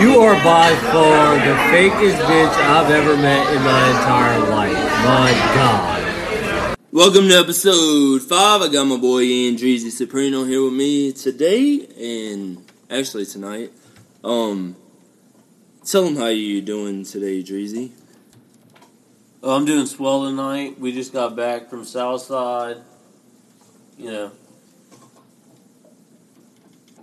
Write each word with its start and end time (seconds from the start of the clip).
You 0.00 0.20
are 0.20 0.34
by 0.44 0.76
far 0.92 1.34
the 1.34 1.54
fakest 1.72 2.20
bitch 2.20 2.54
I've 2.54 2.88
ever 2.88 3.16
met 3.16 3.52
in 3.52 3.60
my 3.64 3.88
entire 3.88 4.38
life. 4.48 4.72
My 5.04 5.32
God. 5.56 6.76
Welcome 6.92 7.26
to 7.28 7.34
episode 7.34 8.22
five. 8.22 8.62
I 8.62 8.68
got 8.68 8.84
my 8.84 8.96
boy 8.96 9.24
Andreezy 9.24 9.90
Soprano 9.90 10.44
here 10.44 10.62
with 10.62 10.72
me 10.72 11.10
today, 11.10 11.88
and 11.98 12.64
actually 12.88 13.26
tonight. 13.26 13.72
Um, 14.22 14.76
tell 15.84 16.04
them 16.04 16.14
how 16.14 16.28
you 16.28 16.62
doing 16.62 17.04
today, 17.04 17.42
Dreezy. 17.42 17.90
Oh, 19.42 19.56
I'm 19.56 19.64
doing 19.64 19.86
swell 19.86 20.26
tonight. 20.26 20.78
We 20.78 20.92
just 20.92 21.12
got 21.12 21.34
back 21.34 21.68
from 21.68 21.84
Southside. 21.84 22.76
You 23.98 24.12
know, 24.12 24.32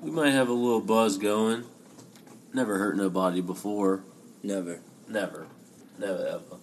we 0.01 0.11
might 0.11 0.31
have 0.31 0.47
a 0.47 0.53
little 0.53 0.79
buzz 0.79 1.17
going. 1.17 1.65
Never 2.55 2.77
hurt 2.77 2.95
nobody 2.95 3.41
before. 3.41 4.05
Never. 4.41 4.79
Never. 5.09 5.45
Never 5.99 6.25
ever. 6.25 6.57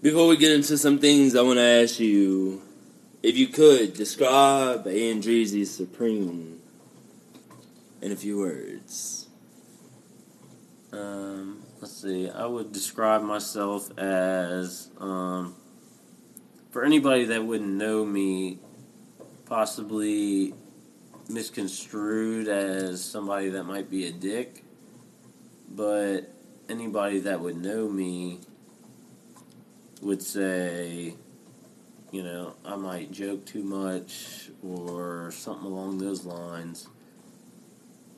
Before 0.00 0.28
we 0.28 0.36
get 0.36 0.52
into 0.52 0.78
some 0.78 1.00
things, 1.00 1.34
I 1.34 1.42
want 1.42 1.56
to 1.56 1.64
ask 1.64 1.98
you 1.98 2.62
if 3.24 3.36
you 3.36 3.48
could 3.48 3.94
describe 3.94 4.84
Andreezy 4.84 5.66
Supreme 5.66 6.60
in 8.00 8.12
a 8.12 8.14
few 8.14 8.38
words. 8.38 9.26
Um, 10.92 11.60
let's 11.80 12.00
see. 12.00 12.30
I 12.30 12.46
would 12.46 12.72
describe 12.72 13.22
myself 13.22 13.98
as, 13.98 14.90
um, 15.00 15.56
for 16.70 16.84
anybody 16.84 17.24
that 17.24 17.44
wouldn't 17.44 17.74
know 17.74 18.04
me, 18.04 18.60
possibly 19.44 20.54
misconstrued 21.28 22.46
as 22.46 23.04
somebody 23.04 23.48
that 23.48 23.64
might 23.64 23.90
be 23.90 24.06
a 24.06 24.12
dick. 24.12 24.62
But 25.68 26.32
anybody 26.68 27.20
that 27.20 27.40
would 27.40 27.56
know 27.56 27.88
me 27.88 28.40
would 30.02 30.22
say, 30.22 31.14
you 32.12 32.22
know, 32.22 32.54
I 32.64 32.76
might 32.76 33.12
joke 33.12 33.44
too 33.44 33.62
much 33.62 34.50
or 34.62 35.30
something 35.32 35.66
along 35.66 35.98
those 35.98 36.24
lines. 36.24 36.88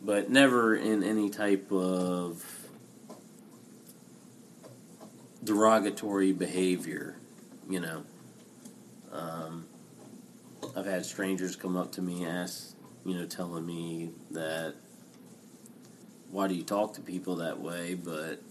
But 0.02 0.30
never 0.30 0.76
in 0.76 1.02
any 1.02 1.30
type 1.30 1.72
of 1.72 2.44
derogatory 5.42 6.32
behavior, 6.32 7.16
you 7.68 7.80
know. 7.80 8.04
Um, 9.12 9.66
I've 10.76 10.86
had 10.86 11.04
strangers 11.04 11.56
come 11.56 11.76
up 11.76 11.92
to 11.92 12.02
me, 12.02 12.26
ask, 12.26 12.74
you 13.04 13.14
know, 13.14 13.26
telling 13.26 13.66
me 13.66 14.10
that 14.30 14.74
why 16.30 16.48
do 16.48 16.54
you 16.54 16.62
talk 16.62 16.94
to 16.94 17.00
people 17.00 17.36
that 17.36 17.60
way? 17.60 17.94
But 17.94 18.42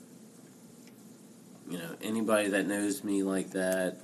you 1.70 1.78
know, 1.78 1.96
anybody 2.02 2.50
that 2.50 2.68
knows 2.68 3.04
me 3.04 3.24
like 3.24 3.52
that 3.52 3.98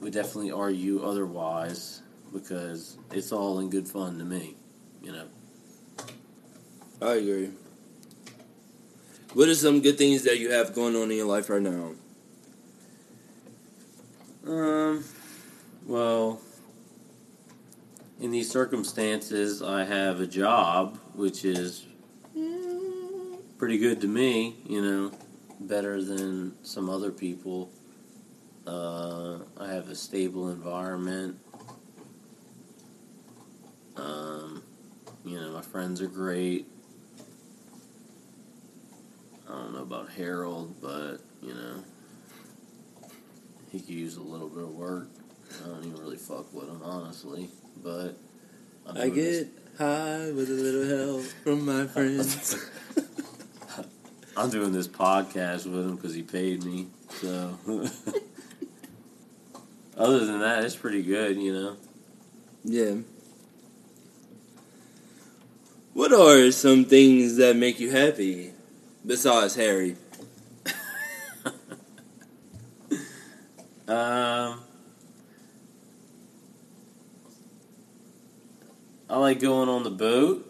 would 0.00 0.12
definitely 0.12 0.50
argue 0.50 1.02
otherwise 1.02 2.02
because 2.32 2.98
it's 3.12 3.32
all 3.32 3.60
in 3.60 3.70
good 3.70 3.88
fun 3.88 4.18
to 4.18 4.24
me, 4.24 4.56
you 5.02 5.12
know. 5.12 5.26
I 7.00 7.14
agree. 7.14 7.50
What 9.34 9.48
are 9.48 9.54
some 9.54 9.80
good 9.80 9.98
things 9.98 10.22
that 10.24 10.38
you 10.38 10.50
have 10.50 10.74
going 10.74 10.96
on 10.96 11.10
in 11.10 11.16
your 11.16 11.26
life 11.26 11.50
right 11.50 11.62
now? 11.62 11.92
Um, 14.46 15.04
well, 15.86 16.40
in 18.20 18.30
these 18.30 18.50
circumstances, 18.50 19.62
I 19.62 19.84
have 19.84 20.20
a 20.20 20.26
job, 20.26 20.98
which 21.16 21.44
is 21.44 21.86
pretty 23.58 23.78
good 23.78 24.00
to 24.02 24.06
me, 24.06 24.56
you 24.66 24.82
know, 24.82 25.10
better 25.60 26.02
than 26.02 26.54
some 26.62 26.90
other 26.90 27.10
people. 27.10 27.70
Uh, 28.66 29.38
I 29.58 29.68
have 29.68 29.88
a 29.88 29.94
stable 29.94 30.50
environment. 30.50 31.38
Um, 33.96 34.62
you 35.24 35.40
know, 35.40 35.52
my 35.52 35.62
friends 35.62 36.02
are 36.02 36.06
great. 36.08 36.66
I 39.48 39.52
don't 39.52 39.72
know 39.72 39.82
about 39.82 40.10
Harold, 40.10 40.74
but, 40.82 41.18
you 41.42 41.54
know, 41.54 41.82
he 43.70 43.80
could 43.80 43.88
use 43.88 44.16
a 44.16 44.22
little 44.22 44.48
bit 44.48 44.64
of 44.64 44.70
work. 44.70 45.08
I 45.64 45.68
don't 45.68 45.84
even 45.84 45.98
really 45.98 46.16
fuck 46.16 46.52
with 46.52 46.68
him, 46.68 46.82
honestly. 46.82 47.48
But 47.82 48.18
I 48.86 49.08
this- 49.08 49.44
get 49.46 49.65
high 49.78 50.30
with 50.32 50.48
a 50.48 50.52
little 50.52 50.86
help 50.98 51.22
from 51.44 51.64
my 51.66 51.86
friends. 51.86 52.56
I'm 54.36 54.50
doing 54.50 54.72
this 54.72 54.88
podcast 54.88 55.66
with 55.66 55.86
him 55.86 55.96
because 55.96 56.14
he 56.14 56.22
paid 56.22 56.62
me. 56.64 56.88
So, 57.10 57.58
other 59.96 60.26
than 60.26 60.40
that, 60.40 60.64
it's 60.64 60.76
pretty 60.76 61.02
good, 61.02 61.36
you 61.38 61.52
know. 61.52 61.76
yeah. 62.64 62.96
What 65.94 66.12
are 66.12 66.50
some 66.52 66.84
things 66.84 67.36
that 67.36 67.56
make 67.56 67.80
you 67.80 67.90
happy 67.90 68.52
besides 69.06 69.54
Harry? 69.54 69.96
Um, 73.88 74.62
I 79.16 79.18
like 79.18 79.40
going 79.40 79.70
on 79.70 79.82
the 79.82 79.90
boat. 79.90 80.46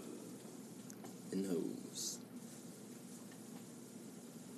And? 1.30 1.78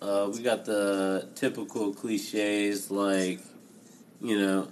Uh, 0.00 0.30
we 0.32 0.40
got 0.40 0.64
the 0.64 1.28
typical 1.34 1.92
cliches 1.92 2.90
like, 2.90 3.40
you 4.22 4.38
know, 4.40 4.68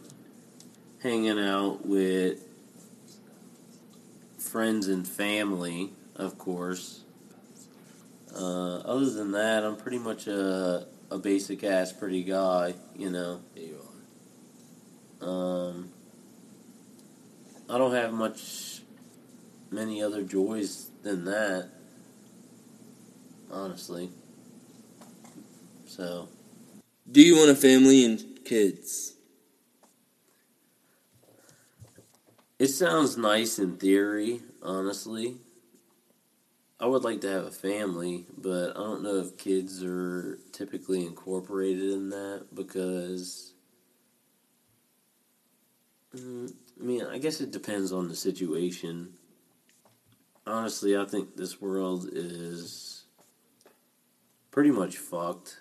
hanging 1.03 1.39
out 1.39 1.85
with 1.85 2.41
friends 4.39 4.89
and 4.89 5.07
family, 5.07 5.93
of 6.15 6.39
course. 6.39 7.03
Uh, 8.35 8.77
other 8.79 9.11
than 9.11 9.33
that, 9.33 9.65
I'm 9.65 9.77
pretty 9.77 9.99
much 9.99 10.29
a, 10.29 10.87
a 11.11 11.19
basic 11.19 11.63
ass 11.63 11.93
pretty 11.93 12.25
guy, 12.25 12.73
you 12.97 13.11
know. 13.11 13.43
There 13.55 13.65
you. 13.65 15.29
Um, 15.29 15.91
I 17.69 17.77
don't 17.77 17.93
have 17.93 18.15
much, 18.15 18.76
many 19.71 20.03
other 20.03 20.23
joys 20.23 20.91
than 21.03 21.25
that, 21.25 21.71
honestly. 23.51 24.11
So, 25.87 26.29
Do 27.11 27.23
you 27.23 27.37
want 27.37 27.51
a 27.51 27.55
family 27.55 28.05
and 28.05 28.23
kids? 28.45 29.15
it 32.59 32.69
sounds 32.69 33.17
nice 33.17 33.59
in 33.59 33.77
theory, 33.77 34.41
honestly. 34.63 35.37
I 36.79 36.87
would 36.87 37.05
like 37.05 37.23
to 37.23 37.31
have 37.31 37.45
a 37.47 37.51
family, 37.51 38.27
but 38.37 38.71
I 38.71 38.81
don't 38.81 39.03
know 39.03 39.17
if 39.17 39.39
kids 39.39 39.83
are 39.83 40.39
typically 40.53 41.07
incorporated 41.07 41.91
in 41.91 42.11
that 42.11 42.47
because. 42.55 43.53
Mm, 46.15 46.53
I 46.81 46.85
mean, 46.85 47.03
I 47.05 47.19
guess 47.19 47.41
it 47.41 47.51
depends 47.51 47.93
on 47.93 48.09
the 48.09 48.17
situation. 48.17 49.15
Honestly, 50.47 50.97
I 50.97 51.05
think 51.05 51.37
this 51.37 51.61
world 51.61 52.09
is 52.13 53.05
pretty 54.51 54.71
much 54.71 54.97
fucked. 54.97 55.59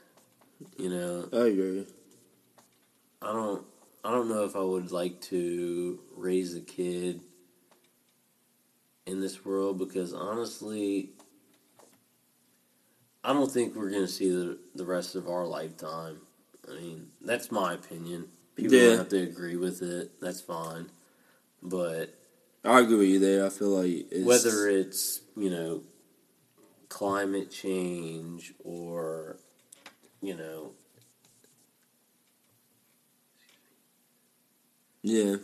You 0.77 0.89
know, 0.89 1.29
I 1.33 1.47
agree. 1.47 1.85
I 3.21 3.33
don't 3.33 3.65
I 4.03 4.11
don't 4.11 4.29
know 4.29 4.43
if 4.45 4.55
I 4.55 4.59
would 4.61 4.91
like 4.91 5.19
to 5.21 5.99
raise 6.15 6.55
a 6.55 6.61
kid 6.61 7.21
in 9.07 9.19
this 9.19 9.43
world 9.43 9.79
because 9.79 10.13
honestly 10.13 11.09
I 13.23 13.33
don't 13.33 13.51
think 13.51 13.75
we're 13.75 13.89
gonna 13.89 14.07
see 14.07 14.29
the 14.29 14.59
the 14.75 14.85
rest 14.85 15.15
of 15.15 15.27
our 15.27 15.45
lifetime. 15.47 16.17
I 16.69 16.75
mean, 16.75 17.07
that's 17.21 17.51
my 17.51 17.73
opinion. 17.73 18.27
People 18.55 18.75
Yeah. 18.75 18.89
don't 18.89 18.97
have 18.99 19.09
to 19.09 19.21
agree 19.23 19.55
with 19.55 19.81
it. 19.81 20.19
That's 20.21 20.41
fine. 20.41 20.89
But 21.61 22.13
I 22.65 22.79
agree 22.79 22.97
with 22.97 23.07
you 23.07 23.19
there. 23.19 23.45
I 23.45 23.49
feel 23.49 23.69
like 23.69 24.07
it's, 24.11 24.25
whether 24.25 24.67
it's, 24.67 25.21
you 25.37 25.49
know, 25.49 25.83
climate 26.89 27.51
change 27.51 28.53
or, 28.63 29.37
you 30.21 30.35
know, 30.35 30.71
yeah, 35.03 35.35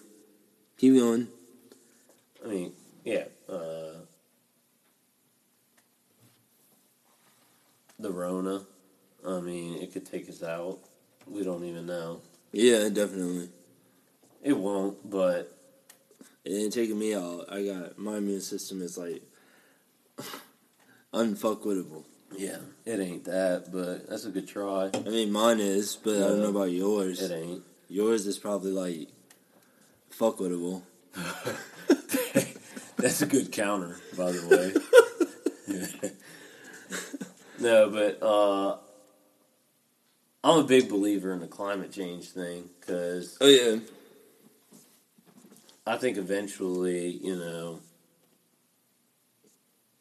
keep 0.78 0.96
going. 0.96 1.28
I 2.44 2.48
mean, 2.48 2.74
yeah, 3.06 3.26
uh, 3.48 4.02
the 8.00 8.12
Rona. 8.12 8.62
I 9.28 9.40
mean, 9.42 9.76
it 9.76 9.94
could 9.94 10.08
take 10.08 10.28
us 10.28 10.42
out. 10.42 10.80
We 11.28 11.44
don't 11.44 11.64
even 11.66 11.86
know. 11.86 12.22
Yeah, 12.52 12.90
definitely. 12.90 13.50
It 14.42 14.58
won't, 14.58 15.08
but 15.08 15.56
It 16.44 16.52
ain't 16.52 16.74
taking 16.74 16.98
me 16.98 17.14
out. 17.14 17.46
I 17.50 17.64
got 17.64 17.98
my 17.98 18.18
immune 18.18 18.42
system 18.42 18.82
is 18.82 18.98
like 18.98 19.22
unfuckwittable. 21.14 22.04
Yeah, 22.38 22.58
it 22.86 23.00
ain't 23.00 23.26
that, 23.26 23.72
but 23.72 24.10
that's 24.10 24.26
a 24.26 24.30
good 24.30 24.48
try. 24.48 24.90
I 24.94 25.10
mean, 25.10 25.32
mine 25.32 25.60
is, 25.60 25.98
but 25.98 26.16
I 26.16 26.28
don't 26.30 26.42
know 26.42 26.50
about 26.50 26.72
yours. 26.72 27.22
It 27.22 27.32
ain't. 27.32 27.64
Yours 27.90 28.26
is 28.26 28.40
probably 28.40 28.72
like 28.72 29.10
fuckwittable. 30.18 30.82
That's 32.98 33.22
a 33.22 33.26
good 33.26 33.52
counter, 33.52 33.98
by 34.16 34.32
the 34.32 34.48
way. 34.48 36.12
no, 37.60 37.90
but 37.90 38.24
uh, 38.26 38.78
I'm 40.44 40.60
a 40.60 40.64
big 40.64 40.88
believer 40.88 41.34
in 41.34 41.40
the 41.40 41.48
climate 41.48 41.92
change 41.92 42.30
thing 42.30 42.70
because 42.80 43.38
Oh 43.42 43.48
yeah, 43.48 43.80
I 45.86 45.98
think 45.98 46.18
eventually, 46.18 47.08
you 47.10 47.36
know, 47.36 47.80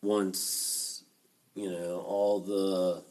once, 0.02 1.04
you 1.54 1.70
know, 1.70 2.00
all 2.06 2.40
the 2.40 3.02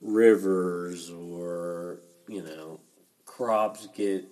rivers 0.00 1.10
or, 1.10 2.00
you 2.28 2.42
know, 2.42 2.80
crops 3.24 3.86
get 3.94 4.24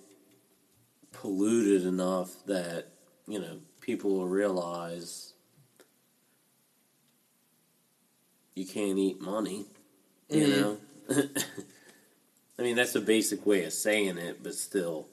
polluted 1.13 1.85
enough 1.87 2.31
that, 2.45 2.87
you 3.27 3.39
know, 3.39 3.59
people 3.81 4.11
will 4.17 4.27
realize 4.27 5.33
you 8.55 8.65
can't 8.65 8.97
eat 8.97 9.21
money, 9.21 9.65
you 10.29 10.45
Mhm. 10.45 10.49
know? 10.49 10.77
I 12.59 12.61
mean, 12.61 12.75
that's 12.75 12.95
a 12.95 13.01
basic 13.01 13.45
way 13.45 13.63
of 13.63 13.71
saying 13.73 14.17
it, 14.17 14.43
but 14.43 14.53
still, 14.53 15.07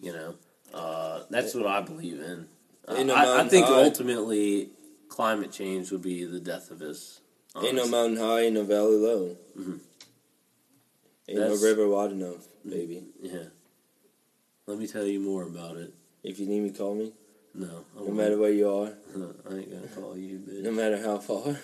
you 0.00 0.12
know, 0.12 0.36
uh, 0.76 1.22
that's 1.30 1.54
what 1.54 1.66
I 1.66 1.80
believe 1.80 2.20
in. 2.20 2.46
Uh, 2.86 3.02
no 3.02 3.14
I, 3.14 3.42
I 3.44 3.48
think 3.48 3.66
high. 3.66 3.82
ultimately 3.84 4.70
climate 5.08 5.50
change 5.52 5.90
would 5.90 6.02
be 6.02 6.24
the 6.24 6.40
death 6.40 6.70
of 6.70 6.82
us. 6.82 7.20
ain't 7.56 7.74
no 7.74 7.82
honestly. 7.82 7.90
mountain 7.90 8.16
high, 8.18 8.40
ain't 8.42 8.54
no 8.54 8.64
valley 8.64 8.96
low. 8.96 9.36
Mhm. 9.58 9.80
Ain't 11.28 11.38
That's- 11.38 11.60
no 11.62 11.68
river 11.68 11.88
wide 11.88 12.12
enough, 12.12 12.46
baby. 12.68 13.04
Yeah. 13.20 13.48
Let 14.66 14.78
me 14.78 14.86
tell 14.86 15.04
you 15.06 15.20
more 15.20 15.44
about 15.44 15.76
it. 15.76 15.92
If 16.22 16.38
you 16.40 16.46
need 16.46 16.60
me, 16.60 16.70
call 16.70 16.94
me. 16.94 17.12
No, 17.54 17.66
I 17.66 17.98
No 18.00 18.04
won't. 18.04 18.16
matter 18.16 18.36
where 18.38 18.50
you 18.52 18.68
are, 18.70 18.92
I 19.48 19.54
ain't 19.54 19.70
gonna 19.70 19.88
call 19.94 20.16
you, 20.16 20.38
bitch. 20.38 20.62
no 20.62 20.70
matter 20.72 20.98
how 21.00 21.18
far. 21.18 21.56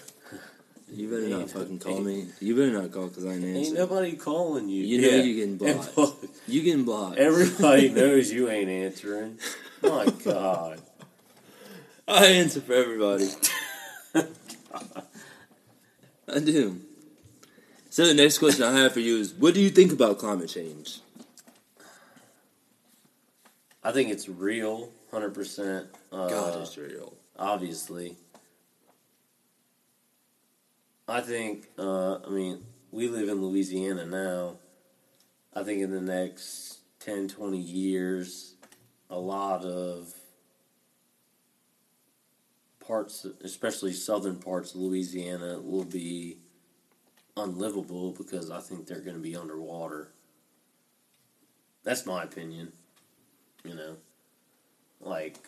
You 0.94 1.08
better 1.08 1.28
not 1.28 1.50
fucking 1.50 1.78
call 1.78 1.96
ain't- 1.96 2.04
me. 2.06 2.26
You 2.40 2.54
better 2.54 2.82
not 2.82 2.92
call 2.92 3.08
because 3.08 3.24
I 3.24 3.30
ain't 3.30 3.44
answering. 3.44 3.64
Ain't 3.64 3.74
nobody 3.74 4.12
calling 4.16 4.68
you. 4.68 4.84
You 4.84 5.00
know 5.00 5.08
Yeah. 5.08 5.22
you 5.22 5.34
getting 5.36 5.56
blocked. 5.56 5.96
look, 5.98 6.24
You 6.46 6.62
getting 6.62 6.84
blocked. 6.84 7.18
Everybody 7.18 7.88
knows 7.88 8.30
you 8.30 8.50
ain't 8.50 8.68
answering. 8.68 9.38
My 9.82 10.06
God. 10.24 10.80
I 12.06 12.26
answer 12.26 12.60
for 12.60 12.74
everybody. 12.74 13.28
I 14.14 14.26
do. 16.38 16.80
So 17.90 18.06
the 18.06 18.14
next 18.14 18.38
question 18.38 18.64
I 18.64 18.78
have 18.80 18.92
for 18.92 19.00
you 19.00 19.18
is, 19.18 19.32
what 19.34 19.54
do 19.54 19.60
you 19.60 19.70
think 19.70 19.92
about 19.92 20.18
climate 20.18 20.48
change? 20.48 21.00
I 23.84 23.92
think 23.92 24.10
it's 24.10 24.28
real, 24.28 24.90
hundred 25.10 25.34
percent. 25.34 25.88
Uh, 26.10 26.28
God, 26.28 26.60
it's 26.62 26.76
real. 26.78 27.14
obviously. 27.38 28.16
I 31.08 31.20
think, 31.20 31.68
uh, 31.78 32.18
I 32.26 32.28
mean, 32.30 32.64
we 32.90 33.08
live 33.08 33.28
in 33.28 33.42
Louisiana 33.42 34.06
now. 34.06 34.56
I 35.54 35.62
think 35.62 35.82
in 35.82 35.90
the 35.90 36.00
next 36.00 36.78
10, 37.00 37.28
20 37.28 37.58
years, 37.58 38.54
a 39.10 39.18
lot 39.18 39.64
of 39.64 40.14
parts, 42.80 43.26
especially 43.42 43.92
southern 43.92 44.36
parts 44.36 44.74
of 44.74 44.80
Louisiana, 44.80 45.60
will 45.60 45.84
be 45.84 46.38
unlivable 47.36 48.12
because 48.12 48.50
I 48.50 48.60
think 48.60 48.86
they're 48.86 49.00
going 49.00 49.16
to 49.16 49.22
be 49.22 49.36
underwater. 49.36 50.12
That's 51.84 52.06
my 52.06 52.22
opinion. 52.22 52.72
You 53.64 53.74
know, 53.74 53.96
like, 55.00 55.38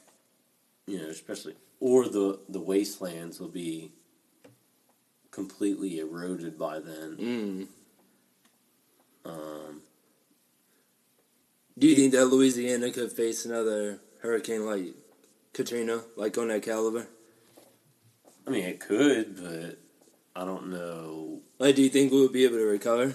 you 0.86 0.98
know, 0.98 1.08
especially 1.08 1.54
or 1.80 2.08
the 2.08 2.38
the 2.48 2.60
wastelands 2.60 3.40
will 3.40 3.48
be 3.48 3.90
completely 5.34 5.98
eroded 5.98 6.56
by 6.56 6.78
then. 6.78 7.16
Mm. 7.16 7.66
Um, 9.24 9.82
Do 11.76 11.88
you 11.88 11.96
think 11.96 12.12
that 12.12 12.26
Louisiana 12.26 12.92
could 12.92 13.10
face 13.10 13.44
another 13.44 13.98
hurricane 14.20 14.64
like 14.64 14.94
Katrina, 15.52 16.02
like 16.16 16.38
on 16.38 16.48
that 16.48 16.62
caliber? 16.62 17.08
I 18.46 18.50
mean, 18.50 18.64
it 18.64 18.78
could, 18.78 19.36
but 19.36 19.78
I 20.40 20.44
don't 20.44 20.68
know. 20.68 21.40
Like, 21.58 21.74
do 21.74 21.82
you 21.82 21.88
think 21.88 22.12
we 22.12 22.20
would 22.20 22.32
be 22.32 22.44
able 22.44 22.58
to 22.58 22.64
recover? 22.64 23.14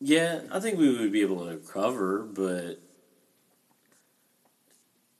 Yeah, 0.00 0.42
I 0.50 0.60
think 0.60 0.78
we 0.78 0.96
would 0.96 1.12
be 1.12 1.22
able 1.22 1.44
to 1.44 1.56
recover, 1.56 2.20
but 2.22 2.80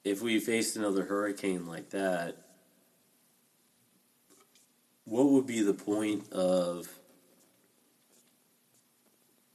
if 0.04 0.22
we 0.22 0.38
faced 0.40 0.76
another 0.76 1.04
hurricane 1.04 1.66
like 1.66 1.90
that, 1.90 2.36
what 5.08 5.26
would 5.26 5.46
be 5.46 5.62
the 5.62 5.74
point 5.74 6.32
of 6.32 6.88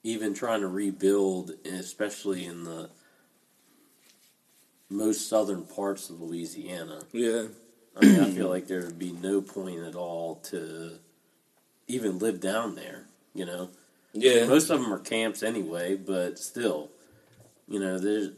even 0.03 0.33
trying 0.33 0.61
to 0.61 0.67
rebuild, 0.67 1.51
especially 1.65 2.45
in 2.45 2.63
the 2.63 2.89
most 4.89 5.29
southern 5.29 5.63
parts 5.63 6.09
of 6.09 6.21
Louisiana? 6.21 7.01
Yeah. 7.11 7.45
I 7.95 8.05
mean, 8.05 8.19
I 8.19 8.31
feel 8.31 8.49
like 8.49 8.67
there 8.67 8.81
would 8.81 8.97
be 8.97 9.11
no 9.11 9.41
point 9.41 9.81
at 9.81 9.95
all 9.95 10.35
to 10.45 10.93
even 11.87 12.17
live 12.17 12.39
down 12.39 12.75
there, 12.75 13.05
you 13.35 13.45
know? 13.45 13.69
Yeah. 14.13 14.45
Most 14.45 14.69
of 14.69 14.81
them 14.81 14.91
are 14.91 14.99
camps 14.99 15.43
anyway, 15.43 15.95
but 15.95 16.39
still, 16.39 16.89
you 17.67 17.79
know, 17.79 17.99
there's 17.99 18.31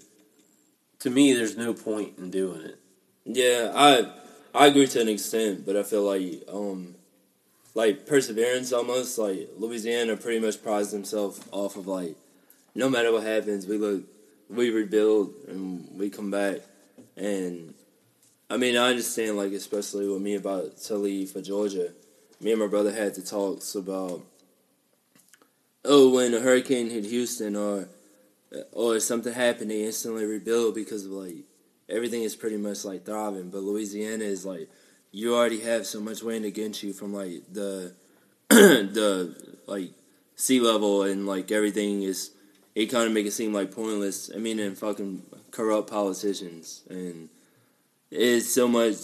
to 1.00 1.10
me, 1.10 1.34
there's 1.34 1.58
no 1.58 1.74
point 1.74 2.18
in 2.18 2.32
doing 2.32 2.62
it. 2.62 2.80
Yeah, 3.26 3.72
I 3.76 4.12
I 4.54 4.68
agree 4.68 4.88
to 4.88 5.02
an 5.02 5.10
extent, 5.10 5.66
but 5.66 5.76
I 5.76 5.84
feel 5.84 6.04
like 6.04 6.44
um 6.52 6.95
like 7.76 8.08
perseverance 8.08 8.74
almost 8.74 9.18
like 9.20 9.50
Louisiana 9.58 10.18
pretty 10.18 10.40
much 10.40 10.64
prides 10.64 10.92
themselves 10.92 11.40
off 11.52 11.76
of 11.76 11.86
like 11.86 12.16
no 12.74 12.90
matter 12.90 13.12
what 13.12 13.24
happens, 13.24 13.68
we 13.68 13.78
look 13.78 14.04
we 14.50 14.70
rebuild 14.72 15.34
and 15.48 15.88
we 15.98 16.10
come 16.10 16.32
back 16.32 16.62
and 17.16 17.74
I 18.50 18.58
mean 18.58 18.78
I 18.78 18.90
understand 18.90 19.38
like 19.38 19.52
especially 19.52 20.08
with 20.08 20.22
me 20.22 20.36
about 20.36 20.78
to 20.84 20.96
leave 20.96 21.32
for 21.32 21.42
Georgia. 21.42 21.92
Me 22.42 22.52
and 22.52 22.60
my 22.60 22.68
brother 22.68 22.92
had 22.92 23.16
the 23.16 23.22
talks 23.22 23.76
about 23.76 24.22
oh 25.84 26.10
when 26.10 26.34
a 26.34 26.40
hurricane 26.40 26.90
hit 26.90 27.06
Houston 27.06 27.56
or 27.56 27.90
or 28.72 29.00
something 29.00 29.34
happened 29.34 29.70
they 29.70 29.84
instantly 29.84 30.26
rebuild 30.26 30.76
because 30.76 31.06
of 31.06 31.12
like 31.12 31.36
everything 31.90 32.24
is 32.24 32.36
pretty 32.36 32.58
much 32.58 32.86
like 32.86 33.06
thriving. 33.06 33.50
But 33.50 33.64
Louisiana 33.64 34.24
is 34.24 34.46
like 34.46 34.70
you 35.16 35.34
already 35.34 35.62
have 35.62 35.88
so 35.88 36.02
much 36.02 36.22
wind 36.22 36.44
against 36.44 36.84
you 36.84 36.92
from 36.92 37.14
like 37.14 37.42
the 37.50 37.94
the 38.50 39.34
like 39.66 39.92
sea 40.36 40.60
level 40.60 41.04
and 41.04 41.26
like 41.26 41.52
everything 41.52 42.04
is 42.04 42.32
it 42.76 42.88
kind 42.88 43.08
of 43.08 43.14
make 43.14 43.26
it 43.26 43.32
seem 43.32 43.54
like 43.54 43.72
pointless. 43.74 44.30
I 44.36 44.40
mean, 44.40 44.60
and 44.60 44.78
fucking 44.78 45.24
corrupt 45.52 45.90
politicians 45.90 46.84
and 46.90 47.30
it's 48.12 48.54
so 48.54 48.68
much 48.68 48.98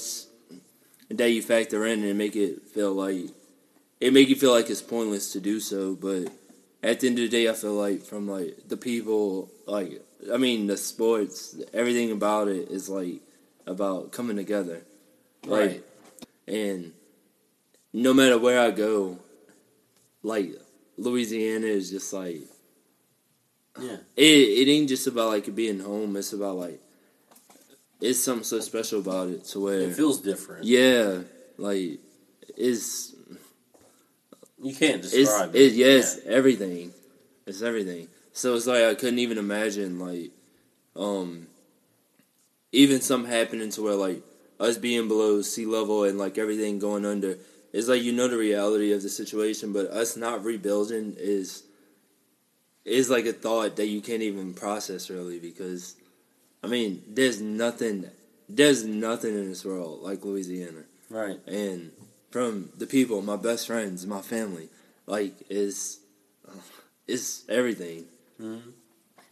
that 1.10 1.32
you 1.32 1.42
factor 1.42 1.86
in 1.86 2.04
and 2.04 2.18
make 2.18 2.36
it 2.36 2.62
feel 2.68 2.92
like 2.92 3.30
it 4.02 4.12
make 4.12 4.28
you 4.28 4.36
feel 4.36 4.52
like 4.52 4.70
it's 4.70 4.82
pointless 4.82 5.32
to 5.32 5.40
do 5.40 5.62
so, 5.62 5.96
but 5.96 6.28
at 6.84 7.00
the 7.00 7.08
end 7.08 7.20
of 7.20 7.24
the 7.24 7.30
day, 7.30 7.48
I 7.48 7.54
feel 7.54 7.76
like 7.76 8.02
from 8.02 8.28
like 8.28 8.68
the 8.68 8.76
people, 8.76 9.50
like 9.66 10.04
I 10.34 10.36
mean, 10.36 10.68
the 10.68 10.76
sports, 10.76 11.56
everything 11.74 12.12
about 12.12 12.50
it 12.50 12.70
is 12.70 12.90
like 12.90 13.22
about 13.66 14.12
coming 14.12 14.36
together, 14.36 14.82
like. 15.46 15.86
And 16.48 16.94
no 17.94 18.14
matter 18.14 18.38
where 18.38 18.60
I 18.60 18.72
go, 18.72 19.20
like 20.24 20.52
Louisiana 20.98 21.68
is 21.68 21.90
just 21.90 22.12
like 22.14 22.42
Yeah. 23.80 23.98
it. 24.16 24.24
It 24.68 24.70
ain't 24.72 24.90
just 24.90 25.08
about 25.08 25.30
like 25.30 25.54
being 25.56 25.80
home. 25.80 26.16
It's 26.16 26.34
about 26.34 26.58
like 26.58 26.80
it's 28.02 28.20
something 28.24 28.44
so 28.44 28.60
special 28.60 29.00
about 29.00 29.30
it 29.30 29.44
to 29.46 29.60
where 29.60 29.80
It 29.82 29.96
feels 29.96 30.20
different. 30.22 30.64
yeah, 30.66 31.20
like 31.58 32.00
it's 32.58 33.14
You 34.62 34.76
can't 34.76 35.04
it's 35.04 35.12
describe 35.12 35.56
it, 35.56 35.62
it. 35.62 35.74
yes, 35.74 36.20
everything. 36.26 36.94
It's 37.46 37.62
everything. 37.62 38.08
So 38.34 38.56
it's 38.56 38.68
like 38.68 38.84
I 38.84 38.96
couldn't 38.96 39.20
even 39.20 39.38
imagine 39.38 40.00
like 40.00 40.32
um 40.96 41.48
even 42.72 43.02
something 43.02 43.30
happening 43.32 43.70
to 43.72 43.82
where 43.82 43.96
like 43.96 44.24
us 44.62 44.78
being 44.78 45.08
below 45.08 45.42
sea 45.42 45.66
level 45.66 46.04
and 46.04 46.18
like 46.18 46.38
everything 46.38 46.80
going 46.80 47.06
under. 47.06 47.38
It's 47.74 47.88
like 47.88 48.04
you 48.04 48.12
know 48.12 48.28
the 48.28 48.38
reality 48.38 48.94
of 48.94 49.02
the 49.02 49.10
situation, 49.10 49.74
but 49.74 49.88
us 49.88 50.16
not 50.16 50.46
rebuilding 50.46 51.16
is 51.18 51.64
is 52.86 53.10
like 53.10 53.26
a 53.26 53.34
thought 53.34 53.76
that 53.76 53.88
you 53.88 54.02
can't 54.02 54.22
even 54.22 54.54
process 54.54 55.10
really 55.10 55.40
because 55.40 55.96
I 56.64 56.68
mean, 56.68 57.02
there's 57.08 57.42
nothing 57.42 58.10
there's 58.48 58.86
nothing 58.86 59.34
in 59.34 59.50
this 59.50 59.66
world 59.66 60.02
like 60.04 60.24
Louisiana. 60.24 60.84
Right. 61.10 61.40
And 61.48 61.92
from 62.30 62.70
the 62.78 62.88
people, 62.88 63.22
my 63.22 63.38
best 63.38 63.68
friends, 63.68 64.06
my 64.06 64.22
family. 64.22 64.70
Like 65.08 65.34
is 65.50 66.00
is 67.08 67.46
everything. 67.50 68.06
Mm-hmm. 68.40 68.70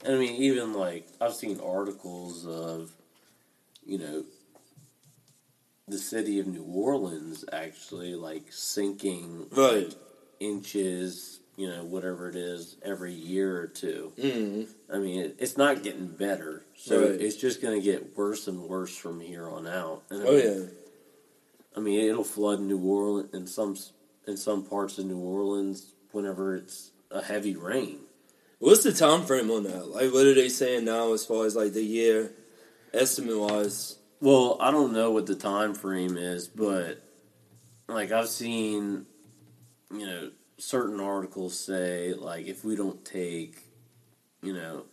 And 0.05 0.15
I 0.15 0.17
mean, 0.17 0.41
even 0.41 0.73
like 0.73 1.07
I've 1.21 1.35
seen 1.35 1.59
articles 1.59 2.47
of, 2.47 2.91
you 3.85 3.99
know, 3.99 4.23
the 5.89 5.97
city 5.97 6.39
of 6.39 6.47
New 6.47 6.63
Orleans 6.63 7.45
actually 7.51 8.15
like 8.15 8.43
sinking 8.51 9.47
Right. 9.51 9.87
like, 9.87 9.93
inches, 10.39 11.39
you 11.57 11.67
know, 11.67 11.83
whatever 11.83 12.29
it 12.29 12.35
is, 12.35 12.77
every 12.83 13.13
year 13.13 13.59
or 13.61 13.67
two. 13.67 14.13
Mm. 14.17 14.67
I 14.91 14.97
mean, 14.99 15.21
it, 15.21 15.35
it's 15.39 15.57
not 15.57 15.83
getting 15.83 16.07
better, 16.07 16.63
so 16.77 17.01
Right. 17.01 17.21
it's 17.21 17.35
just 17.35 17.61
going 17.61 17.77
to 17.79 17.83
get 17.83 18.17
worse 18.17 18.47
and 18.47 18.63
worse 18.63 18.95
from 18.95 19.19
here 19.19 19.47
on 19.49 19.67
out. 19.67 20.03
And 20.09 20.23
I 20.23 20.25
Oh 20.25 20.31
mean, 20.31 20.61
yeah. 20.61 20.65
I 21.75 21.79
mean, 21.81 21.99
it'll 22.09 22.23
flood 22.23 22.59
New 22.61 22.79
Orleans 22.79 23.33
in 23.33 23.47
some 23.47 23.77
in 24.27 24.37
some 24.37 24.63
parts 24.63 24.97
of 24.97 25.05
New 25.05 25.19
Orleans 25.19 25.93
whenever 26.11 26.55
it's 26.55 26.91
a 27.11 27.21
heavy 27.21 27.55
rain. 27.55 27.99
What's 28.59 28.83
the 28.83 28.91
time 28.91 29.23
frame 29.25 29.49
on 29.51 29.63
that? 29.63 29.87
Like, 29.87 30.11
what 30.13 30.25
are 30.25 30.33
they 30.33 30.49
saying 30.49 30.85
now 30.85 31.13
as 31.13 31.25
far 31.25 31.45
as 31.45 31.55
like 31.55 31.73
the 31.73 31.83
year 31.83 32.31
estimate 32.93 33.37
wise? 33.39 33.97
Well, 34.21 34.57
I 34.59 34.71
don't 34.71 34.93
know 34.93 35.11
what 35.11 35.27
the 35.27 35.35
time 35.35 35.73
frame 35.73 36.17
is, 36.17 36.47
but 36.47 37.01
like 37.87 38.11
I've 38.11 38.29
seen, 38.29 39.05
you 39.91 40.05
know, 40.05 40.31
certain 40.57 40.99
articles 40.99 41.57
say 41.59 42.13
like 42.13 42.47
if 42.47 42.65
we 42.65 42.75
don't 42.75 43.03
take, 43.05 43.63
you 44.43 44.53
know, 44.53 44.85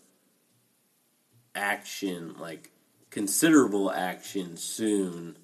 action 1.54 2.36
like 2.38 2.70
considerable 3.10 3.90
action 3.90 4.56
soon, 4.56 5.36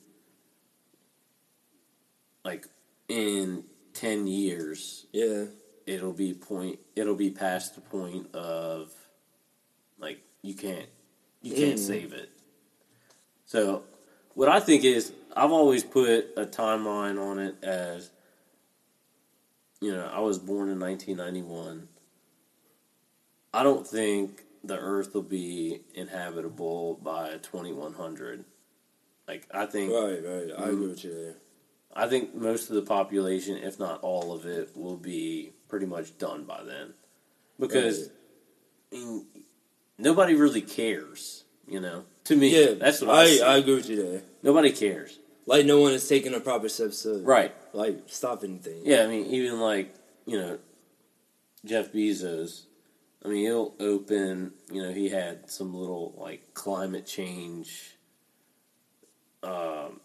like 2.44 2.66
in 3.08 3.64
ten 3.94 4.26
years, 4.28 5.06
Yeah. 5.12 5.46
it'll 5.86 6.12
be 6.12 6.34
point. 6.34 6.78
It'll 6.96 7.16
be 7.16 7.30
past 7.30 7.74
the 7.74 7.80
point 7.80 8.34
of 8.34 8.92
like 9.98 10.22
you 10.42 10.54
can't 10.54 10.88
you 11.42 11.54
can't 11.54 11.78
Mm. 11.78 11.86
save 11.86 12.12
it. 12.12 12.31
So, 13.52 13.82
what 14.32 14.48
I 14.48 14.60
think 14.60 14.82
is, 14.82 15.12
I've 15.36 15.52
always 15.52 15.84
put 15.84 16.30
a 16.38 16.46
timeline 16.46 17.22
on 17.22 17.38
it 17.38 17.54
as, 17.62 18.10
you 19.78 19.92
know, 19.92 20.06
I 20.10 20.20
was 20.20 20.38
born 20.38 20.70
in 20.70 20.80
1991. 20.80 21.86
I 23.52 23.62
don't 23.62 23.86
think 23.86 24.44
the 24.64 24.78
Earth 24.78 25.12
will 25.12 25.20
be 25.20 25.82
inhabitable 25.94 26.94
by 27.02 27.32
2100. 27.42 28.46
Like, 29.28 29.46
I 29.52 29.66
think 29.66 29.92
Right, 29.92 30.24
right. 30.24 30.50
I 30.58 30.70
agree 30.70 30.88
with 30.88 31.04
you 31.04 31.12
there. 31.14 31.34
I 31.94 32.08
think 32.08 32.34
most 32.34 32.70
of 32.70 32.76
the 32.76 32.80
population, 32.80 33.58
if 33.58 33.78
not 33.78 34.00
all 34.00 34.32
of 34.32 34.46
it, 34.46 34.74
will 34.74 34.96
be 34.96 35.52
pretty 35.68 35.84
much 35.84 36.16
done 36.16 36.44
by 36.44 36.62
then. 36.64 36.94
Because 37.60 38.08
I 38.90 38.96
mean, 38.96 39.26
nobody 39.98 40.36
really 40.36 40.62
cares, 40.62 41.44
you 41.68 41.80
know. 41.80 42.04
To 42.24 42.36
me, 42.36 42.48
Yeah, 42.58 42.74
that's 42.74 43.00
what 43.00 43.10
I, 43.10 43.38
I. 43.44 43.54
I 43.54 43.56
agree 43.58 43.74
with 43.74 43.88
you 43.88 43.96
there. 44.02 44.22
Nobody 44.42 44.70
cares, 44.72 45.18
Like 45.46 45.66
no 45.66 45.80
one 45.80 45.92
is 45.92 46.06
taking 46.08 46.32
the 46.32 46.40
proper 46.40 46.68
steps 46.68 47.02
to 47.02 47.18
right? 47.22 47.52
like 47.72 48.02
stop 48.06 48.44
anything. 48.44 48.82
Yeah, 48.84 49.02
I 49.04 49.06
mean, 49.08 49.26
even 49.26 49.60
like 49.60 49.94
you 50.26 50.38
know, 50.38 50.58
Jeff 51.64 51.92
Bezos. 51.92 52.62
I 53.24 53.28
mean, 53.28 53.44
he'll 53.44 53.74
open. 53.80 54.52
You 54.70 54.82
know, 54.82 54.92
he 54.92 55.08
had 55.08 55.48
some 55.50 55.74
little 55.74 56.14
like 56.16 56.54
climate 56.54 57.06
change 57.06 57.96
um, 59.42 60.00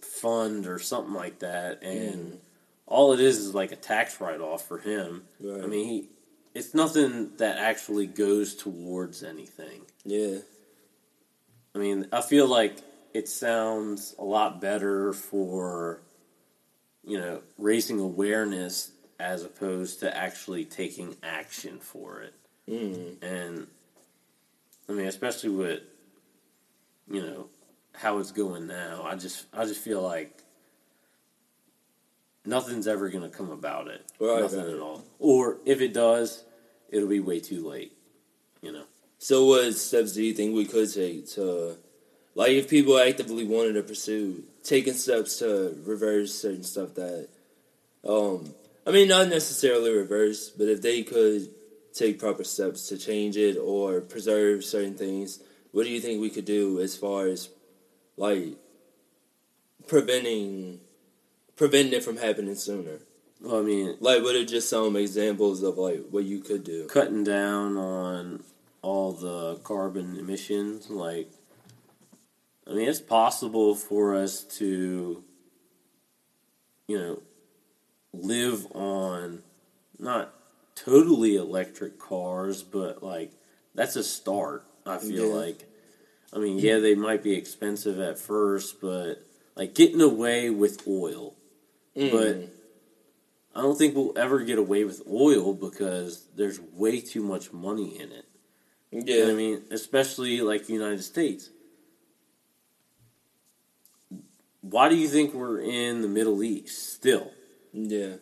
fund 0.00 0.66
or 0.66 0.78
something 0.78 1.14
like 1.14 1.40
that, 1.40 1.82
and 1.82 2.38
all 2.86 3.12
it 3.12 3.20
is 3.20 3.38
is 3.38 3.54
like 3.54 3.72
a 3.72 3.76
tax 3.76 4.20
write 4.20 4.40
off 4.40 4.66
for 4.66 4.78
him. 4.78 5.24
Right. 5.40 5.62
I 5.64 5.66
mean, 5.66 5.88
he. 5.88 6.08
It's 6.52 6.74
nothing 6.74 7.36
that 7.36 7.58
actually 7.58 8.08
goes 8.08 8.56
towards 8.56 9.22
anything. 9.22 9.82
Yeah. 10.04 10.38
I 11.74 11.78
mean, 11.78 12.06
I 12.12 12.20
feel 12.20 12.46
like 12.46 12.78
it 13.14 13.28
sounds 13.28 14.14
a 14.18 14.24
lot 14.24 14.60
better 14.60 15.12
for, 15.12 16.02
you 17.04 17.18
know, 17.18 17.42
raising 17.58 18.00
awareness 18.00 18.92
as 19.18 19.44
opposed 19.44 20.00
to 20.00 20.16
actually 20.16 20.64
taking 20.64 21.16
action 21.22 21.78
for 21.78 22.22
it. 22.22 22.34
Mm. 22.68 23.22
And, 23.22 23.66
I 24.88 24.92
mean, 24.92 25.06
especially 25.06 25.50
with, 25.50 25.80
you 27.10 27.22
know, 27.22 27.46
how 27.94 28.18
it's 28.18 28.32
going 28.32 28.66
now, 28.66 29.02
I 29.04 29.16
just, 29.16 29.46
I 29.52 29.64
just 29.64 29.80
feel 29.80 30.02
like 30.02 30.42
nothing's 32.44 32.86
ever 32.86 33.10
going 33.10 33.28
to 33.28 33.36
come 33.36 33.50
about 33.50 33.88
it. 33.88 34.04
Right, 34.18 34.40
Nothing 34.40 34.72
at 34.72 34.80
all. 34.80 35.04
Or 35.18 35.58
if 35.64 35.80
it 35.80 35.92
does, 35.92 36.44
it'll 36.88 37.08
be 37.08 37.20
way 37.20 37.40
too 37.40 37.66
late, 37.68 37.96
you 38.62 38.72
know. 38.72 38.84
So 39.22 39.44
what 39.44 39.74
steps 39.74 40.12
do 40.14 40.22
you 40.24 40.32
think 40.32 40.54
we 40.54 40.64
could 40.64 40.92
take 40.92 41.28
to 41.32 41.76
like 42.34 42.52
if 42.52 42.70
people 42.70 42.98
actively 42.98 43.44
wanted 43.44 43.74
to 43.74 43.82
pursue 43.82 44.42
taking 44.64 44.94
steps 44.94 45.38
to 45.40 45.76
reverse 45.84 46.34
certain 46.34 46.62
stuff 46.64 46.94
that 46.94 47.28
um 48.08 48.54
I 48.86 48.92
mean 48.92 49.08
not 49.08 49.28
necessarily 49.28 49.92
reverse, 49.92 50.48
but 50.48 50.68
if 50.68 50.80
they 50.80 51.02
could 51.02 51.50
take 51.92 52.18
proper 52.18 52.44
steps 52.44 52.88
to 52.88 52.96
change 52.96 53.36
it 53.36 53.58
or 53.58 54.00
preserve 54.00 54.64
certain 54.64 54.94
things, 54.94 55.38
what 55.72 55.84
do 55.84 55.90
you 55.90 56.00
think 56.00 56.22
we 56.22 56.30
could 56.30 56.46
do 56.46 56.80
as 56.80 56.96
far 56.96 57.26
as 57.26 57.50
like 58.16 58.56
preventing 59.86 60.80
preventing 61.56 61.92
it 61.92 62.02
from 62.04 62.16
happening 62.16 62.54
sooner? 62.54 63.00
Well, 63.42 63.58
I 63.58 63.62
mean, 63.62 63.96
Like 64.00 64.22
what 64.22 64.34
are 64.34 64.46
just 64.46 64.70
some 64.70 64.96
examples 64.96 65.62
of 65.62 65.76
like 65.76 66.06
what 66.10 66.24
you 66.24 66.40
could 66.40 66.64
do? 66.64 66.86
cutting 66.86 67.22
down 67.22 67.76
on 67.76 68.42
all 68.82 69.12
the 69.12 69.56
carbon 69.62 70.16
emissions 70.18 70.88
like 70.90 71.30
i 72.66 72.72
mean 72.72 72.88
it's 72.88 73.00
possible 73.00 73.74
for 73.74 74.14
us 74.14 74.42
to 74.44 75.22
you 76.86 76.98
know 76.98 77.22
live 78.12 78.66
on 78.74 79.42
not 79.98 80.32
totally 80.74 81.36
electric 81.36 81.98
cars 81.98 82.62
but 82.62 83.02
like 83.02 83.32
that's 83.74 83.96
a 83.96 84.02
start 84.04 84.64
i 84.86 84.96
feel 84.98 85.28
Yeah. 85.28 85.34
like 85.34 85.64
i 86.32 86.38
mean 86.38 86.58
yeah 86.58 86.78
they 86.78 86.94
might 86.94 87.22
be 87.22 87.34
expensive 87.34 87.98
at 88.00 88.18
first 88.18 88.80
but 88.80 89.16
like 89.56 89.74
getting 89.74 90.00
away 90.00 90.50
with 90.50 90.86
oil 90.88 91.34
Mm. 91.96 92.12
but 92.12 92.36
I 93.52 93.62
don't 93.62 93.76
think 93.76 93.96
we'll 93.96 94.16
ever 94.16 94.38
get 94.44 94.60
away 94.60 94.84
with 94.84 95.02
oil 95.10 95.52
because 95.54 96.24
there's 96.36 96.60
way 96.60 97.00
too 97.00 97.20
much 97.24 97.52
money 97.52 97.98
in 97.98 98.12
it. 98.12 98.24
You 98.90 99.04
know 99.04 99.04
yeah, 99.06 99.30
I 99.30 99.34
mean, 99.34 99.62
especially 99.70 100.40
like 100.40 100.66
the 100.66 100.72
United 100.72 101.02
States. 101.02 101.50
Why 104.62 104.88
do 104.88 104.96
you 104.96 105.08
think 105.08 105.32
we're 105.32 105.60
in 105.60 106.02
the 106.02 106.08
Middle 106.08 106.42
East 106.42 106.92
still? 106.94 107.30
yeah, 107.72 108.14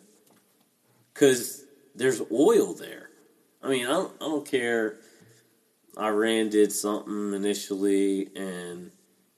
Because 1.13 1.65
there's 1.95 2.21
oil 2.31 2.73
there. 2.73 3.09
I 3.61 3.69
mean, 3.69 3.85
I 3.85 3.89
don't, 3.89 4.13
I 4.21 4.25
don't 4.25 4.47
care. 4.47 4.97
Iran 5.97 6.49
did 6.49 6.71
something 6.71 7.33
initially, 7.33 8.29
and 8.35 8.91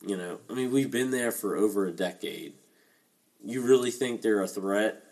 you 0.06 0.18
know, 0.18 0.40
I 0.50 0.54
mean, 0.54 0.72
we've 0.72 0.92
been 0.92 1.12
there 1.12 1.32
for 1.32 1.56
over 1.56 1.88
a 1.88 1.92
decade. 1.92 2.54
You 3.44 3.62
really 3.62 3.90
think 3.90 4.22
they're 4.22 4.44
a 4.44 4.48
threat? 4.48 5.04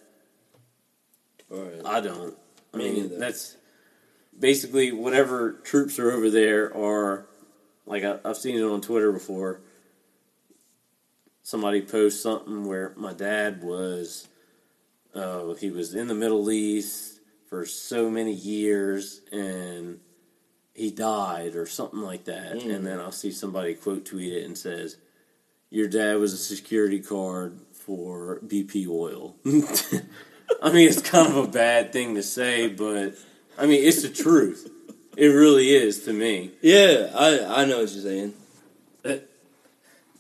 right. 1.50 1.82
I 1.86 2.02
don't. 2.02 2.38
I 2.74 2.78
mean, 2.78 3.18
that's 3.18 3.56
basically 4.39 4.91
whatever 4.91 5.53
troops 5.63 6.00
are 6.00 6.12
over 6.12 6.29
there 6.29 6.75
are. 6.75 7.25
Like 7.86 8.03
I, 8.03 8.19
I've 8.24 8.38
seen 8.38 8.55
it 8.55 8.63
on 8.63 8.81
Twitter 8.81 9.12
before. 9.12 9.62
Somebody 11.41 11.81
posts 11.81 12.22
something 12.22 12.65
where 12.65 12.93
my 12.96 13.13
dad 13.13 13.63
was. 13.63 14.27
Uh, 15.13 15.53
he 15.55 15.72
was 15.72 15.96
in 15.96 16.08
the 16.08 16.13
Middle 16.13 16.51
East 16.51 17.19
for 17.50 17.65
so 17.65 18.12
many 18.12 18.31
years, 18.31 19.22
and 19.31 20.00
he 20.75 20.91
died 20.91 21.55
or 21.55 21.65
something 21.65 22.01
like 22.01 22.25
that. 22.25 22.53
Mm. 22.53 22.75
And 22.75 22.86
then 22.86 23.00
I'll 23.00 23.12
see 23.12 23.31
somebody 23.31 23.74
quote 23.74 24.05
tweet 24.05 24.34
it 24.34 24.46
and 24.46 24.55
says, 24.55 24.98
"Your 25.72 25.88
dad 25.88 26.19
was 26.19 26.34
a 26.34 26.38
security 26.38 27.00
card 27.00 27.60
for 27.74 28.39
BP 28.46 28.88
oil." 28.88 29.36
I 30.62 30.72
mean, 30.72 30.88
it's 30.88 31.01
kind 31.01 31.27
of 31.27 31.38
a 31.38 31.48
bad 31.48 31.91
thing 31.91 32.15
to 32.15 32.24
say, 32.24 32.67
but 32.67 33.15
I 33.60 33.66
mean, 33.66 33.84
it's 33.84 34.01
the 34.01 34.10
truth. 34.10 34.70
It 35.18 35.28
really 35.28 35.70
is 35.72 36.06
to 36.06 36.13
me. 36.13 36.51
Yeah, 36.62 37.12
I 37.13 37.62
I 37.62 37.66
know 37.66 37.80
what 37.82 37.92
you're 37.92 38.04
saying. 38.04 38.34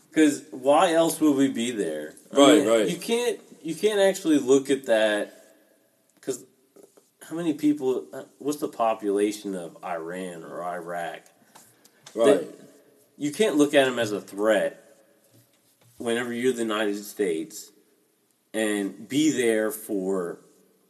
Because 0.09 0.43
why 0.51 0.93
else 0.93 1.21
would 1.21 1.35
we 1.37 1.49
be 1.49 1.71
there? 1.71 2.15
I 2.33 2.37
Right, 2.37 2.57
mean, 2.59 2.67
right. 2.67 2.89
You 2.89 2.97
can't. 2.97 3.39
You 3.61 3.75
can't 3.75 3.99
actually 3.99 4.39
look 4.39 4.69
at 4.69 4.87
that. 4.87 5.33
Because 6.15 6.43
how 7.21 7.35
many 7.35 7.53
people? 7.53 8.05
uh, 8.11 8.23
What's 8.39 8.59
the 8.59 8.67
population 8.67 9.55
of 9.55 9.77
Iran 9.83 10.43
or 10.43 10.63
Iraq? 10.63 11.19
Right. 12.15 12.47
You 13.17 13.31
can't 13.31 13.55
look 13.57 13.73
at 13.73 13.85
them 13.85 13.99
as 13.99 14.11
a 14.11 14.19
threat. 14.21 14.83
Whenever 15.97 16.33
you're 16.33 16.53
the 16.53 16.61
United 16.61 17.03
States, 17.03 17.71
and 18.53 19.07
be 19.07 19.31
there 19.31 19.69
for, 19.69 20.39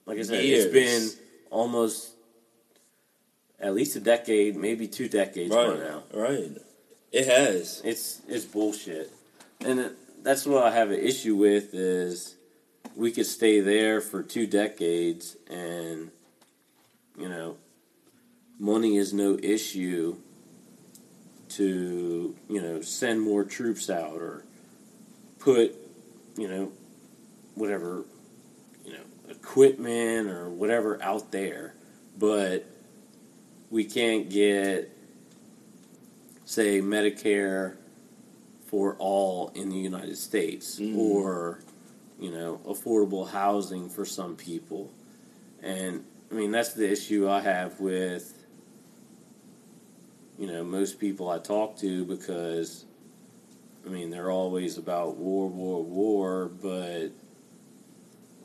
like 0.06 0.20
I 0.20 0.22
said, 0.22 0.44
Years. 0.44 0.66
it's 0.66 0.74
been 0.74 1.26
almost 1.50 2.12
at 3.62 3.74
least 3.74 3.96
a 3.96 4.00
decade, 4.00 4.56
maybe 4.56 4.88
two 4.88 5.08
decades 5.10 5.54
by 5.54 5.68
Right. 5.68 5.80
now. 5.80 6.04
Right. 6.14 6.58
It 7.12 7.26
has. 7.28 7.82
It's 7.84 8.22
it's 8.28 8.46
bullshit, 8.46 9.12
and 9.62 9.80
uh, 9.80 9.90
that's 10.22 10.46
what 10.46 10.64
I 10.64 10.72
have 10.72 10.92
an 10.92 11.00
issue 11.00 11.36
with 11.36 11.74
is 11.74 12.36
we 12.96 13.12
could 13.12 13.26
stay 13.26 13.62
there 13.62 14.00
for 14.00 14.22
two 14.22 14.46
decades, 14.46 15.36
and 15.50 16.12
you 17.18 17.28
know, 17.30 17.58
money 18.60 18.98
is 18.98 19.12
no 19.14 19.38
issue 19.42 20.18
to 21.50 22.36
you 22.48 22.62
know 22.62 22.82
send 22.82 23.20
more 23.22 23.44
troops 23.44 23.90
out 23.90 24.18
or 24.22 24.46
put 25.40 25.76
you 26.38 26.48
know 26.48 26.72
whatever 27.56 28.06
you 28.86 28.94
know 28.94 29.04
equipment 29.30 30.30
or 30.30 30.48
whatever 30.50 31.02
out 31.02 31.32
there, 31.32 31.74
but 32.18 32.66
we 33.70 33.84
can't 33.84 34.30
get 34.30 34.92
say 36.46 36.82
Medicare 36.82 37.76
for 38.66 38.96
all 38.98 39.52
in 39.56 39.70
the 39.70 39.78
United 39.78 40.18
States 40.18 40.80
Mhm. 40.80 40.98
or 40.98 41.60
you 42.20 42.32
know 42.32 42.60
affordable 42.66 43.28
housing 43.30 43.90
for 43.90 44.06
some 44.06 44.36
people 44.36 44.92
and 45.62 46.04
I 46.32 46.34
mean 46.36 46.52
that's 46.52 46.74
the 46.74 46.90
issue 46.90 47.28
I 47.30 47.42
have 47.42 47.80
with 47.80 48.34
you 50.38 50.48
know 50.48 50.64
most 50.64 51.00
people 51.00 51.30
I 51.30 51.38
talk 51.40 51.78
to 51.78 52.06
because 52.06 52.86
I 53.86 53.90
mean 53.90 54.10
they're 54.10 54.32
always 54.32 54.78
about 54.78 55.18
war 55.18 55.48
war 55.48 55.84
war 55.84 56.46
but 56.62 57.10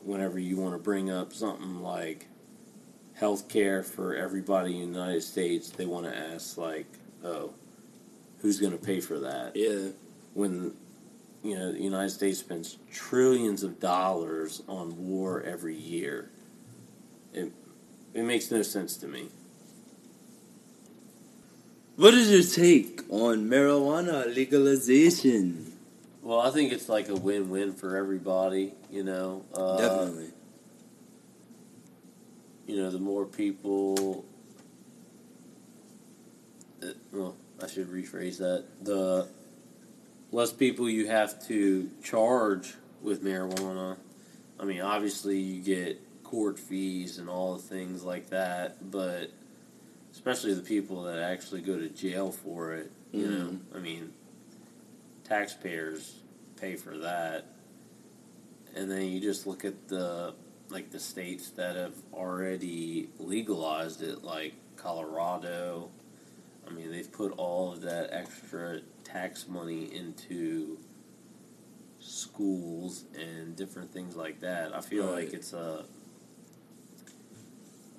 whenever 0.03 0.37
you 0.39 0.57
want 0.57 0.73
to 0.73 0.79
bring 0.79 1.09
up 1.09 1.33
something 1.33 1.81
like 1.81 2.27
health 3.15 3.47
care 3.49 3.81
for 3.83 4.15
everybody 4.15 4.73
in 4.81 4.91
the 4.91 4.99
United 4.99 5.21
States 5.21 5.69
they 5.69 5.85
want 5.85 6.05
to 6.05 6.15
ask 6.15 6.57
like 6.57 6.85
oh 7.23 7.51
who's 8.39 8.59
going 8.59 8.77
to 8.77 8.83
pay 8.85 8.99
for 8.99 9.19
that 9.19 9.55
Yeah. 9.55 9.89
when 10.33 10.73
you 11.43 11.55
know 11.55 11.71
the 11.71 11.81
United 11.81 12.09
States 12.09 12.39
spends 12.39 12.77
trillions 12.91 13.63
of 13.63 13.79
dollars 13.79 14.63
on 14.67 15.07
war 15.07 15.41
every 15.43 15.75
year. 15.75 16.29
It 17.33 17.51
it 18.13 18.23
makes 18.23 18.49
no 18.51 18.61
sense 18.63 18.97
to 18.97 19.07
me. 19.07 19.27
What 21.97 22.13
is 22.13 22.29
your 22.31 22.43
take 22.43 23.01
on 23.09 23.47
marijuana 23.49 24.33
legalization? 24.33 25.71
Well, 26.21 26.41
I 26.41 26.49
think 26.49 26.73
it's 26.73 26.89
like 26.89 27.09
a 27.09 27.15
win-win 27.15 27.73
for 27.73 27.95
everybody. 27.95 28.73
You 28.91 29.03
know, 29.03 29.45
uh, 29.53 29.77
Definitely. 29.77 30.31
You 32.65 32.77
know, 32.77 32.89
the 32.89 32.99
more 32.99 33.25
people. 33.25 34.25
uh, 36.83 36.87
well, 37.11 37.35
I 37.61 37.67
should 37.67 37.89
rephrase 37.89 38.37
that. 38.39 38.65
The 38.83 39.27
less 40.31 40.51
people 40.51 40.89
you 40.89 41.07
have 41.07 41.45
to 41.47 41.89
charge 42.03 42.73
with 43.01 43.23
marijuana. 43.23 43.97
I 44.59 44.65
mean, 44.65 44.81
obviously, 44.81 45.39
you 45.39 45.61
get 45.61 46.01
court 46.23 46.57
fees 46.59 47.19
and 47.19 47.29
all 47.29 47.55
the 47.55 47.61
things 47.61 48.03
like 48.03 48.29
that, 48.31 48.91
but 48.91 49.31
especially 50.11 50.53
the 50.53 50.61
people 50.61 51.03
that 51.03 51.19
actually 51.19 51.61
go 51.61 51.77
to 51.77 51.87
jail 51.89 52.31
for 52.31 52.73
it, 52.73 52.91
you 53.11 53.27
know, 53.27 53.59
I 53.73 53.79
mean, 53.79 54.11
taxpayers 55.23 56.15
pay 56.59 56.75
for 56.75 56.97
that. 56.97 57.45
And 58.75 58.91
then 58.91 59.03
you 59.03 59.21
just 59.21 59.47
look 59.47 59.63
at 59.63 59.87
the 59.87 60.33
like 60.69 60.91
the 60.91 60.99
states 60.99 61.49
that 61.51 61.75
have 61.75 61.95
already 62.13 63.09
legalized 63.19 64.01
it, 64.01 64.23
like 64.23 64.53
Colorado. 64.75 65.89
I 66.67 66.71
mean, 66.71 66.91
they've 66.91 67.11
put 67.11 67.31
all 67.37 67.71
of 67.71 67.81
that 67.81 68.09
extra 68.11 68.81
tax 69.03 69.47
money 69.47 69.93
into 69.95 70.79
schools 71.99 73.05
and 73.19 73.55
different 73.55 73.91
things 73.91 74.15
like 74.15 74.39
that. 74.41 74.75
I 74.75 74.81
feel 74.81 75.05
Right. 75.05 75.25
like 75.25 75.33
it's 75.33 75.53
a 75.53 75.85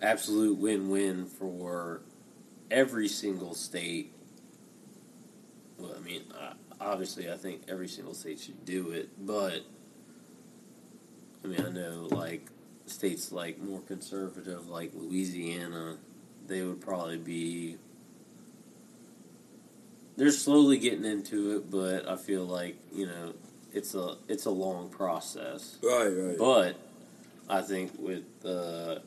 absolute 0.02 0.58
win-win 0.58 1.26
for 1.26 2.02
every 2.70 3.08
single 3.08 3.54
state. 3.54 4.12
Well, 5.78 5.94
I 5.96 6.00
mean, 6.00 6.24
obviously, 6.80 7.30
I 7.30 7.36
think 7.36 7.62
every 7.68 7.88
single 7.88 8.14
state 8.14 8.40
should 8.40 8.64
do 8.64 8.90
it, 8.90 9.08
but 9.24 9.62
I 11.44 11.46
mean, 11.46 11.60
I 11.60 11.70
know 11.70 12.08
like 12.10 12.46
states 12.86 13.32
like 13.32 13.60
more 13.60 13.80
conservative, 13.80 14.68
like 14.68 14.92
Louisiana, 14.94 15.96
they 16.46 16.62
would 16.62 16.80
probably 16.80 17.18
be. 17.18 17.76
They're 20.16 20.30
slowly 20.30 20.78
getting 20.78 21.04
into 21.04 21.56
it, 21.56 21.70
but 21.70 22.08
I 22.08 22.16
feel 22.16 22.44
like 22.44 22.76
you 22.92 23.06
know 23.06 23.34
it's 23.72 23.94
a 23.94 24.16
it's 24.28 24.46
a 24.46 24.50
long 24.50 24.88
process. 24.88 25.78
Right, 25.82 26.08
right. 26.08 26.38
But 26.38 26.76
I 27.48 27.60
think 27.60 27.92
with 27.98 28.24
the 28.40 29.02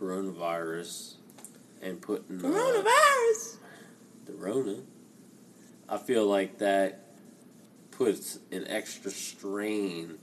coronavirus 0.00 1.14
and 1.82 2.00
putting 2.00 2.40
uh, 2.40 2.48
Coronavirus. 2.48 3.56
the 4.24 4.32
Rona, 4.32 4.76
I 5.88 5.98
feel 5.98 6.26
like 6.26 6.58
that 6.58 7.00
puts 7.90 8.38
an 8.50 8.66
extra 8.68 9.10
strain 9.10 10.18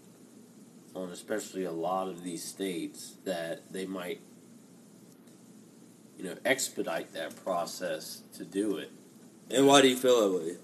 on 0.96 1.10
especially 1.10 1.64
a 1.64 1.72
lot 1.72 2.08
of 2.08 2.24
these 2.24 2.44
states 2.44 3.16
that 3.26 3.72
they 3.72 3.86
might 3.86 4.22
you 6.18 6.24
know 6.26 6.36
expedite 6.46 7.14
that 7.14 7.36
process 7.44 8.22
to 8.38 8.44
do 8.46 8.78
it 8.78 8.92
And 9.50 9.68
why 9.68 9.82
do 9.82 9.88
you 9.90 9.96
feel 9.98 10.30
that 10.32 10.38
way? 10.40 10.58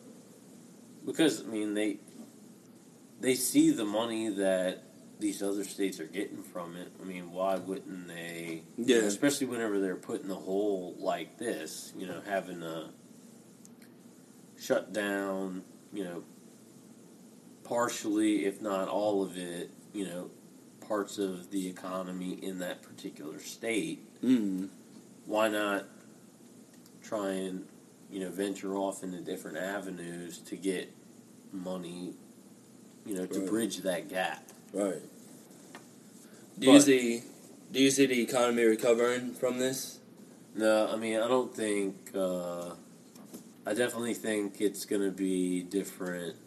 because 1.06 1.42
I 1.44 1.46
mean 1.48 1.74
they 1.74 1.98
they 3.20 3.34
see 3.36 3.72
the 3.72 3.86
money 3.86 4.30
that 4.30 4.84
these 5.20 5.42
other 5.42 5.64
states 5.64 6.00
are 6.00 6.06
getting 6.06 6.44
from 6.44 6.76
it. 6.76 6.92
I 7.02 7.04
mean, 7.04 7.32
why 7.32 7.56
wouldn't 7.56 8.08
they? 8.08 8.62
Yeah. 8.78 8.98
especially 8.98 9.48
whenever 9.48 9.80
they're 9.80 9.96
putting 9.96 10.30
a 10.30 10.36
hole 10.36 10.94
like 11.00 11.40
this, 11.40 11.92
you 11.98 12.06
know, 12.06 12.22
having 12.28 12.62
a 12.62 12.92
shut 14.60 14.94
down, 14.94 15.64
you 15.92 16.04
know, 16.04 16.24
partially, 17.64 18.46
if 18.46 18.62
not 18.62 18.88
all 18.88 19.24
of 19.24 19.38
it, 19.38 19.72
you 19.94 20.06
know, 20.06 20.30
parts 20.88 21.18
of 21.18 21.52
the 21.52 21.68
economy 21.68 22.40
in 22.42 22.60
that 22.60 22.82
particular 22.82 23.40
state. 23.40 24.00
Mm. 24.24 24.70
Why 25.26 25.50
not 25.50 25.86
try 27.04 27.32
and 27.32 27.66
you 28.10 28.20
know 28.20 28.30
venture 28.30 28.76
off 28.76 29.04
into 29.04 29.20
different 29.20 29.58
avenues 29.58 30.40
to 30.40 30.56
get 30.56 30.94
money, 31.52 32.14
you 33.06 33.16
know, 33.16 33.26
to 33.26 33.40
Right. 33.40 33.50
bridge 33.50 33.78
that 33.80 34.10
gap. 34.10 34.50
Right. 34.74 35.02
Do 36.60 36.72
you 36.72 36.80
see? 36.80 37.24
Do 37.72 37.82
you 37.82 37.92
see 37.92 38.06
the 38.06 38.22
economy 38.22 38.64
recovering 38.64 39.34
from 39.34 39.60
this? 39.60 40.00
No, 40.56 40.88
I 40.88 40.96
mean 40.96 41.20
I 41.20 41.28
don't 41.28 41.54
think. 41.54 42.12
Uh, 42.16 42.72
I 43.66 43.74
definitely 43.74 44.14
think 44.14 44.62
it's 44.62 44.86
going 44.86 45.02
to 45.02 45.12
be 45.12 45.62
different 45.62 46.38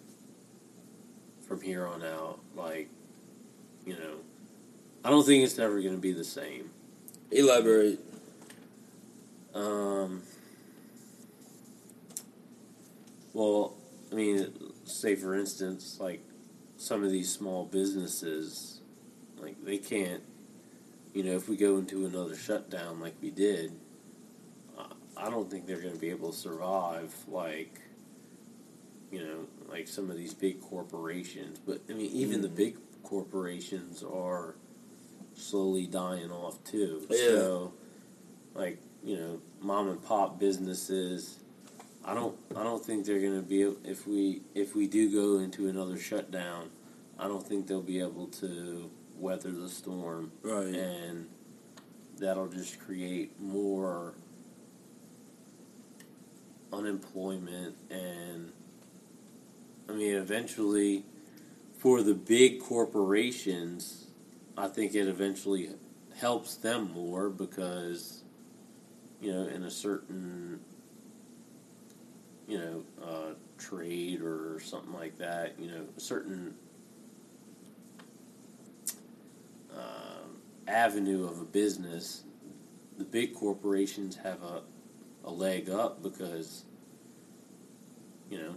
from 1.46 1.61
here 1.61 1.87
on 1.87 2.03
out. 2.03 2.40
Like, 2.57 2.88
you 3.86 3.94
know, 3.94 4.16
I 5.04 5.10
don't 5.10 5.24
think 5.24 5.44
it's 5.44 5.58
ever 5.58 5.80
going 5.80 5.94
to 5.94 6.00
be 6.00 6.12
the 6.12 6.24
same. 6.24 6.70
Elaborate. 7.30 7.98
Um, 9.54 10.22
well, 13.32 13.74
I 14.10 14.14
mean, 14.14 14.52
say 14.84 15.14
for 15.14 15.34
instance, 15.34 15.98
like 16.00 16.20
some 16.76 17.04
of 17.04 17.10
these 17.10 17.32
small 17.32 17.64
businesses, 17.64 18.80
like 19.38 19.62
they 19.64 19.78
can't, 19.78 20.22
you 21.14 21.22
know, 21.24 21.32
if 21.32 21.48
we 21.48 21.56
go 21.56 21.78
into 21.78 22.06
another 22.06 22.36
shutdown 22.36 23.00
like 23.00 23.14
we 23.22 23.30
did, 23.30 23.72
I- 24.78 24.92
I 25.26 25.30
don't 25.30 25.50
think 25.50 25.66
they're 25.66 25.80
going 25.80 25.94
to 25.94 26.00
be 26.00 26.10
able 26.10 26.32
to 26.32 26.36
survive 26.38 27.14
like, 27.28 27.80
you 29.10 29.20
know, 29.20 29.46
like 29.68 29.88
some 29.88 30.10
of 30.10 30.16
these 30.16 30.34
big 30.34 30.60
corporations. 30.60 31.58
But 31.64 31.80
I 31.88 31.94
mean, 31.94 32.10
even 32.12 32.42
the 32.42 32.48
big 32.48 32.76
corporations 33.02 34.02
are 34.02 34.54
slowly 35.34 35.86
dying 35.86 36.30
off 36.30 36.62
too. 36.64 37.06
Yeah. 37.10 37.16
So, 37.16 37.72
like 38.54 38.78
you 39.02 39.16
know, 39.16 39.40
mom 39.60 39.88
and 39.88 40.02
pop 40.02 40.38
businesses. 40.38 41.38
I 42.04 42.14
don't. 42.14 42.36
I 42.56 42.62
don't 42.62 42.84
think 42.84 43.04
they're 43.06 43.20
going 43.20 43.36
to 43.36 43.46
be 43.46 43.62
if 43.88 44.06
we 44.06 44.42
if 44.54 44.74
we 44.74 44.86
do 44.86 45.10
go 45.12 45.42
into 45.42 45.68
another 45.68 45.98
shutdown. 45.98 46.70
I 47.18 47.28
don't 47.28 47.46
think 47.46 47.66
they'll 47.66 47.82
be 47.82 48.00
able 48.00 48.28
to 48.28 48.90
weather 49.18 49.50
the 49.50 49.68
storm, 49.68 50.32
Right. 50.42 50.74
and 50.74 51.26
that'll 52.18 52.48
just 52.48 52.80
create 52.80 53.38
more 53.40 54.14
unemployment 56.72 57.76
and. 57.90 58.52
I 59.88 59.92
mean, 59.92 60.14
eventually, 60.14 61.04
for 61.80 62.02
the 62.02 62.12
big 62.12 62.60
corporations, 62.60 64.08
I 64.56 64.68
think 64.68 64.94
it 64.94 65.08
eventually 65.08 65.70
helps 66.18 66.56
them 66.56 66.92
more 66.92 67.30
because, 67.30 68.22
you 69.22 69.32
know, 69.32 69.46
in 69.46 69.62
a 69.62 69.70
certain, 69.70 70.60
you 72.46 72.58
know, 72.58 72.84
uh, 73.02 73.32
trade 73.56 74.20
or 74.20 74.60
something 74.60 74.92
like 74.92 75.16
that, 75.16 75.54
you 75.58 75.68
know, 75.68 75.86
a 75.96 76.00
certain 76.00 76.54
um, 79.74 80.36
avenue 80.68 81.24
of 81.24 81.40
a 81.40 81.46
business, 81.46 82.24
the 82.98 83.04
big 83.04 83.34
corporations 83.34 84.16
have 84.16 84.42
a, 84.42 84.60
a 85.24 85.30
leg 85.30 85.70
up 85.70 86.02
because, 86.02 86.64
you 88.28 88.36
know, 88.36 88.54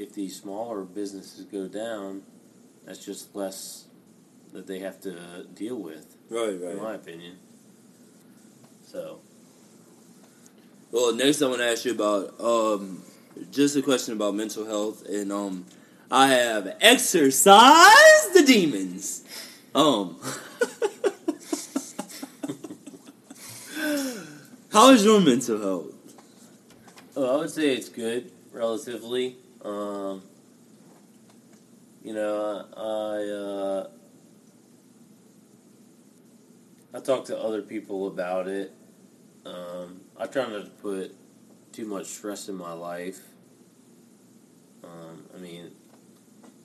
if 0.00 0.14
these 0.14 0.34
smaller 0.40 0.80
businesses 0.82 1.44
go 1.44 1.68
down, 1.68 2.22
that's 2.86 3.04
just 3.04 3.36
less 3.36 3.84
that 4.52 4.66
they 4.66 4.78
have 4.80 4.98
to 5.02 5.44
deal 5.54 5.76
with, 5.76 6.16
Right, 6.30 6.58
right. 6.60 6.72
in 6.74 6.82
my 6.82 6.94
opinion. 6.94 7.36
So, 8.86 9.20
Well, 10.90 11.14
next 11.14 11.42
I 11.42 11.46
want 11.48 11.58
to 11.58 11.66
ask 11.70 11.84
you 11.84 11.92
about 11.92 12.40
um, 12.40 13.02
just 13.52 13.76
a 13.76 13.82
question 13.82 14.14
about 14.14 14.34
mental 14.34 14.64
health, 14.64 15.06
and 15.06 15.30
um, 15.30 15.66
I 16.10 16.28
have 16.28 16.74
exercise 16.80 18.30
the 18.34 18.42
demons. 18.44 19.22
Um, 19.74 20.16
how 24.72 24.90
is 24.90 25.04
your 25.04 25.20
mental 25.20 25.60
health? 25.60 25.92
well, 27.14 27.34
I 27.34 27.36
would 27.40 27.50
say 27.50 27.74
it's 27.76 27.88
good, 27.90 28.32
relatively. 28.52 29.36
Um, 29.64 30.22
you 32.02 32.14
know, 32.14 32.64
I 32.76 33.84
uh, 33.84 33.88
I 36.94 37.00
talk 37.00 37.26
to 37.26 37.38
other 37.38 37.62
people 37.62 38.06
about 38.06 38.48
it. 38.48 38.72
Um, 39.44 40.00
I 40.18 40.26
try 40.26 40.48
not 40.48 40.64
to 40.64 40.70
put 40.82 41.14
too 41.72 41.86
much 41.86 42.06
stress 42.06 42.48
in 42.48 42.56
my 42.56 42.72
life. 42.72 43.20
Um, 44.82 45.24
I 45.34 45.38
mean, 45.38 45.70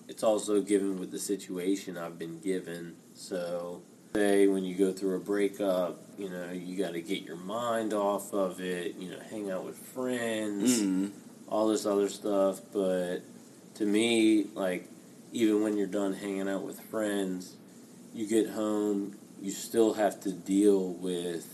it's 0.07 0.23
also 0.23 0.61
given 0.61 0.99
with 0.99 1.11
the 1.11 1.19
situation 1.19 1.97
I've 1.97 2.17
been 2.17 2.39
given. 2.39 2.95
So, 3.13 3.81
say 4.13 4.47
when 4.47 4.63
you 4.63 4.75
go 4.75 4.91
through 4.93 5.17
a 5.17 5.19
breakup, 5.19 6.01
you 6.17 6.29
know, 6.29 6.51
you 6.51 6.77
got 6.77 6.93
to 6.93 7.01
get 7.01 7.23
your 7.23 7.35
mind 7.37 7.93
off 7.93 8.33
of 8.33 8.61
it. 8.61 8.95
You 8.97 9.11
know, 9.11 9.19
hang 9.29 9.51
out 9.51 9.65
with 9.65 9.77
friends 9.77 10.81
Mm, 10.81 11.11
all 11.47 11.67
this 11.67 11.85
other 11.85 12.09
stuff. 12.09 12.61
But 12.73 13.19
to 13.75 13.85
me, 13.85 14.47
like, 14.53 14.87
even 15.31 15.61
when 15.63 15.77
you're 15.77 15.87
done 15.87 16.13
hanging 16.13 16.47
out 16.47 16.63
with 16.63 16.79
friends, 16.79 17.55
you 18.13 18.27
get 18.27 18.49
home, 18.51 19.15
you 19.41 19.51
still 19.51 19.93
have 19.93 20.21
to 20.21 20.31
deal 20.31 20.93
with 20.93 21.45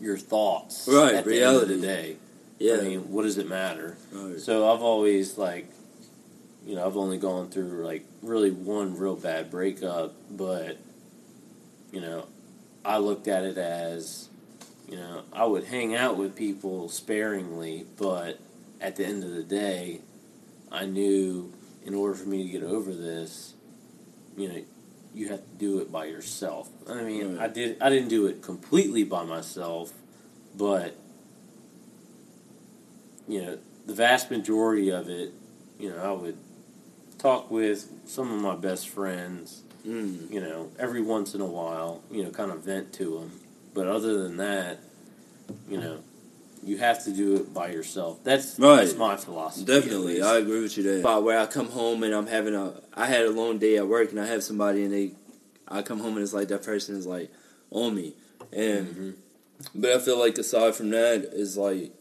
your 0.00 0.18
thoughts. 0.18 0.88
Right, 0.90 1.14
at 1.14 1.24
the 1.24 1.30
reality. 1.30 1.62
end 1.62 1.62
of 1.62 1.80
the 1.80 1.86
day. 1.86 2.16
yeah, 2.58 2.74
I 2.76 2.80
mean, 2.82 3.10
what 3.10 3.22
does 3.22 3.38
it 3.38 3.48
matter? 3.48 3.96
right. 4.12 4.38
So 4.38 4.72
I've 4.72 4.82
always 4.82 5.38
like, 5.38 5.68
you 6.66 6.74
know, 6.74 6.86
I've 6.86 6.96
only 6.96 7.18
gone 7.18 7.48
through 7.48 7.84
like 7.84 8.04
really 8.22 8.50
one 8.50 8.96
real 8.96 9.16
bad 9.16 9.50
breakup, 9.50 10.14
but 10.30 10.76
you 11.92 12.00
know, 12.00 12.26
I 12.84 12.98
looked 12.98 13.28
at 13.28 13.44
it 13.44 13.56
as, 13.56 14.27
you 14.88 14.96
know, 14.96 15.22
I 15.32 15.44
would 15.44 15.64
hang 15.64 15.94
out 15.94 16.16
with 16.16 16.34
people 16.34 16.88
sparingly, 16.88 17.86
but 17.98 18.38
at 18.80 18.96
the 18.96 19.04
end 19.04 19.22
of 19.22 19.30
the 19.30 19.42
day, 19.42 20.00
I 20.72 20.86
knew 20.86 21.52
in 21.84 21.94
order 21.94 22.14
for 22.14 22.28
me 22.28 22.44
to 22.44 22.48
get 22.48 22.62
over 22.62 22.92
this, 22.92 23.54
you 24.36 24.48
know, 24.48 24.62
you 25.14 25.28
have 25.28 25.40
to 25.40 25.56
do 25.58 25.80
it 25.80 25.90
by 25.90 26.06
yourself. 26.06 26.68
I 26.88 27.02
mean, 27.02 27.36
Right. 27.36 27.50
I 27.50 27.52
did 27.52 27.76
I 27.80 27.90
didn't 27.90 28.08
do 28.08 28.26
it 28.26 28.42
completely 28.42 29.04
by 29.04 29.24
myself, 29.24 29.92
but 30.56 30.94
you 33.26 33.42
know, 33.42 33.58
the 33.86 33.94
vast 33.94 34.30
majority 34.30 34.90
of 34.90 35.08
it, 35.08 35.32
you 35.78 35.90
know, 35.90 35.98
I 35.98 36.12
would 36.12 36.36
talk 37.18 37.50
with 37.50 37.90
some 38.06 38.32
of 38.32 38.40
my 38.40 38.56
best 38.56 38.88
friends, 38.88 39.62
Mm, 39.86 40.30
you 40.30 40.40
know, 40.40 40.70
every 40.78 41.00
once 41.00 41.34
in 41.34 41.40
a 41.40 41.46
while, 41.46 42.02
you 42.10 42.22
know, 42.24 42.30
kind 42.30 42.50
of 42.50 42.64
vent 42.64 42.92
to 42.94 43.20
them. 43.20 43.40
But 43.78 43.86
other 43.86 44.24
than 44.24 44.38
that, 44.38 44.80
you 45.70 45.78
know, 45.78 46.00
you 46.64 46.78
have 46.78 47.04
to 47.04 47.12
do 47.12 47.36
it 47.36 47.54
by 47.54 47.70
yourself. 47.70 48.18
That's 48.24 48.58
Right. 48.58 48.78
that's 48.84 48.96
my 48.96 49.16
philosophy. 49.16 49.66
Definitely, 49.66 50.20
I 50.20 50.38
agree 50.38 50.60
with 50.62 50.76
you 50.76 50.82
there. 50.82 50.98
Spot 50.98 51.22
where 51.22 51.38
I 51.38 51.46
come 51.46 51.68
home 51.68 52.02
and 52.02 52.12
I'm 52.12 52.26
having 52.26 52.56
a, 52.56 52.74
I 52.94 53.06
had 53.06 53.24
a 53.24 53.30
long 53.30 53.58
day 53.58 53.76
at 53.76 53.86
work 53.86 54.10
and 54.10 54.18
I 54.20 54.26
have 54.26 54.42
somebody 54.42 54.82
and 54.82 54.92
they, 54.92 55.12
I 55.68 55.82
come 55.82 56.00
home 56.00 56.14
and 56.16 56.24
it's 56.24 56.32
like 56.32 56.48
that 56.48 56.64
person 56.64 56.96
is 56.96 57.06
like 57.06 57.30
on 57.70 57.94
me, 57.94 58.14
and 58.52 58.88
Mhm. 58.88 59.14
but 59.76 59.92
I 59.92 60.00
feel 60.00 60.18
like 60.18 60.36
aside 60.38 60.74
from 60.74 60.90
that 60.90 61.30
is 61.32 61.56
like, 61.56 61.92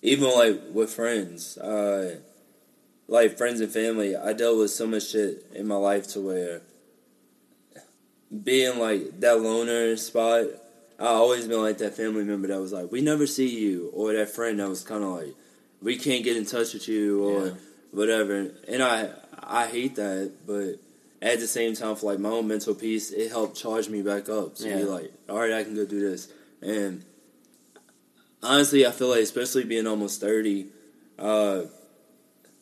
even 0.00 0.30
like 0.30 0.58
with 0.72 0.88
friends, 0.90 1.58
uh, 1.58 2.16
like 3.08 3.36
friends 3.36 3.60
and 3.60 3.70
family, 3.70 4.16
I 4.16 4.32
dealt 4.32 4.56
with 4.56 4.70
so 4.70 4.86
much 4.86 5.10
shit 5.10 5.44
in 5.54 5.66
my 5.66 5.76
life 5.76 6.08
to 6.14 6.20
where 6.22 6.62
being 8.42 8.78
like 8.80 9.20
that 9.20 9.40
loner 9.40 9.96
spot. 9.96 10.46
I 10.98 11.06
always 11.06 11.46
been 11.46 11.60
like 11.60 11.78
that 11.78 11.94
family 11.96 12.24
member 12.24 12.48
that 12.48 12.60
was 12.60 12.72
like, 12.72 12.92
we 12.92 13.00
never 13.00 13.26
see 13.26 13.48
you, 13.48 13.90
or 13.92 14.12
that 14.12 14.28
friend 14.30 14.60
that 14.60 14.68
was 14.68 14.82
kind 14.84 15.02
of 15.02 15.10
like, 15.10 15.34
we 15.82 15.96
can't 15.96 16.22
get 16.24 16.36
in 16.36 16.46
touch 16.46 16.72
with 16.74 16.86
you, 16.88 17.22
or 17.24 17.46
Yeah. 17.46 17.52
whatever. 17.90 18.50
And 18.68 18.82
I 18.82 19.10
I 19.42 19.66
hate 19.66 19.96
that, 19.96 20.32
but 20.46 20.76
at 21.20 21.40
the 21.40 21.46
same 21.46 21.74
time, 21.74 21.96
for 21.96 22.06
like 22.12 22.18
my 22.18 22.28
own 22.30 22.46
mental 22.48 22.74
peace, 22.74 23.10
it 23.10 23.30
helped 23.30 23.56
charge 23.56 23.88
me 23.88 24.02
back 24.02 24.28
up 24.28 24.54
to 24.56 24.62
be 24.64 24.68
Yeah. 24.68 24.84
like, 24.84 25.12
all 25.28 25.38
right, 25.38 25.52
I 25.52 25.64
can 25.64 25.74
go 25.74 25.84
do 25.84 26.00
this. 26.00 26.28
And 26.62 27.04
honestly, 28.42 28.86
I 28.86 28.90
feel 28.90 29.08
like, 29.08 29.20
especially 29.20 29.64
being 29.64 29.86
almost 29.86 30.20
thirty, 30.20 30.66
uh, 31.18 31.62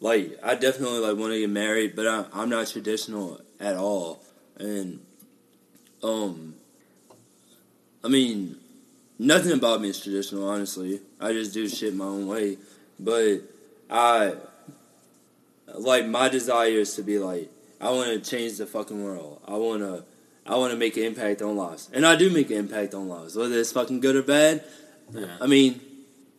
like 0.01 0.39
I 0.43 0.55
definitely 0.55 0.99
like 1.01 1.17
want 1.17 1.33
to 1.33 1.41
get 1.41 1.51
married, 1.51 1.95
but 1.95 2.07
I, 2.07 2.25
I'm 2.33 2.49
not 2.49 2.67
traditional 2.69 3.41
at 3.61 3.77
all. 3.77 4.25
And 4.59 5.01
um, 6.03 6.55
I 8.05 8.09
mean, 8.09 8.57
nothing 9.19 9.53
about 9.53 9.81
me 9.81 9.89
is 9.91 10.03
traditional. 10.03 10.49
Honestly, 10.49 11.01
I 11.21 11.33
just 11.33 11.53
do 11.55 11.69
shit 11.69 11.95
my 11.95 12.05
own 12.05 12.27
way. 12.27 12.59
But 12.99 13.39
I 13.91 14.35
like 15.75 16.07
my 16.07 16.29
desire 16.29 16.69
is 16.71 16.95
to 16.97 17.03
be 17.03 17.19
like 17.19 17.51
I 17.81 17.91
want 17.91 18.09
to 18.11 18.31
change 18.31 18.59
the 18.59 18.67
fucking 18.67 19.03
world. 19.03 19.41
I 19.47 19.57
want 19.57 19.83
to 19.83 20.05
I 20.47 20.57
want 20.57 20.73
to 20.73 20.79
make 20.79 20.97
an 20.97 21.05
impact 21.05 21.41
on 21.43 21.57
lives, 21.57 21.89
and 21.93 22.05
I 22.05 22.17
do 22.17 22.31
make 22.31 22.51
an 22.51 22.57
impact 22.57 22.95
on 22.95 23.09
lives, 23.09 23.37
whether 23.37 23.59
it's 23.59 23.73
fucking 23.73 24.01
good 24.01 24.17
or 24.17 24.23
bad. 24.23 24.65
Yeah. 25.13 25.37
I 25.41 25.47
mean, 25.47 25.81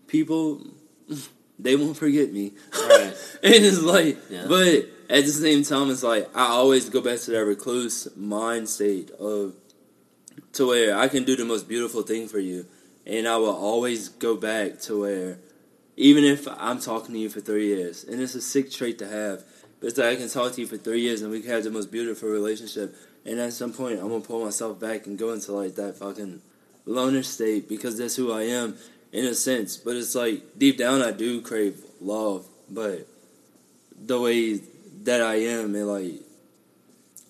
people 0.08 0.62
they 1.60 1.76
won't 1.76 1.98
forget 1.98 2.32
me. 2.32 2.54
Right. 2.74 3.14
and 3.44 3.54
it's 3.54 3.82
like, 3.82 4.18
Yeah. 4.30 4.46
but 4.48 4.86
at 5.10 5.26
the 5.26 5.32
same 5.32 5.64
time, 5.64 5.90
it's 5.90 6.04
like 6.04 6.30
I 6.36 6.48
always 6.48 6.90
go 6.90 7.02
back 7.02 7.20
to 7.20 7.32
that 7.32 7.46
recluse 7.46 8.08
mind 8.16 8.68
state 8.70 9.12
of 9.12 9.54
to 10.54 10.68
where 10.68 10.98
I 10.98 11.08
can 11.08 11.24
do 11.24 11.36
the 11.36 11.46
most 11.46 11.68
beautiful 11.68 12.04
thing 12.04 12.28
for 12.28 12.40
you, 12.40 12.66
and 13.06 13.28
I 13.28 13.38
will 13.38 13.56
always 13.56 14.10
go 14.10 14.36
back 14.36 14.80
to 14.82 15.02
where 15.02 15.40
even 15.96 16.24
if 16.24 16.48
I'm 16.48 16.80
talking 16.80 17.14
to 17.14 17.20
you 17.20 17.30
for 17.30 17.42
three 17.42 17.68
years, 17.68 18.04
and 18.04 18.22
it's 18.22 18.36
a 18.36 18.42
sick 18.42 18.72
trait 18.72 18.98
to 19.00 19.08
have, 19.08 19.44
but 19.80 19.88
it's 19.88 20.00
I 20.00 20.16
can 20.16 20.30
talk 20.30 20.54
to 20.54 20.62
you 20.62 20.68
for 20.68 20.78
three 20.78 21.02
years 21.02 21.22
and 21.22 21.32
we 21.32 21.42
can 21.42 21.52
have 21.52 21.64
the 21.64 21.70
most 21.70 21.92
beautiful 21.92 22.30
relationship, 22.30 22.96
and 23.26 23.40
at 23.40 23.54
some 23.54 23.74
point 23.74 24.00
I'm 24.00 24.10
gonna 24.10 24.22
pull 24.22 24.44
myself 24.44 24.80
back 24.80 25.06
and 25.06 25.18
go 25.18 25.34
into 25.34 25.52
like 25.52 25.76
that 25.76 25.98
fucking 25.98 26.42
loner 26.86 27.24
state 27.24 27.70
because 27.70 27.98
that's 27.98 28.16
who 28.16 28.32
I 28.32 28.44
am 28.44 28.78
in 29.12 29.26
a 29.26 29.34
sense. 29.34 29.78
But 29.78 29.96
it's 29.96 30.16
like 30.16 30.58
deep 30.58 30.78
down 30.78 31.02
I 31.02 31.12
do 31.12 31.42
crave 31.42 31.82
love, 32.02 32.48
but 32.70 33.08
the 34.06 34.20
way 34.20 34.62
that 35.04 35.22
I 35.22 35.36
am, 35.36 35.76
and 35.76 35.88
like 35.88 36.22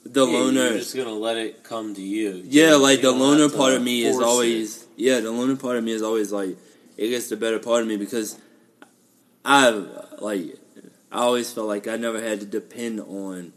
the 0.06 0.26
Yeah, 0.26 0.34
loner. 0.38 0.68
You're 0.70 0.78
just 0.80 0.96
gonna 0.96 1.14
let 1.14 1.38
it 1.38 1.64
come 1.64 1.94
to 1.96 2.02
you. 2.02 2.42
Yeah, 2.46 2.72
You- 2.72 2.78
like 2.78 2.98
you 3.02 3.12
the 3.12 3.18
loner 3.18 3.50
part 3.50 3.74
of 3.74 3.82
me 3.82 4.04
is 4.06 4.16
force 4.16 4.26
it. 4.26 4.28
always 4.28 4.86
yeah, 4.98 5.20
the 5.22 5.32
loner 5.32 5.56
part 5.56 5.78
of 5.78 5.84
me 5.84 5.92
is 5.92 6.02
always 6.02 6.32
like 6.32 6.58
it 6.98 7.10
gets 7.10 7.30
the 7.30 7.38
better 7.38 7.60
part 7.60 7.82
of 7.82 7.88
me 7.88 7.98
because 7.98 8.38
I 9.46 9.70
like 10.20 10.58
I 11.12 11.20
always 11.20 11.52
felt 11.52 11.68
like 11.68 11.88
I 11.88 11.96
never 11.98 12.22
had 12.22 12.40
to 12.40 12.46
depend 12.46 13.00
on 13.02 13.54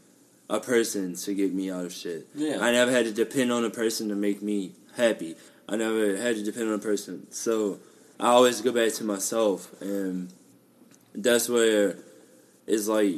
a 0.49 0.61
person 0.61 1.15
to 1.17 1.35
get 1.35 1.53
me 1.53 1.71
out 1.71 1.85
of 1.85 1.93
shit. 1.93 2.27
Yeah. 2.35 2.59
I 2.61 2.71
never 2.71 2.91
had 2.91 3.05
to 3.07 3.13
depend 3.13 3.51
on 3.53 3.65
a 3.65 3.71
person 3.71 4.09
to 4.11 4.15
make 4.15 4.43
me 4.43 4.73
happy. 4.95 5.35
I 5.69 5.77
never 5.77 6.17
had 6.17 6.37
to 6.37 6.43
depend 6.45 6.69
on 6.69 6.75
a 6.75 6.79
person. 6.79 7.27
So 7.31 7.81
I 8.21 8.29
always 8.29 8.61
go 8.61 8.73
back 8.73 8.93
to 8.95 9.05
myself 9.05 9.71
and 9.81 10.33
that's 11.15 11.49
where 11.49 11.97
it's 12.67 12.87
like 12.89 13.17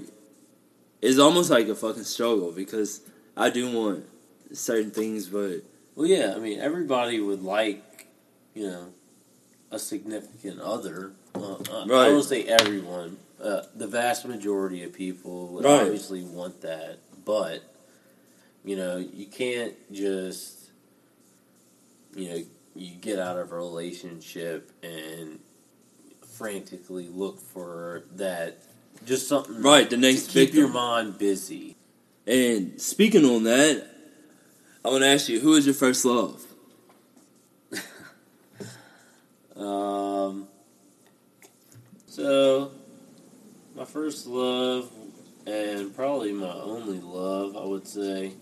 it's 1.02 1.18
almost 1.18 1.50
like 1.50 1.68
a 1.68 1.74
fucking 1.74 2.04
struggle 2.04 2.52
because 2.52 3.00
I 3.38 3.51
do 3.51 3.70
want 3.70 4.05
certain 4.53 4.90
things 4.90 5.27
but 5.29 5.62
Well, 5.94 6.07
yeah, 6.07 6.35
I 6.35 6.38
mean, 6.38 6.59
everybody 6.61 7.20
would 7.20 7.42
like, 7.42 8.07
you 8.55 8.68
know, 8.68 8.87
a 9.70 9.79
significant 9.79 10.61
other. 10.61 11.12
Uh, 11.35 11.55
uh, 11.55 11.59
I 11.70 11.87
Right. 11.87 12.09
don't 12.09 12.22
say 12.24 12.42
everyone. 12.44 13.16
Uh, 13.40 13.62
the 13.77 13.87
vast 13.87 14.27
majority 14.27 14.83
of 14.83 14.92
people 14.92 15.46
would 15.48 15.64
Right. 15.64 15.83
obviously 15.83 16.22
want 16.24 16.61
that, 16.62 16.98
but 17.24 17.62
you 18.64 18.77
know, 18.77 18.96
you 18.96 19.24
can't 19.27 19.74
just, 19.92 20.70
you 22.16 22.29
know, 22.29 22.42
you 22.74 22.94
get 22.96 23.18
out 23.18 23.38
of 23.38 23.53
a 23.53 23.57
relationship 23.57 24.72
and 24.83 25.38
frantically 26.27 27.09
look 27.09 27.40
for 27.40 28.03
that, 28.16 28.59
just 29.07 29.29
something 29.29 29.62
Right, 29.62 29.88
the 29.88 29.96
to 29.96 30.03
next 30.03 30.27
keep 30.27 30.35
victim. 30.51 30.59
your 30.59 30.68
mind 30.68 31.18
busy. 31.18 31.77
And 32.28 32.78
speaking 32.78 33.24
on 33.24 33.44
that, 33.44 33.86
I 34.84 34.88
want 34.88 35.02
to 35.02 35.08
ask 35.08 35.30
you, 35.30 35.40
who 35.40 35.54
is 35.54 35.64
your 35.64 35.74
first 35.74 36.04
love? 36.04 36.44
Um, 39.56 40.46
so, 42.06 42.70
my 43.74 43.84
first 43.84 44.28
love, 44.28 44.88
and 45.48 45.92
probably 45.96 46.32
my 46.32 46.52
only 46.52 47.00
love, 47.00 47.56
I 47.56 47.64
would 47.64 47.88
say, 47.88 48.34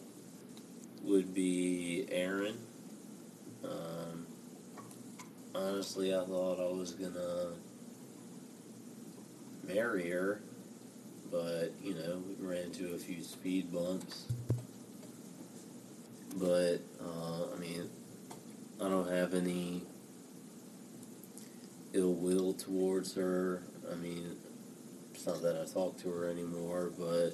would 1.03 1.33
be 1.33 2.07
Aaron. 2.11 2.59
Um, 3.65 4.27
honestly, 5.55 6.15
I 6.15 6.23
thought 6.23 6.61
I 6.61 6.71
was 6.71 6.93
gonna 6.93 7.53
marry 9.67 10.11
her, 10.11 10.43
but 11.31 11.73
you 11.83 11.95
know, 11.95 12.23
we 12.27 12.47
ran 12.47 12.65
into 12.65 12.95
a 12.95 12.99
few 12.99 13.23
speed 13.23 13.73
bumps. 13.73 14.27
But 16.37 16.81
uh, 17.01 17.55
I 17.55 17.59
mean, 17.59 17.89
I 18.81 18.89
don't 18.89 19.11
have 19.11 19.35
any 19.35 19.83
ill 21.95 22.15
will 22.15 22.53
towards 22.53 23.15
her. 23.15 23.63
I 23.91 23.95
mean, 23.95 24.37
it's 25.15 25.27
not 25.27 25.43
that 25.43 25.61
I 25.61 25.73
talk 25.73 25.99
to 26.03 26.11
her 26.11 26.29
anymore, 26.29 26.93
but 26.99 27.33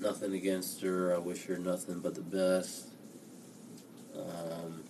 nothing 0.00 0.34
against 0.34 0.80
her. 0.82 1.14
I 1.14 1.18
wish 1.18 1.44
her 1.46 1.58
nothing 1.58 2.00
but 2.00 2.14
the 2.14 2.22
best. 2.22 2.88
Um, 4.16 4.82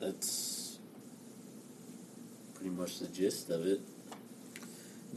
that's 0.00 0.78
pretty 2.54 2.70
much 2.70 2.98
the 2.98 3.08
gist 3.08 3.50
of 3.50 3.66
it. 3.66 3.80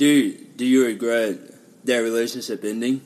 Do 0.02 0.34
do 0.56 0.66
you 0.66 0.88
regret 0.88 1.38
that 1.84 1.98
relationship 1.98 2.64
ending? 2.64 3.02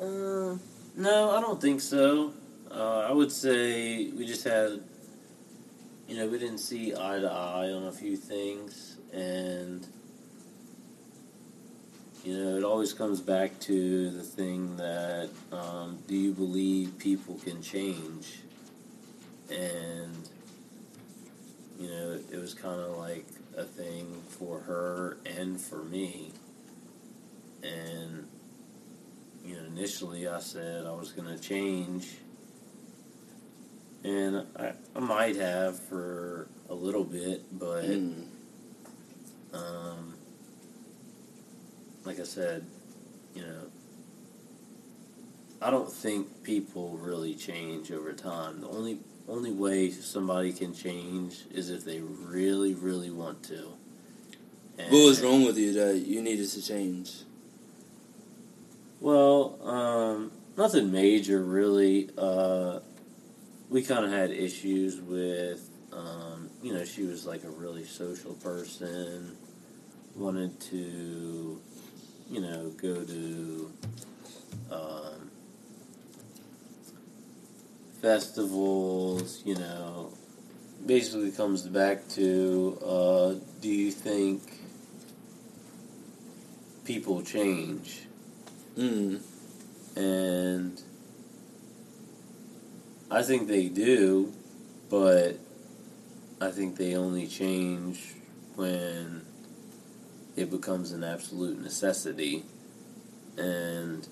Uh, 0.00 0.56
no, 0.96 1.30
I 1.30 1.42
don't 1.42 1.60
think 1.60 1.82
so. 1.82 2.32
Uh, 2.70 3.00
I 3.00 3.12
would 3.12 3.30
say 3.30 4.08
we 4.12 4.24
just 4.24 4.44
had, 4.44 4.80
you 6.08 6.16
know, 6.16 6.26
we 6.26 6.38
didn't 6.38 6.56
see 6.56 6.94
eye 6.94 7.18
to 7.20 7.30
eye 7.30 7.70
on 7.70 7.82
a 7.82 7.92
few 7.92 8.16
things, 8.16 8.96
and 9.12 9.86
you 12.24 12.32
know, 12.38 12.56
it 12.56 12.64
always 12.64 12.94
comes 12.94 13.20
back 13.20 13.60
to 13.68 14.08
the 14.08 14.22
thing 14.22 14.78
that 14.78 15.28
um, 15.52 15.98
do 16.08 16.16
you 16.16 16.32
believe 16.32 16.96
people 16.96 17.38
can 17.44 17.60
change? 17.60 18.40
And 19.50 20.30
you 21.78 21.90
know, 21.90 22.18
it 22.32 22.38
was 22.38 22.54
kind 22.54 22.80
of 22.80 22.96
like 22.96 23.26
a 23.56 23.64
thing 23.64 24.22
for 24.28 24.60
her 24.60 25.18
and 25.26 25.60
for 25.60 25.82
me, 25.84 26.32
and 27.62 28.26
you 29.44 29.56
know, 29.56 29.64
initially 29.64 30.26
I 30.28 30.38
said 30.40 30.86
I 30.86 30.92
was 30.92 31.12
going 31.12 31.28
to 31.36 31.42
change, 31.42 32.08
and 34.04 34.46
I, 34.56 34.72
I 34.94 35.00
might 35.00 35.36
have 35.36 35.78
for 35.78 36.48
a 36.68 36.74
little 36.74 37.04
bit, 37.04 37.42
but 37.58 37.84
Mm. 37.84 38.24
um, 39.52 40.14
like 42.04 42.18
I 42.20 42.24
said, 42.24 42.64
you 43.34 43.42
know, 43.42 43.66
I 45.60 45.70
don't 45.70 45.92
think 45.92 46.42
people 46.42 46.96
really 46.98 47.34
change 47.34 47.92
over 47.92 48.12
time. 48.12 48.60
The 48.60 48.68
only 48.68 48.98
only 49.28 49.52
way 49.52 49.90
somebody 49.90 50.52
can 50.52 50.74
change 50.74 51.44
is 51.52 51.70
if 51.70 51.84
they 51.84 52.00
really, 52.00 52.74
really 52.74 53.10
want 53.10 53.42
to. 53.44 53.72
What 54.76 55.06
was 55.06 55.22
wrong 55.22 55.44
with 55.44 55.58
you 55.58 55.72
that 55.74 55.98
you 55.98 56.22
needed 56.22 56.48
to 56.48 56.62
change? 56.62 57.12
Well, 59.00 59.58
um, 59.62 60.32
nothing 60.56 60.90
major 60.90 61.42
really. 61.42 62.10
Uh, 62.16 62.80
we 63.68 63.82
kind 63.82 64.04
of 64.04 64.10
had 64.10 64.30
issues 64.30 65.00
with, 65.00 65.68
um, 65.92 66.50
you 66.62 66.74
know, 66.74 66.84
she 66.84 67.04
was 67.04 67.26
like 67.26 67.44
a 67.44 67.50
really 67.50 67.84
social 67.84 68.34
person, 68.34 69.36
wanted 70.14 70.58
to, 70.60 71.60
you 72.30 72.40
know, 72.40 72.70
go 72.70 73.02
to 73.04 73.72
um, 74.70 75.21
festivals, 78.02 79.40
you 79.46 79.54
know. 79.54 80.12
Basically 80.84 81.30
comes 81.30 81.62
back 81.62 82.08
to 82.10 82.78
uh, 82.84 83.34
do 83.60 83.68
you 83.68 83.92
think 83.92 84.42
people 86.84 87.22
change? 87.22 88.02
Mm. 88.76 89.20
and 89.96 90.82
I 93.10 93.22
think 93.22 93.46
they 93.46 93.68
do, 93.68 94.32
but 94.88 95.38
I 96.40 96.50
think 96.50 96.76
they 96.76 96.96
only 96.96 97.26
change 97.26 98.14
when 98.56 99.20
it 100.34 100.50
becomes 100.50 100.92
an 100.92 101.04
absolute 101.04 101.60
necessity. 101.60 102.44
And 103.36 104.08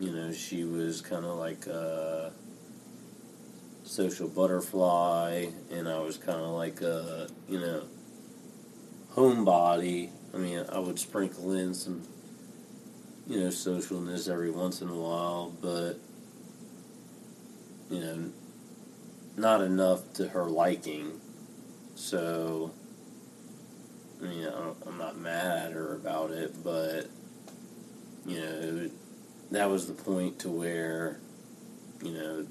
you 0.00 0.10
know, 0.10 0.32
she 0.32 0.64
was 0.64 1.00
kind 1.00 1.24
of 1.24 1.36
like 1.36 1.66
a 1.66 2.32
social 3.84 4.28
butterfly, 4.28 5.46
and 5.70 5.88
I 5.88 6.00
was 6.00 6.16
kind 6.16 6.40
of 6.40 6.50
like 6.50 6.80
a 6.80 7.28
you 7.48 7.60
know 7.60 7.84
homebody. 9.14 10.10
I 10.34 10.38
mean, 10.38 10.64
I 10.72 10.78
would 10.78 10.98
sprinkle 10.98 11.52
in 11.52 11.74
some 11.74 12.02
you 13.30 13.38
know, 13.38 13.46
socialness 13.46 14.28
every 14.28 14.50
once 14.50 14.82
in 14.82 14.88
a 14.88 14.94
while, 14.94 15.54
but 15.60 15.94
you 17.88 18.00
know, 18.00 18.32
not 19.36 19.60
enough 19.60 20.12
to 20.14 20.28
her 20.28 20.44
liking. 20.44 21.20
So, 21.94 22.72
I 24.20 24.24
mean, 24.24 24.48
I'm 24.84 24.98
not 24.98 25.16
mad 25.16 25.68
at 25.68 25.72
her 25.72 25.94
about 25.94 26.32
it, 26.32 26.64
but 26.64 27.06
you 28.26 28.40
know, 28.40 28.90
that 29.50 29.68
was 29.68 29.86
the 29.86 29.92
point 29.92 30.38
to 30.40 30.48
where, 30.48 31.18
you 32.02 32.12
know, 32.12 32.46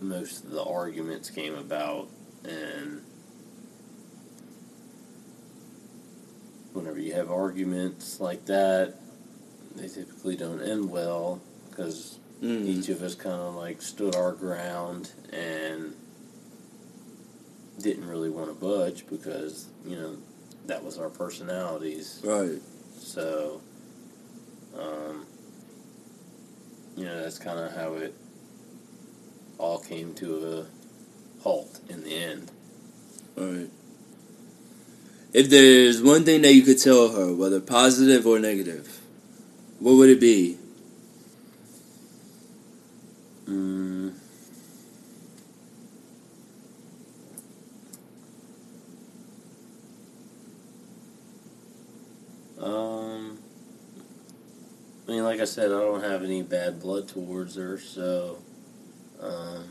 most 0.00 0.44
of 0.44 0.50
the 0.50 0.62
arguments 0.62 1.30
came 1.30 1.54
about, 1.54 2.08
and 2.44 3.02
whenever 6.72 6.98
you 6.98 7.12
have 7.14 7.30
arguments 7.30 8.20
like 8.20 8.46
that, 8.46 8.94
they 9.76 9.88
typically 9.88 10.36
don't 10.36 10.60
end 10.62 10.90
well 10.90 11.40
because 11.70 12.18
Mm. 12.42 12.66
each 12.66 12.88
of 12.88 13.02
us 13.02 13.16
kind 13.16 13.34
of 13.40 13.56
like 13.56 13.82
stood 13.82 14.14
our 14.14 14.30
ground 14.30 15.10
and 15.32 15.92
didn't 17.80 18.06
really 18.08 18.30
want 18.30 18.48
to 18.48 18.54
budge 18.54 19.06
because 19.08 19.66
you 19.84 19.96
know 19.96 20.16
that 20.66 20.84
was 20.84 20.98
our 20.98 21.08
personalities. 21.08 22.20
Right. 22.22 22.60
So, 23.00 23.60
um, 24.78 25.26
you 26.98 27.04
know, 27.04 27.22
that's 27.22 27.38
kind 27.38 27.60
of 27.60 27.74
how 27.76 27.94
it 27.94 28.12
all 29.56 29.78
came 29.78 30.14
to 30.14 30.66
a 31.38 31.42
halt 31.42 31.78
in 31.88 32.02
the 32.02 32.10
end. 32.12 32.50
Right. 33.36 33.70
If 35.32 35.48
there's 35.48 36.02
one 36.02 36.24
thing 36.24 36.42
that 36.42 36.54
you 36.54 36.62
could 36.62 36.80
tell 36.80 37.10
her, 37.10 37.32
whether 37.32 37.60
positive 37.60 38.26
or 38.26 38.40
negative, 38.40 38.98
what 39.78 39.92
would 39.92 40.10
it 40.10 40.20
be? 40.20 40.58
Mm. 43.46 44.14
Um, 52.60 53.37
I 55.08 55.12
mean, 55.12 55.24
like 55.24 55.40
I 55.40 55.46
said, 55.46 55.66
I 55.72 55.80
don't 55.80 56.02
have 56.02 56.22
any 56.22 56.42
bad 56.42 56.80
blood 56.80 57.08
towards 57.08 57.56
her, 57.56 57.78
so 57.78 58.38
um, 59.20 59.70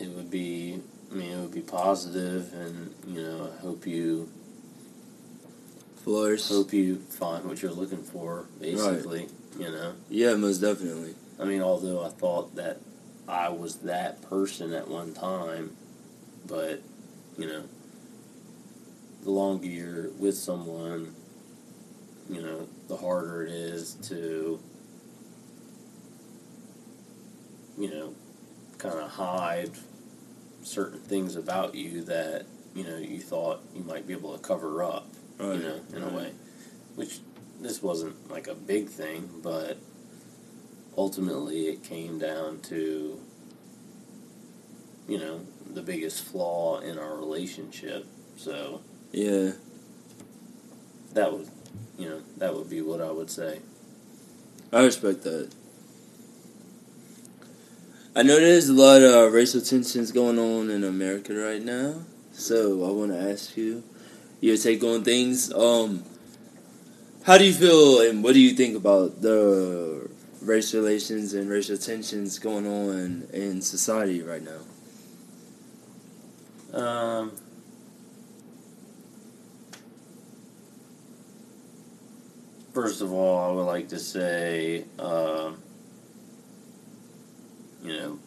it 0.00 0.08
would 0.08 0.30
be. 0.30 0.80
I 1.12 1.14
mean, 1.14 1.30
it 1.30 1.40
would 1.40 1.54
be 1.54 1.60
positive, 1.60 2.52
and 2.54 2.92
you 3.06 3.22
know, 3.22 3.52
I 3.56 3.60
hope 3.60 3.86
you 3.86 4.28
Flourish. 6.02 6.48
hope 6.48 6.72
you 6.72 6.96
find 6.96 7.44
what 7.44 7.62
you're 7.62 7.70
looking 7.70 8.02
for. 8.02 8.46
Basically, 8.60 9.28
you 9.56 9.70
know. 9.70 9.92
Yeah, 10.10 10.34
most 10.34 10.58
definitely. 10.58 11.14
I 11.38 11.44
mean, 11.44 11.62
although 11.62 12.04
I 12.04 12.08
thought 12.08 12.56
that 12.56 12.80
I 13.28 13.48
was 13.48 13.76
that 13.76 14.22
person 14.28 14.72
at 14.72 14.88
one 14.88 15.14
time, 15.14 15.76
but 16.48 16.82
you 17.38 17.46
know, 17.46 17.62
the 19.24 19.30
longer 19.30 19.66
you're 19.66 20.10
with 20.12 20.36
someone, 20.36 21.14
you 22.30 22.42
know, 22.42 22.68
the 22.88 22.96
harder 22.96 23.44
it 23.44 23.52
is 23.52 23.94
to, 23.94 24.60
you 27.78 27.90
know, 27.90 28.14
kind 28.78 28.98
of 28.98 29.10
hide 29.10 29.70
certain 30.62 31.00
things 31.00 31.36
about 31.36 31.74
you 31.74 32.02
that 32.04 32.46
you 32.74 32.84
know 32.84 32.96
you 32.96 33.20
thought 33.20 33.60
you 33.74 33.82
might 33.84 34.06
be 34.06 34.12
able 34.14 34.32
to 34.36 34.38
cover 34.38 34.82
up, 34.82 35.06
Right. 35.38 35.56
you 35.56 35.62
know, 35.62 35.80
in 35.94 36.02
a 36.02 36.08
way. 36.08 36.32
Which 36.94 37.20
this 37.60 37.82
wasn't 37.82 38.30
like 38.30 38.46
a 38.46 38.54
big 38.54 38.88
thing, 38.88 39.28
but 39.42 39.78
ultimately 40.96 41.66
it 41.66 41.82
came 41.82 42.18
down 42.18 42.60
to, 42.62 43.20
you 45.08 45.18
know, 45.18 45.40
the 45.72 45.82
biggest 45.82 46.24
flaw 46.24 46.80
in 46.80 46.98
our 46.98 47.16
relationship. 47.16 48.06
So 48.36 48.82
Yeah. 49.14 49.52
that 51.12 51.32
would, 51.32 51.48
you 51.96 52.08
know, 52.08 52.20
that 52.38 52.52
would 52.52 52.68
be 52.68 52.82
what 52.82 53.00
I 53.00 53.12
would 53.12 53.30
say. 53.30 53.60
I 54.72 54.82
respect 54.82 55.22
that. 55.22 55.54
I 58.16 58.24
know 58.24 58.40
there's 58.40 58.68
a 58.68 58.72
lot 58.72 59.02
of 59.02 59.32
racial 59.32 59.60
tensions 59.60 60.10
going 60.10 60.36
on 60.40 60.68
in 60.68 60.82
America 60.82 61.32
right 61.32 61.62
now, 61.62 62.02
so 62.32 62.84
I 62.84 62.90
want 62.90 63.12
to 63.12 63.30
ask 63.30 63.56
you 63.56 63.84
your 64.40 64.56
take 64.56 64.82
on 64.82 65.04
things. 65.04 65.52
Um, 65.52 66.02
how 67.22 67.38
do 67.38 67.44
you 67.44 67.52
feel, 67.52 68.00
and 68.00 68.24
what 68.24 68.34
do 68.34 68.40
you 68.40 68.54
think 68.54 68.76
about 68.76 69.22
the 69.22 70.10
race 70.42 70.74
relations 70.74 71.34
and 71.34 71.48
racial 71.48 71.78
tensions 71.78 72.40
going 72.40 72.66
on 72.66 73.28
in 73.32 73.62
society 73.62 74.22
right 74.22 74.42
now? 74.42 74.62
Um, 76.76 77.32
first 82.74 83.00
of 83.00 83.12
all, 83.12 83.38
I 83.38 83.52
would 83.54 83.62
like 83.62 83.88
to 83.90 83.98
say, 84.00 84.84
um, 84.98 85.62
you 87.82 87.96
know, 87.96 88.18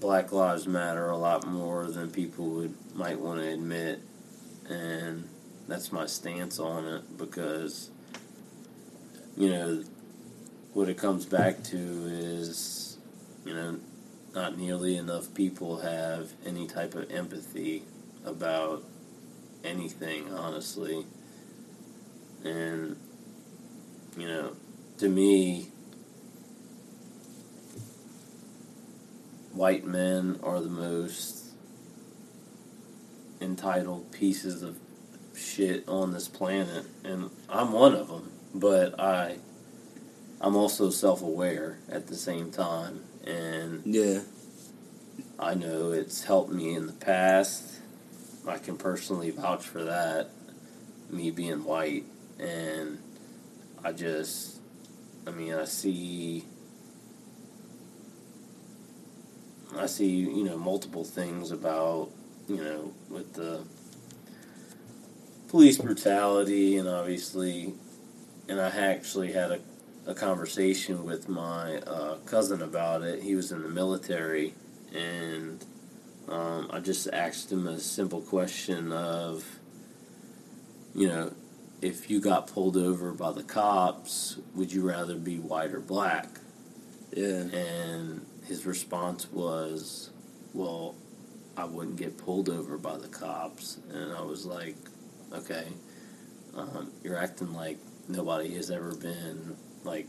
Black 0.00 0.32
Lives 0.32 0.66
Matter 0.66 1.08
a 1.08 1.16
lot 1.16 1.46
more 1.46 1.86
than 1.86 2.10
people 2.10 2.46
would 2.50 2.74
might 2.94 3.18
want 3.18 3.40
to 3.40 3.48
admit, 3.48 4.00
and 4.68 5.26
that's 5.66 5.90
my 5.90 6.04
stance 6.04 6.58
on 6.58 6.86
it 6.86 7.16
because, 7.16 7.90
you 9.36 9.48
know, 9.48 9.82
what 10.74 10.90
it 10.90 10.98
comes 10.98 11.24
back 11.24 11.62
to 11.64 11.76
is, 11.76 12.98
you 13.46 13.54
know, 13.54 13.80
not 14.34 14.58
nearly 14.58 14.96
enough 14.98 15.32
people 15.34 15.78
have 15.78 16.32
any 16.44 16.66
type 16.66 16.94
of 16.94 17.10
empathy 17.10 17.84
about 18.26 18.84
anything, 19.64 20.32
honestly. 20.34 21.06
And, 22.44 22.96
you 24.16 24.28
know, 24.28 24.52
to 24.98 25.08
me, 25.08 25.68
white 29.52 29.84
men 29.84 30.38
are 30.42 30.60
the 30.60 30.68
most 30.68 31.46
entitled 33.40 34.12
pieces 34.12 34.62
of 34.62 34.78
shit 35.34 35.88
on 35.88 36.12
this 36.12 36.28
planet. 36.28 36.84
And 37.02 37.30
I'm 37.48 37.72
one 37.72 37.94
of 37.94 38.08
them, 38.08 38.30
but 38.54 38.98
I. 39.00 39.38
I'm 40.40 40.56
also 40.56 40.90
self-aware 40.90 41.78
at 41.88 42.08
the 42.08 42.16
same 42.16 42.50
time, 42.50 43.04
and 43.24 43.82
Yeah, 43.86 44.20
I 45.38 45.54
know 45.54 45.92
it's 45.92 46.24
helped 46.24 46.52
me 46.52 46.74
in 46.74 46.86
the 46.86 46.92
past. 46.92 47.80
I 48.46 48.58
can 48.58 48.76
personally 48.76 49.30
vouch 49.30 49.64
for 49.64 49.84
that, 49.84 50.28
me 51.08 51.30
being 51.30 51.64
white. 51.64 52.04
And 52.38 52.98
I 53.82 53.92
just, 53.92 54.60
I 55.26 55.30
mean, 55.30 55.54
I 55.54 55.64
see, 55.64 56.44
I 59.76 59.86
see, 59.86 60.10
you 60.10 60.44
know, 60.44 60.58
multiple 60.58 61.04
things 61.04 61.50
about, 61.50 62.10
you 62.48 62.56
know, 62.56 62.92
with 63.08 63.34
the 63.34 63.62
police 65.48 65.78
brutality 65.78 66.76
and 66.76 66.88
obviously, 66.88 67.74
and 68.48 68.60
I 68.60 68.68
actually 68.68 69.32
had 69.32 69.52
a, 69.52 69.60
a 70.06 70.14
conversation 70.14 71.04
with 71.04 71.28
my 71.28 71.76
uh, 71.78 72.16
cousin 72.26 72.60
about 72.62 73.02
it. 73.02 73.22
He 73.22 73.34
was 73.34 73.52
in 73.52 73.62
the 73.62 73.68
military 73.68 74.54
and 74.92 75.64
um, 76.28 76.70
I 76.72 76.80
just 76.80 77.08
asked 77.12 77.52
him 77.52 77.66
a 77.66 77.78
simple 77.78 78.20
question 78.20 78.92
of, 78.92 79.44
you 80.94 81.08
know, 81.08 81.32
if 81.84 82.08
you 82.08 82.18
got 82.18 82.46
pulled 82.46 82.78
over 82.78 83.12
by 83.12 83.30
the 83.30 83.42
cops, 83.42 84.38
would 84.54 84.72
you 84.72 84.80
rather 84.88 85.16
be 85.16 85.36
white 85.36 85.72
or 85.72 85.80
black? 85.80 86.28
yeah, 87.14 87.42
And 87.42 88.24
his 88.46 88.64
response 88.64 89.30
was, 89.30 90.08
well, 90.54 90.94
I 91.58 91.64
wouldn't 91.64 91.96
get 91.96 92.16
pulled 92.16 92.48
over 92.48 92.78
by 92.78 92.96
the 92.96 93.08
cops. 93.08 93.78
And 93.92 94.14
I 94.14 94.22
was 94.22 94.46
like, 94.46 94.76
okay, 95.34 95.66
um, 96.56 96.90
you're 97.02 97.18
acting 97.18 97.52
like 97.52 97.76
nobody 98.08 98.54
has 98.54 98.70
ever 98.70 98.94
been, 98.94 99.54
like, 99.84 100.08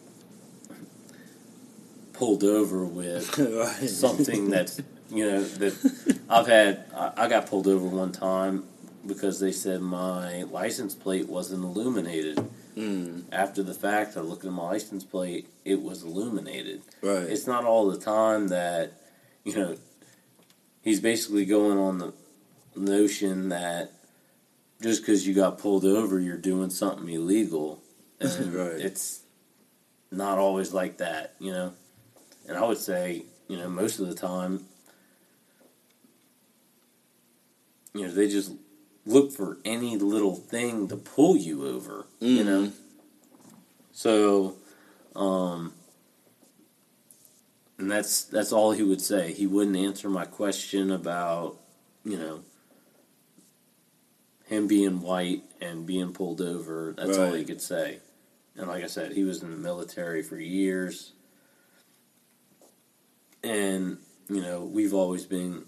pulled 2.13 2.45
over 2.45 2.85
with 2.85 3.37
right. 3.37 3.89
something 3.89 4.49
that's 4.49 4.79
you 5.09 5.29
know 5.29 5.43
that 5.43 6.17
I've 6.29 6.47
had. 6.47 6.85
I, 6.95 7.11
I 7.17 7.27
got 7.27 7.47
pulled 7.47 7.67
over 7.67 7.85
one 7.85 8.13
time 8.13 8.63
because 9.05 9.39
they 9.39 9.51
said 9.51 9.81
my 9.81 10.43
license 10.43 10.95
plate 10.95 11.27
wasn't 11.27 11.63
illuminated. 11.63 12.37
Mm, 12.75 13.23
After 13.31 13.63
the 13.63 13.73
fact, 13.73 14.17
I 14.17 14.21
looked 14.21 14.45
at 14.45 14.51
my 14.51 14.63
license 14.63 15.03
plate; 15.03 15.47
it 15.63 15.81
was 15.81 16.03
illuminated. 16.03 16.81
right. 17.01 17.23
It's 17.23 17.47
not 17.47 17.63
all 17.65 17.89
the 17.89 17.99
time 17.99 18.49
that 18.49 18.93
you 19.43 19.55
know. 19.55 19.77
He's 20.81 20.99
basically 20.99 21.45
going 21.45 21.79
on 21.79 21.97
the 21.97 22.13
notion 22.75 23.49
that 23.49 23.91
just 24.83 25.01
because 25.01 25.25
you 25.27 25.33
got 25.33 25.57
pulled 25.57 25.83
over, 25.83 26.19
you're 26.19 26.37
doing 26.37 26.69
something 26.69 27.09
illegal, 27.09 27.81
and 28.19 28.53
Right. 28.53 28.79
it's 28.79 29.21
not 30.11 30.37
always 30.37 30.73
like 30.73 30.97
that, 30.97 31.33
you 31.39 31.51
know. 31.51 31.73
And 32.47 32.55
I 32.55 32.63
would 32.67 32.77
say, 32.77 33.23
you 33.47 33.57
know, 33.57 33.67
most 33.67 33.99
of 33.99 34.07
the 34.07 34.13
time, 34.13 34.65
you 37.95 38.05
know, 38.07 38.11
they 38.13 38.27
just 38.27 38.51
look 39.05 39.31
for 39.31 39.57
any 39.63 39.97
little 39.97 40.35
thing 40.35 40.87
to 40.87 40.97
pull 40.97 41.37
you 41.37 41.67
over, 41.67 42.05
you 42.19 42.43
know. 42.43 42.67
Mhm. 42.67 42.71
So, 43.91 44.55
um, 45.15 45.73
and 47.77 47.91
that's 47.91 48.23
that's 48.23 48.51
all 48.51 48.71
he 48.71 48.83
would 48.83 49.01
say. 49.01 49.33
He 49.33 49.47
wouldn't 49.47 49.75
answer 49.77 50.09
my 50.09 50.25
question 50.25 50.91
about, 50.91 51.59
you 52.03 52.17
know, 52.17 52.43
him 54.45 54.67
being 54.67 55.01
white 55.01 55.43
and 55.61 55.85
being 55.85 56.13
pulled 56.13 56.41
over. 56.41 56.93
That's 56.97 57.17
all 57.17 57.33
he 57.33 57.45
could 57.45 57.61
say. 57.61 57.99
And 58.55 58.67
like 58.67 58.83
I 58.83 58.87
said, 58.87 59.11
he 59.13 59.23
was 59.23 59.43
in 59.43 59.51
the 59.51 59.57
military 59.57 60.23
for 60.23 60.37
years. 60.37 61.11
And, 63.43 63.97
you 64.29 64.41
know, 64.41 64.63
we've 64.63 64.93
always 64.93 65.25
been, 65.25 65.65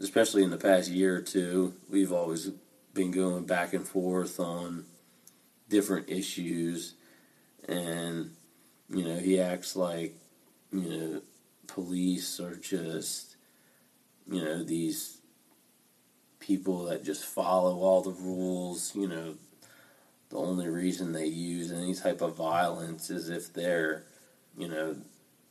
especially 0.00 0.42
in 0.42 0.50
the 0.50 0.56
past 0.56 0.88
year 0.88 1.16
or 1.16 1.20
two, 1.20 1.74
we've 1.90 2.12
always 2.12 2.50
been 2.98 3.10
going 3.12 3.44
back 3.44 3.72
and 3.74 3.86
forth 3.86 4.40
on 4.40 4.84
different 5.68 6.10
issues. 6.10 6.94
And, 7.68 8.32
you 8.90 9.04
know, 9.04 9.16
he 9.16 9.40
acts 9.40 9.76
like, 9.76 10.16
you 10.72 10.88
know, 10.88 11.22
police 11.68 12.40
are 12.40 12.56
just, 12.56 13.36
you 14.28 14.44
know, 14.44 14.64
these 14.64 15.18
people 16.40 16.86
that 16.86 17.04
just 17.04 17.24
follow 17.24 17.78
all 17.78 18.02
the 18.02 18.10
rules, 18.10 18.92
you 18.96 19.06
know, 19.06 19.34
the 20.30 20.36
only 20.36 20.66
reason 20.68 21.12
they 21.12 21.26
use 21.26 21.70
any 21.70 21.94
type 21.94 22.20
of 22.20 22.36
violence 22.36 23.10
is 23.10 23.28
if 23.28 23.52
they're, 23.52 24.06
you 24.56 24.66
know, 24.66 24.96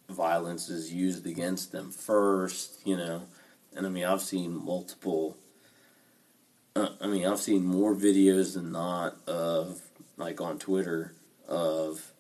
violence 0.10 0.70
is 0.70 0.94
used 0.94 1.26
against 1.26 1.72
them 1.72 1.92
first, 1.92 2.86
you 2.86 2.98
know. 2.98 3.24
And 3.74 3.86
I 3.86 3.90
mean, 3.90 4.04
I've 4.04 4.22
seen 4.22 4.54
multiple, 4.54 5.38
uh, 6.78 6.90
I 7.02 7.08
mean, 7.08 7.26
I've 7.26 7.40
seen 7.40 7.66
more 7.66 7.96
videos 7.96 8.54
than 8.56 8.72
not 8.72 9.16
of, 9.28 9.82
like 10.18 10.40
on 10.42 10.60
Twitter, 10.60 11.14
of 11.48 12.12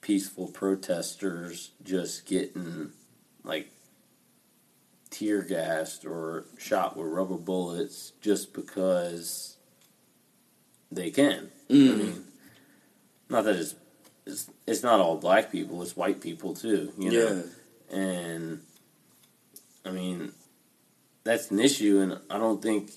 peaceful 0.00 0.48
protesters 0.48 1.70
just 1.82 2.26
getting, 2.26 2.90
like, 3.44 3.70
tear 5.10 5.42
gassed 5.42 6.04
or 6.04 6.44
shot 6.58 6.96
with 6.96 7.06
rubber 7.08 7.36
bullets 7.36 8.12
just 8.20 8.52
because 8.52 9.56
they 10.92 11.10
can. 11.10 11.50
I 11.70 11.72
Mm. 11.72 11.98
mean, 11.98 12.24
not 13.28 13.44
that 13.44 13.56
it's, 13.56 13.74
it's 14.26 14.50
it's 14.66 14.82
not 14.82 15.00
all 15.00 15.16
black 15.16 15.50
people; 15.52 15.82
it's 15.82 15.96
white 15.96 16.20
people 16.20 16.54
too. 16.54 16.92
You 16.98 17.10
know, 17.12 17.44
yeah, 17.90 17.96
and 17.98 18.60
I 19.84 19.90
mean 19.90 20.32
that's 21.24 21.50
an 21.50 21.60
issue, 21.60 22.00
and 22.00 22.18
I 22.30 22.38
don't 22.38 22.62
think 22.62 22.90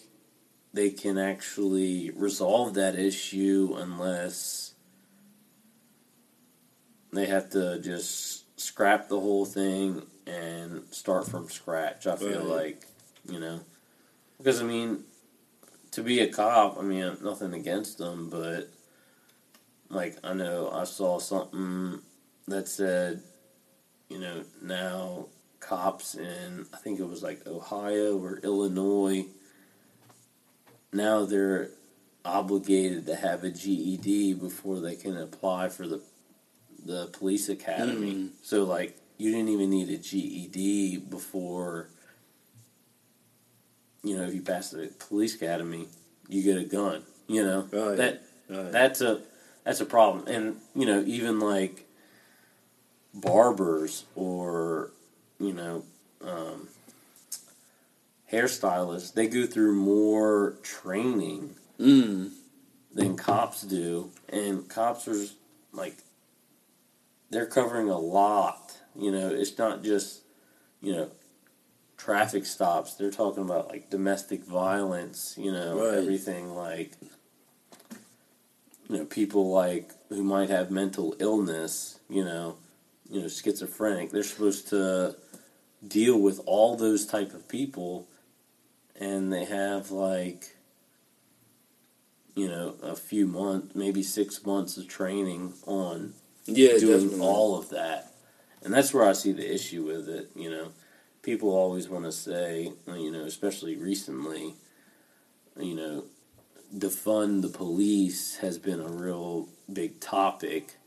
they 0.73 0.89
can 0.89 1.17
actually 1.17 2.11
resolve 2.11 2.73
that 2.75 2.95
issue 2.95 3.75
unless 3.77 4.73
they 7.11 7.25
have 7.25 7.49
to 7.51 7.79
just 7.79 8.59
scrap 8.59 9.09
the 9.09 9.19
whole 9.19 9.45
thing 9.45 10.03
and 10.25 10.83
start 10.91 11.27
from 11.27 11.49
scratch. 11.49 12.07
I 12.07 12.15
feel 12.15 12.39
Right. 12.39 12.63
like, 12.63 12.87
you 13.29 13.39
know, 13.39 13.59
because 14.37 14.61
I 14.61 14.63
mean, 14.63 15.03
to 15.91 16.01
be 16.03 16.21
a 16.21 16.27
cop, 16.27 16.77
I 16.79 16.83
mean, 16.83 17.17
nothing 17.21 17.53
against 17.53 17.97
them, 17.97 18.29
but 18.29 18.69
like 19.89 20.17
I 20.23 20.33
know 20.33 20.69
I 20.71 20.85
saw 20.85 21.19
something 21.19 22.01
that 22.47 22.67
said, 22.69 23.21
you 24.07 24.19
know, 24.19 24.43
now 24.61 25.27
cops 25.59 26.15
in 26.15 26.65
I 26.73 26.77
think 26.77 26.99
it 26.99 27.07
was 27.07 27.21
like 27.21 27.45
Ohio 27.45 28.17
or 28.17 28.37
Illinois. 28.37 29.25
Now 30.93 31.25
they're 31.25 31.69
obligated 32.23 33.05
to 33.07 33.15
have 33.15 33.43
a 33.43 33.49
GED 33.49 34.33
before 34.35 34.79
they 34.79 34.95
can 34.95 35.17
apply 35.17 35.69
for 35.69 35.87
the 35.87 36.01
the 36.85 37.07
police 37.13 37.47
academy. 37.49 38.13
Mm. 38.13 38.29
So 38.41 38.63
like 38.63 38.97
you 39.17 39.31
didn't 39.31 39.49
even 39.49 39.69
need 39.69 39.89
a 39.89 39.97
GED 39.97 40.97
before 41.09 41.89
you 44.03 44.17
know, 44.17 44.23
if 44.23 44.33
you 44.33 44.41
pass 44.41 44.71
the 44.71 44.91
police 44.97 45.35
academy, 45.35 45.87
you 46.27 46.41
get 46.41 46.57
a 46.57 46.65
gun. 46.65 47.03
You 47.27 47.43
know 47.43 47.67
Right. 47.71 47.95
that 47.97 48.23
that's 48.49 49.01
a 49.01 49.21
that's 49.63 49.79
a 49.79 49.85
problem, 49.85 50.27
and 50.27 50.57
you 50.75 50.85
know 50.85 51.01
even 51.05 51.39
like 51.39 51.85
barbers 53.13 54.05
or 54.15 54.91
you 55.39 55.53
know 55.53 55.83
um, 56.25 56.67
hairstylists, 58.31 59.13
they 59.13 59.27
go 59.27 59.45
through 59.45 59.73
more 59.75 60.55
training 60.63 61.55
Mm. 61.79 62.31
than 62.93 63.17
cops 63.17 63.61
do, 63.63 64.11
and 64.29 64.67
cops 64.69 65.07
are 65.07 65.25
like 65.71 65.97
they're 67.29 67.45
covering 67.45 67.89
a 67.89 67.97
lot. 67.97 68.77
You 68.95 69.11
know, 69.11 69.29
it's 69.29 69.57
not 69.57 69.83
just 69.83 70.21
you 70.81 70.93
know 70.93 71.09
traffic 71.97 72.45
stops. 72.45 72.93
They're 72.95 73.11
talking 73.11 73.43
about 73.43 73.69
like 73.69 73.89
domestic 73.89 74.43
violence. 74.43 75.35
You 75.37 75.51
know, 75.51 75.79
Right. 75.79 75.97
everything 75.97 76.53
like 76.55 76.91
you 78.89 78.97
know 78.97 79.05
people 79.05 79.49
like 79.51 79.91
who 80.09 80.23
might 80.23 80.49
have 80.49 80.69
mental 80.71 81.15
illness. 81.19 81.99
You 82.09 82.25
know, 82.25 82.57
you 83.09 83.21
know 83.21 83.27
schizophrenic. 83.27 84.11
They're 84.11 84.23
supposed 84.23 84.67
to 84.69 85.15
deal 85.87 86.19
with 86.19 86.39
all 86.45 86.75
those 86.75 87.05
type 87.07 87.33
of 87.33 87.47
people, 87.47 88.07
and 89.01 89.33
they 89.33 89.43
have 89.43 89.91
like 89.91 90.55
you 92.35 92.47
know, 92.47 92.75
a 92.81 92.95
few 92.95 93.27
months, 93.27 93.75
maybe 93.75 94.01
six 94.01 94.45
months 94.45 94.77
of 94.77 94.87
training 94.87 95.53
on 95.65 96.13
Yeah, 96.45 96.77
doing 96.79 97.01
definitely. 97.09 97.27
all 97.27 97.57
of 97.57 97.69
that. 97.69 98.13
And 98.63 98.73
that's 98.73 98.93
where 98.93 99.05
I 99.07 99.13
see 99.13 99.31
the 99.31 99.53
issue 99.53 99.83
with 99.83 100.07
it. 100.07 100.31
You 100.35 100.49
know, 100.49 100.67
people 101.23 101.49
always 101.49 101.89
want 101.89 102.05
to 102.05 102.11
say, 102.11 102.71
you 102.87 103.11
know, 103.11 103.25
especially 103.25 103.75
recently, 103.75 104.53
you 105.59 105.75
know, 105.75 106.05
defund 106.75 107.41
the 107.41 107.49
police 107.49 108.37
has 108.37 108.57
been 108.57 108.79
a 108.79 108.87
real 108.87 109.49
big 109.71 109.99
topic. 109.99 110.77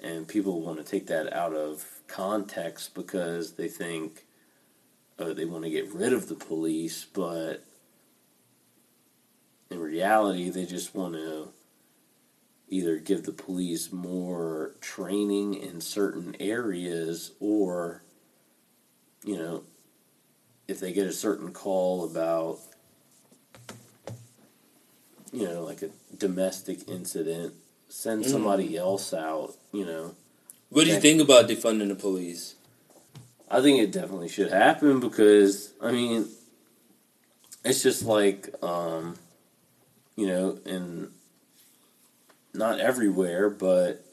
And 0.00 0.28
people 0.28 0.60
want 0.60 0.78
to 0.78 0.84
take 0.84 1.06
that 1.08 1.32
out 1.32 1.54
of 1.54 1.84
context 2.08 2.94
because 2.94 3.52
they 3.52 3.68
think, 3.68 4.24
oh, 5.18 5.32
they 5.32 5.44
want 5.44 5.64
to 5.64 5.70
get 5.70 5.92
rid 5.92 6.12
of 6.12 6.28
the 6.28 6.34
police, 6.34 7.04
but 7.04 7.64
in 9.70 9.78
reality, 9.78 10.50
they 10.50 10.66
just 10.66 10.94
want 10.94 11.14
to 11.14 11.48
either 12.68 12.96
give 12.96 13.24
the 13.24 13.32
police 13.32 13.92
more 13.92 14.72
training 14.80 15.54
in 15.54 15.80
certain 15.80 16.34
areas 16.40 17.32
or, 17.40 18.02
you 19.24 19.36
know, 19.36 19.62
if 20.68 20.80
they 20.80 20.92
get 20.92 21.06
a 21.06 21.12
certain 21.12 21.52
call 21.52 22.04
about, 22.04 22.58
you 25.32 25.44
know, 25.46 25.62
like 25.62 25.82
a 25.82 25.90
domestic 26.16 26.88
incident, 26.88 27.52
send 27.88 28.24
Mm. 28.24 28.30
somebody 28.30 28.76
else 28.76 29.12
out, 29.12 29.54
you 29.72 29.84
know. 29.84 30.14
What 30.70 30.84
do 30.84 30.90
you 30.92 31.00
think 31.00 31.20
about 31.20 31.48
defunding 31.48 31.88
the 31.88 31.94
police? 31.94 32.54
I 33.52 33.60
think 33.60 33.80
it 33.80 33.92
definitely 33.92 34.28
should 34.28 34.50
happen 34.50 34.98
because 34.98 35.74
I 35.80 35.92
mean, 35.92 36.26
it's 37.64 37.82
just 37.82 38.02
like 38.02 38.48
um, 38.62 39.16
you 40.16 40.26
know, 40.26 40.58
in 40.64 41.10
not 42.54 42.80
everywhere, 42.80 43.50
but 43.50 44.04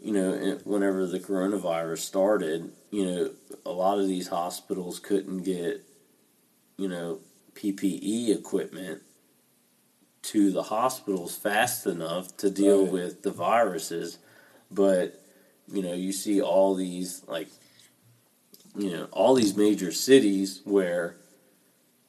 you 0.00 0.12
know, 0.12 0.58
whenever 0.64 1.06
the 1.06 1.18
coronavirus 1.18 1.98
started, 1.98 2.70
you 2.90 3.04
know, 3.04 3.30
a 3.66 3.70
lot 3.72 3.98
of 3.98 4.06
these 4.06 4.28
hospitals 4.28 5.00
couldn't 5.00 5.42
get 5.42 5.82
you 6.76 6.88
know 6.88 7.18
PPE 7.54 8.36
equipment 8.36 9.02
to 10.22 10.52
the 10.52 10.62
hospitals 10.62 11.36
fast 11.36 11.84
enough 11.86 12.34
to 12.38 12.48
deal 12.48 12.84
Right. 12.84 12.92
with 12.92 13.22
the 13.22 13.30
viruses, 13.32 14.18
but 14.70 15.20
you 15.66 15.82
know, 15.82 15.94
you 15.94 16.12
see 16.12 16.40
all 16.40 16.76
these 16.76 17.22
like 17.26 17.48
you 18.76 18.90
know, 18.90 19.08
all 19.12 19.34
these 19.34 19.56
major 19.56 19.92
cities 19.92 20.60
where 20.64 21.16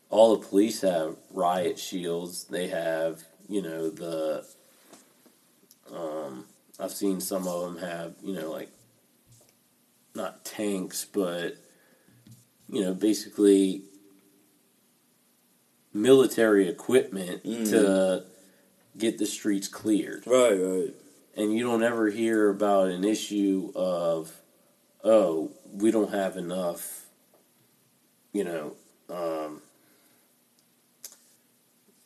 all 0.09 0.35
the 0.35 0.47
police 0.47 0.81
have 0.81 1.15
riot 1.31 1.77
shields, 1.79 2.45
they 2.45 2.67
have, 2.67 3.23
you 3.47 3.61
know, 3.61 3.89
the 3.89 4.45
um 5.93 6.45
I've 6.79 6.91
seen 6.91 7.21
some 7.21 7.47
of 7.47 7.61
them 7.61 7.77
have, 7.83 8.13
you 8.21 8.33
know, 8.35 8.51
like 8.51 8.69
not 10.13 10.43
tanks, 10.45 11.05
but 11.05 11.57
you 12.69 12.81
know, 12.81 12.93
basically 12.93 13.83
military 15.93 16.67
equipment 16.67 17.43
Mm. 17.43 17.69
to 17.69 18.23
get 18.97 19.17
the 19.17 19.25
streets 19.25 19.67
cleared 19.67 20.25
Right, 20.25 20.53
right. 20.53 20.93
and 21.35 21.53
you 21.53 21.63
don't 21.63 21.83
ever 21.83 22.09
hear 22.09 22.49
about 22.49 22.89
an 22.89 23.03
issue 23.03 23.71
of 23.75 24.31
oh 25.05 25.51
we 25.71 25.91
don't 25.91 26.11
have 26.11 26.35
enough 26.35 27.05
you 28.33 28.43
know 28.43 28.73
um, 29.09 29.61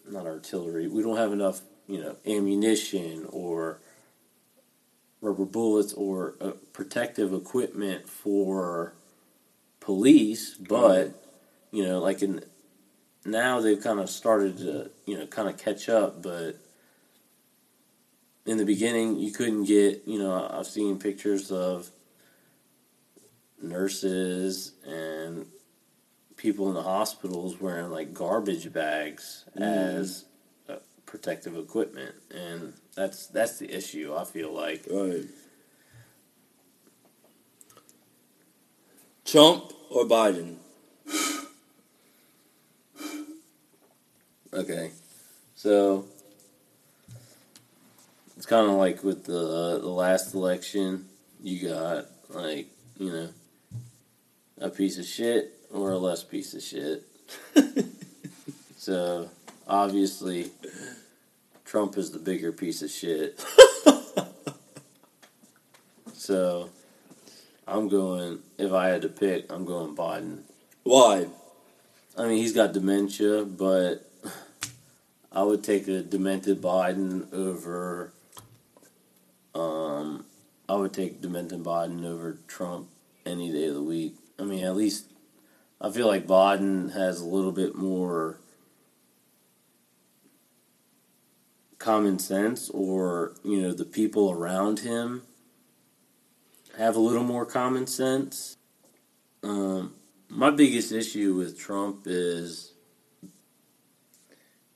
not 0.08 0.28
artillery 0.28 0.88
we 0.88 1.02
don't 1.02 1.18
have 1.18 1.32
enough 1.32 1.62
you 1.88 2.00
know 2.00 2.16
ammunition 2.28 3.26
or 3.32 3.80
rubber 5.22 5.46
bullets 5.46 5.94
or 5.94 6.36
uh, 6.42 6.52
protective 6.74 7.34
equipment 7.34 8.08
for 8.08 8.94
police 9.80 10.56
but 10.56 11.24
you 11.72 11.84
know 11.84 12.00
like 12.00 12.22
in 12.22 12.42
now 13.26 13.62
they've 13.62 13.82
kind 13.82 14.00
of 14.00 14.10
started 14.10 14.58
to 14.58 14.92
you 15.06 15.18
know 15.18 15.26
kind 15.26 15.48
of 15.48 15.58
catch 15.58 15.88
up 15.88 16.22
but 16.22 16.60
in 18.46 18.58
the 18.58 18.66
beginning 18.66 19.18
you 19.18 19.32
couldn't 19.32 19.64
get 19.64 20.04
you 20.06 20.20
know 20.20 20.50
i've 20.52 20.68
seen 20.68 21.00
pictures 21.00 21.50
of 21.50 21.90
nurses 23.62 24.74
and 24.86 25.46
people 26.38 26.68
in 26.70 26.74
the 26.74 26.84
hospitals 26.84 27.60
wearing 27.60 27.90
like 27.92 28.14
garbage 28.14 28.72
bags 28.72 29.44
as 29.58 30.26
uh, 30.70 30.76
protective 31.06 31.56
equipment 31.58 32.16
and 32.34 32.74
that's 32.96 33.28
that's 33.28 33.60
the 33.60 33.70
issue 33.76 34.16
i 34.16 34.24
feel 34.24 34.54
like 34.54 34.84
Right. 34.90 35.26
Trump 39.26 39.74
or 39.92 40.06
Biden? 40.06 40.56
okay 44.54 44.92
so 45.56 46.06
it's 48.38 48.46
kind 48.46 48.66
of 48.70 48.78
like 48.78 49.04
with 49.04 49.26
the 49.26 49.80
the 49.82 49.88
last 49.90 50.34
election 50.34 51.06
you 51.44 51.68
got 51.70 52.06
like 52.30 52.68
you 52.98 53.12
know 53.12 53.30
a 54.60 54.70
piece 54.70 54.98
of 54.98 55.06
shit 55.06 55.54
or 55.72 55.92
a 55.92 55.98
less 55.98 56.24
piece 56.24 56.54
of 56.54 56.62
shit 56.62 57.04
so 58.78 59.30
obviously 59.68 60.52
Trump 61.66 61.98
is 61.98 62.12
the 62.12 62.20
bigger 62.20 62.52
piece 62.52 62.82
of 62.82 62.90
shit 62.90 63.44
so 66.14 66.70
I'm 67.68 67.88
going 67.88 68.40
if 68.58 68.72
I 68.72 68.88
had 68.88 69.04
to 69.04 69.10
pick 69.10 69.52
I'm 69.52 69.66
going 69.66 69.96
Biden 69.96 70.40
Why? 70.84 71.28
I 72.20 72.28
mean, 72.28 72.38
he's 72.38 72.52
got 72.52 72.74
dementia, 72.74 73.46
but 73.46 74.06
I 75.32 75.42
would 75.42 75.64
take 75.64 75.88
a 75.88 76.02
demented 76.02 76.62
Biden 76.62 77.34
over. 77.34 78.12
Um, 79.56 80.26
I 80.68 80.76
would 80.76 80.92
take 80.92 81.22
demented 81.22 81.64
Biden 81.64 82.06
over 82.06 82.38
Trump 82.46 82.90
any 83.26 83.54
day 83.54 83.68
of 83.68 83.76
the 83.76 83.82
week. 83.82 84.16
I 84.40 84.44
mean, 84.44 84.64
at 84.64 84.76
least 84.76 85.12
I 85.82 85.90
feel 85.90 86.08
like 86.08 86.28
Biden 86.28 86.94
has 86.94 87.20
a 87.20 87.26
little 87.26 87.52
bit 87.52 87.76
more 87.76 88.40
common 91.78 92.20
sense 92.20 92.70
or, 92.70 93.34
you 93.44 93.62
know, 93.62 93.74
the 93.74 93.86
people 93.86 94.32
around 94.32 94.80
him 94.80 95.24
have 96.78 96.96
a 96.96 97.00
little 97.00 97.24
more 97.24 97.46
common 97.46 97.88
sense. 97.88 98.58
Um, 99.44 99.96
my 100.30 100.52
biggest 100.52 100.92
issue 100.92 101.34
with 101.34 101.58
Trump 101.58 102.04
is 102.06 102.74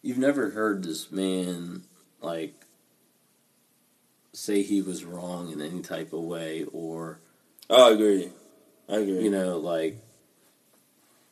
you've 0.01 0.17
never 0.17 0.49
heard 0.49 0.83
this 0.83 1.11
man 1.11 1.83
like 2.21 2.53
say 4.33 4.63
he 4.63 4.81
was 4.81 5.05
wrong 5.05 5.51
in 5.51 5.61
any 5.61 5.81
type 5.81 6.11
of 6.11 6.21
way 6.21 6.65
or 6.71 7.19
I 7.69 7.91
agree. 7.91 8.31
I 8.89 8.97
agree. 8.97 9.23
you 9.23 9.31
know 9.31 9.57
like 9.57 9.97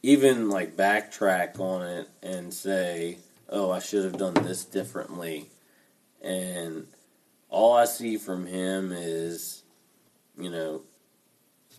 even 0.04 0.50
like 0.50 0.76
backtrack 0.76 1.60
on 1.60 1.86
it 1.86 2.10
and 2.24 2.54
say 2.54 3.18
oh 3.50 3.72
i 3.72 3.80
should 3.80 4.04
have 4.04 4.18
done 4.18 4.34
this 4.36 4.64
differently 4.66 5.48
and 6.22 6.88
all 7.50 7.74
i 7.76 7.86
see 7.86 8.18
from 8.18 8.46
him 8.48 8.92
is 8.92 9.64
you 10.38 10.50
know 10.50 10.82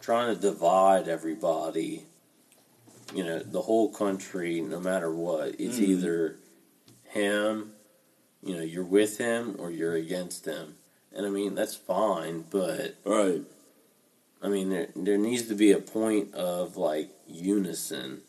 trying 0.01 0.35
to 0.35 0.41
divide 0.41 1.09
everybody 1.09 2.05
you 3.15 3.25
know 3.25 3.39
the 3.41 3.63
whole 3.63 3.89
country 3.91 4.61
no 4.61 4.79
matter 4.81 5.11
what 5.11 5.57
it's 5.61 5.79
Mhm. 5.79 5.89
either 5.89 6.37
him 7.05 7.73
you 8.43 8.55
know 8.57 8.63
you're 8.63 8.85
with 8.85 9.19
him 9.19 9.57
or 9.59 9.71
you're 9.71 9.95
against 9.95 10.45
him 10.47 10.77
and 11.15 11.27
i 11.27 11.29
mean 11.31 11.55
that's 11.55 11.75
fine 11.75 12.45
but 12.51 12.95
right. 13.05 13.43
I 14.43 14.49
mean, 14.49 14.71
there 14.71 14.89
there 14.97 15.19
needs 15.19 15.49
to 15.49 15.55
be 15.55 15.73
a 15.73 15.79
point 15.79 16.35
of 16.35 16.77
like 16.77 17.11
unison, 17.29 18.23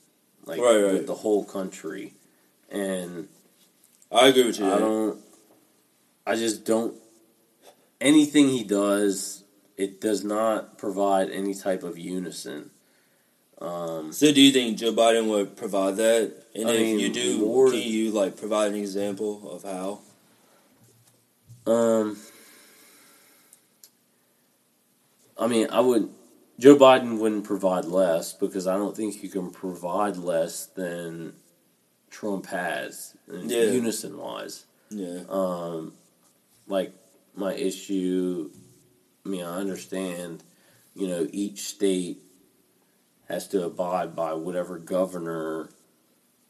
like 0.45 0.59
Right, 0.61 0.84
right. 0.84 0.93
with 0.93 1.07
the 1.07 1.16
whole 1.16 1.43
country, 1.43 2.14
and 2.70 3.28
I 4.11 4.28
agree 4.28 4.45
with 4.45 4.59
you. 4.59 4.72
I 4.72 4.78
don't. 4.80 5.20
I 6.26 6.36
just 6.36 6.66
don't. 6.66 6.95
Anything 7.99 8.49
he 8.49 8.64
does, 8.64 9.43
it 9.78 9.99
does 10.01 10.24
not 10.24 10.78
provide 10.78 11.30
any 11.32 11.53
type 11.53 11.84
of 11.84 11.97
unison. 11.97 12.70
Um, 13.59 14.11
So, 14.11 14.32
do 14.34 14.41
you 14.41 14.51
think 14.51 14.78
Joe 14.78 14.91
Biden 14.93 15.30
would 15.30 15.55
provide 15.55 15.95
that? 15.97 16.34
And 16.53 16.68
I 16.70 16.74
if 16.74 16.80
mean, 16.82 16.99
you 16.99 17.09
do, 17.09 17.39
more- 17.39 17.72
can 17.72 17.80
you 17.82 18.11
like 18.11 18.36
provide 18.38 18.72
an 18.74 18.78
example 18.78 19.49
of 19.51 19.64
how? 19.64 19.99
um, 21.66 22.18
I 25.38 25.47
mean, 25.47 25.67
I 25.71 25.79
would. 25.79 26.09
Joe 26.59 26.75
Biden 26.75 27.17
wouldn't 27.19 27.45
provide 27.45 27.86
less 27.86 28.34
because 28.34 28.67
I 28.67 28.75
don't 28.77 28.95
think 28.95 29.23
you 29.23 29.29
can 29.29 29.49
provide 29.49 30.17
less 30.17 30.67
than 30.67 31.34
Trump 32.11 32.45
has, 32.47 33.15
Yeah. 33.27 33.63
unison 33.63 34.17
wise. 34.17 34.65
Yeah. 34.89 35.23
um, 35.29 35.93
like 36.67 36.93
my 37.36 37.53
issue. 37.55 38.51
I 39.25 39.29
mean, 39.29 39.43
I 39.43 39.57
understand. 39.57 40.43
You 40.95 41.07
know, 41.07 41.27
each 41.31 41.61
state 41.61 42.21
has 43.27 43.47
to 43.47 43.65
abide 43.65 44.15
by 44.15 44.34
whatever 44.34 44.77
governor 44.77 45.69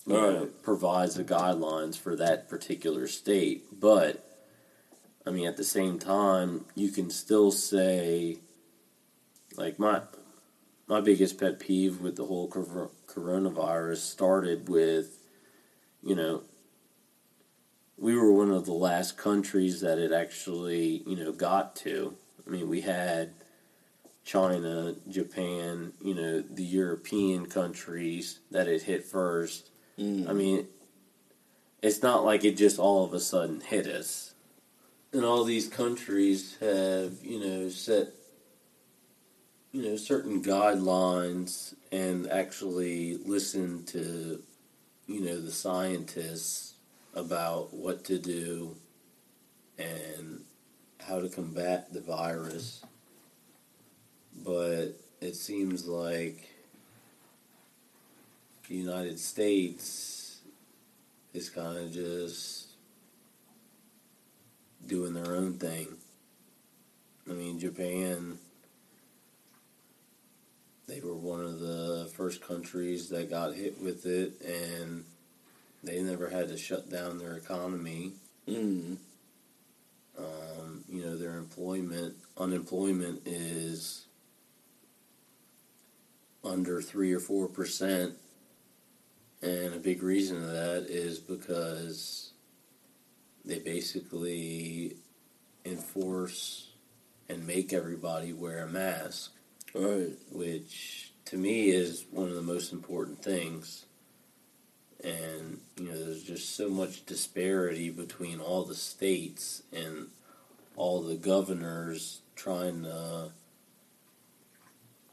you 0.05 0.13
know, 0.13 0.39
Right. 0.41 0.61
provides 0.63 1.15
the 1.15 1.23
guidelines 1.23 1.95
for 1.95 2.17
that 2.17 2.49
particular 2.49 3.07
state. 3.07 3.79
But 3.79 4.29
I 5.25 5.29
mean, 5.31 5.47
at 5.47 5.55
the 5.55 5.63
same 5.63 5.97
time, 5.97 6.65
you 6.75 6.89
can 6.89 7.09
still 7.09 7.51
say, 7.51 8.39
like 9.57 9.79
my 9.79 10.01
my 10.87 11.01
biggest 11.01 11.39
pet 11.39 11.59
peeve 11.59 12.01
with 12.01 12.15
the 12.15 12.25
whole 12.25 12.49
coronavirus 12.49 13.97
started 13.97 14.67
with, 14.67 15.19
you 16.01 16.15
know, 16.15 16.43
we 17.97 18.15
were 18.15 18.33
one 18.33 18.51
of 18.51 18.65
the 18.65 18.73
last 18.73 19.17
countries 19.17 19.81
that 19.81 19.97
it 19.97 20.11
actually, 20.11 21.03
you 21.07 21.15
know, 21.15 21.31
got 21.31 21.75
to. 21.77 22.15
I 22.45 22.49
mean, 22.49 22.67
we 22.67 22.81
had 22.81 23.33
China, 24.25 24.95
Japan, 25.09 25.93
you 26.01 26.13
know, 26.13 26.41
the 26.41 26.63
European 26.63 27.45
countries 27.45 28.39
that 28.51 28.67
it 28.67 28.83
hit 28.83 29.05
first. 29.05 29.69
Mm. 29.97 30.29
I 30.29 30.33
mean, 30.33 30.67
it's 31.81 32.01
not 32.01 32.25
like 32.25 32.43
it 32.43 32.57
just 32.57 32.79
all 32.79 33.05
of 33.05 33.13
a 33.13 33.19
sudden 33.19 33.61
hit 33.61 33.87
us. 33.87 34.33
And 35.11 35.23
all 35.23 35.43
these 35.43 35.67
countries 35.67 36.57
have, 36.59 37.13
you 37.23 37.39
know, 37.39 37.69
set, 37.69 38.07
you 39.73 39.81
know, 39.81 39.97
certain 39.97 40.43
guidelines 40.43 41.73
and 41.91 42.29
actually 42.29 43.17
listen 43.25 43.83
to, 43.85 44.41
you 45.07 45.21
know, 45.21 45.41
the 45.41 45.51
scientists 45.51 46.75
about 47.15 47.73
what 47.73 48.05
to 48.05 48.19
do 48.19 48.75
and 49.79 50.41
how 50.99 51.19
to 51.19 51.27
combat 51.27 51.91
the 51.91 52.01
virus. 52.01 52.85
But 54.45 54.89
it 55.21 55.35
seems 55.35 55.87
like 55.87 56.47
the 58.69 58.75
United 58.75 59.19
States 59.19 60.37
is 61.33 61.49
kind 61.49 61.77
of 61.77 61.91
just 61.91 62.67
doing 64.85 65.15
their 65.15 65.35
own 65.35 65.53
thing. 65.53 65.87
I 67.27 67.33
mean, 67.33 67.59
Japan, 67.59 68.37
they 70.87 70.99
were 70.99 71.15
one 71.15 71.41
of 71.41 71.59
the 71.59 72.09
first 72.15 72.45
countries 72.45 73.09
that 73.09 73.29
got 73.29 73.53
hit 73.53 73.81
with 73.81 74.05
it, 74.05 74.33
and 74.41 75.05
they 75.83 76.01
never 76.01 76.29
had 76.29 76.49
to 76.49 76.57
shut 76.57 76.89
down 76.89 77.19
their 77.19 77.35
economy. 77.35 78.13
Mm. 78.47 78.97
Um, 80.17 80.83
you 80.89 81.01
know, 81.03 81.17
their 81.17 81.37
employment, 81.37 82.15
unemployment 82.37 83.21
is 83.25 84.05
under 86.43 86.81
three 86.81 87.13
or 87.13 87.19
four 87.19 87.47
percent, 87.47 88.13
and 89.41 89.73
a 89.73 89.79
big 89.79 90.03
reason 90.03 90.37
of 90.37 90.51
that 90.51 90.85
is 90.89 91.19
because 91.19 92.31
they 93.45 93.59
basically 93.59 94.95
enforce 95.65 96.69
and 97.29 97.47
make 97.47 97.73
everybody 97.73 98.33
wear 98.33 98.65
a 98.65 98.67
mask, 98.67 99.31
Right. 99.75 100.11
which 100.31 101.11
to 101.25 101.37
me 101.37 101.69
is 101.69 102.05
one 102.11 102.29
of 102.29 102.35
the 102.35 102.41
most 102.41 102.71
important 102.71 103.23
things. 103.23 103.85
And 105.03 105.59
you 105.77 105.85
know, 105.85 106.05
there's 106.05 106.23
just 106.23 106.55
so 106.55 106.69
much 106.69 107.05
disparity 107.05 107.89
between 107.89 108.39
all 108.39 108.63
the 108.63 108.75
states 108.75 109.63
and 109.73 110.07
all 110.75 111.01
the 111.01 111.15
governors 111.15 112.21
trying 112.35 112.83
to 112.83 113.31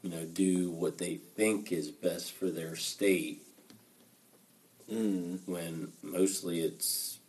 you 0.01 0.09
know 0.09 0.25
do 0.25 0.71
what 0.71 0.97
they 0.97 1.15
think 1.35 1.71
is 1.71 1.91
best 1.91 2.31
for 2.31 2.49
their 2.49 2.75
state 2.75 3.43
Mm. 4.91 5.39
when 5.45 5.93
mostly 6.03 6.59
it's 6.59 7.19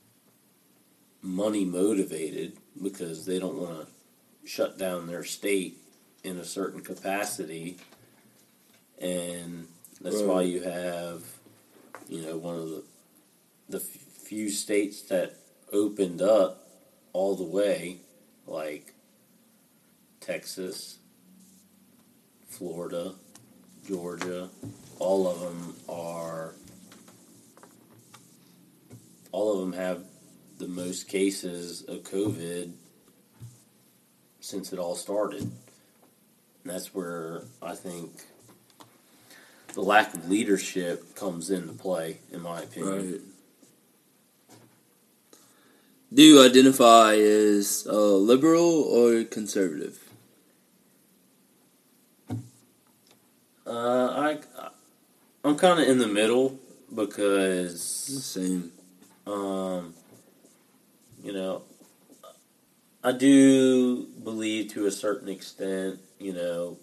money 1.21 1.65
motivated 1.65 2.57
because 2.83 3.25
they 3.25 3.39
don't 3.39 3.57
want 3.57 3.87
to 3.87 4.49
shut 4.49 4.79
down 4.79 5.07
their 5.07 5.23
state 5.23 5.79
in 6.25 6.39
a 6.39 6.45
certain 6.45 6.81
capacity 6.81 7.77
and 9.01 9.67
that's 10.01 10.21
why 10.23 10.43
you 10.43 10.63
have 10.63 11.23
you 12.09 12.23
know 12.23 12.37
one 12.37 12.55
of 12.57 12.69
the 12.69 12.85
the 13.69 13.81
few 13.81 14.49
states 14.51 15.03
that 15.03 15.35
opened 15.73 16.23
up 16.23 16.69
all 17.13 17.35
the 17.35 17.45
way 17.45 17.97
like 18.47 18.95
Texas 20.21 20.99
Florida 22.49 23.15
Georgia 23.87 24.49
all 24.99 25.27
of 25.27 25.41
them 25.41 25.75
are 25.89 26.55
all 29.33 29.55
of 29.55 29.61
them 29.61 29.73
have 29.73 30.05
the 30.59 30.69
most 30.69 31.09
cases 31.09 31.83
of 31.89 32.05
COVID 32.05 32.73
since 34.41 34.73
it 34.73 34.79
all 34.79 34.95
started. 34.95 35.51
And 36.65 36.73
that's 36.73 36.95
where 36.95 37.43
I 37.61 37.75
think 37.75 38.11
the 39.75 39.83
lack 39.83 40.15
of 40.15 40.29
leadership 40.29 41.15
comes 41.15 41.51
into 41.51 41.73
play, 41.73 42.19
in 42.31 42.43
my 42.43 42.63
opinion. 42.63 43.13
Right. 43.13 43.21
Do 46.13 46.23
you 46.23 46.45
identify 46.45 47.15
as 47.15 47.87
uh, 47.89 48.17
liberal 48.17 48.83
or 48.83 49.25
conservative? 49.25 49.99
Uh, 53.67 53.71
I, 53.73 54.39
I'm 55.43 55.57
kind 55.57 55.81
of 55.81 55.89
in 55.89 55.99
the 55.99 56.07
middle 56.07 56.59
because 56.95 57.81
Same. 57.83 58.73
Um, 59.27 59.95
you 61.23 61.33
know, 61.33 61.63
I 63.03 63.13
do 63.13 64.05
believe 64.23 64.73
to 64.73 64.87
a 64.87 64.91
certain 64.91 65.29
extent, 65.29 66.01
you 66.23 66.33
know, 66.33 66.79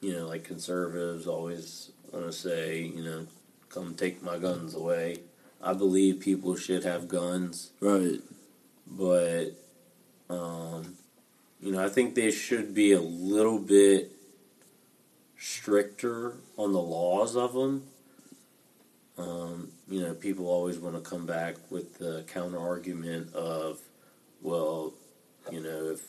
you 0.00 0.12
know, 0.12 0.26
like 0.26 0.44
conservatives 0.44 1.26
always 1.26 1.90
want 2.12 2.26
to 2.26 2.32
say, 2.32 2.82
you 2.82 3.02
know, 3.02 3.26
come 3.68 3.94
take 3.94 4.22
my 4.22 4.38
guns 4.38 4.74
away. 4.74 5.18
I 5.62 5.72
believe 5.72 6.20
people 6.20 6.56
should 6.56 6.84
have 6.84 7.08
guns. 7.08 7.70
Right. 7.80 8.20
but 8.86 9.50
um, 10.30 10.96
you 11.60 11.72
know, 11.72 11.84
I 11.84 11.88
think 11.88 12.14
they 12.14 12.30
should 12.30 12.74
be 12.74 12.92
a 12.92 13.00
little 13.00 13.58
bit 13.58 14.12
stricter 15.38 16.34
on 16.56 16.72
the 16.72 16.80
laws 16.80 17.36
of 17.36 17.54
them. 17.54 17.84
Um, 19.16 19.72
you 19.88 20.00
know, 20.00 20.14
people 20.14 20.46
always 20.46 20.78
want 20.78 20.94
to 20.94 21.00
come 21.00 21.26
back 21.26 21.56
with 21.70 21.98
the 21.98 22.24
counter 22.32 22.58
argument 22.58 23.34
of, 23.34 23.80
well, 24.42 24.92
you 25.50 25.60
know, 25.60 25.90
if 25.92 26.02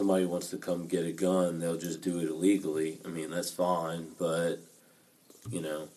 somebody 0.00 0.24
wants 0.24 0.48
to 0.48 0.56
come 0.56 0.86
get 0.86 1.04
a 1.04 1.12
gun, 1.12 1.58
they'll 1.58 1.76
just 1.76 2.00
do 2.00 2.20
it 2.20 2.28
illegally. 2.28 2.98
I 3.04 3.08
mean, 3.08 3.28
that's 3.28 3.50
fine, 3.50 4.06
but 4.18 4.56
you 5.50 5.60
know, 5.60 5.88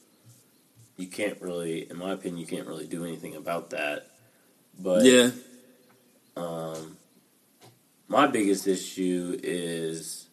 you 0.98 1.08
can't 1.08 1.42
really, 1.42 1.90
in 1.90 1.98
my 1.98 2.12
opinion, 2.12 2.38
you 2.40 2.46
can't 2.46 2.68
really 2.68 2.86
do 2.86 3.06
anything 3.06 3.34
about 3.34 3.70
that. 3.70 4.08
But 4.78 5.06
Yeah. 5.06 5.32
um, 6.36 6.98
my 8.10 8.28
biggest 8.28 8.68
issue 8.68 9.40
is, 9.42 10.28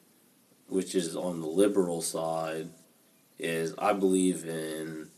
which 0.66 0.97
is 0.97 1.14
on 1.14 1.41
the 1.41 1.47
liberal 1.47 2.03
side, 2.03 2.71
is 3.39 3.73
I 3.79 3.93
believe 3.93 4.45
in 4.47 5.11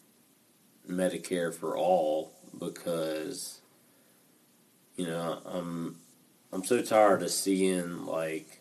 Medicare 0.86 1.54
for 1.54 1.74
all 1.74 2.34
because 2.58 3.62
you 4.96 5.06
know 5.06 5.40
I'm 5.46 6.01
I'm 6.52 6.64
so 6.64 6.82
tired 6.82 7.22
of 7.22 7.30
seeing 7.30 8.04
like 8.04 8.60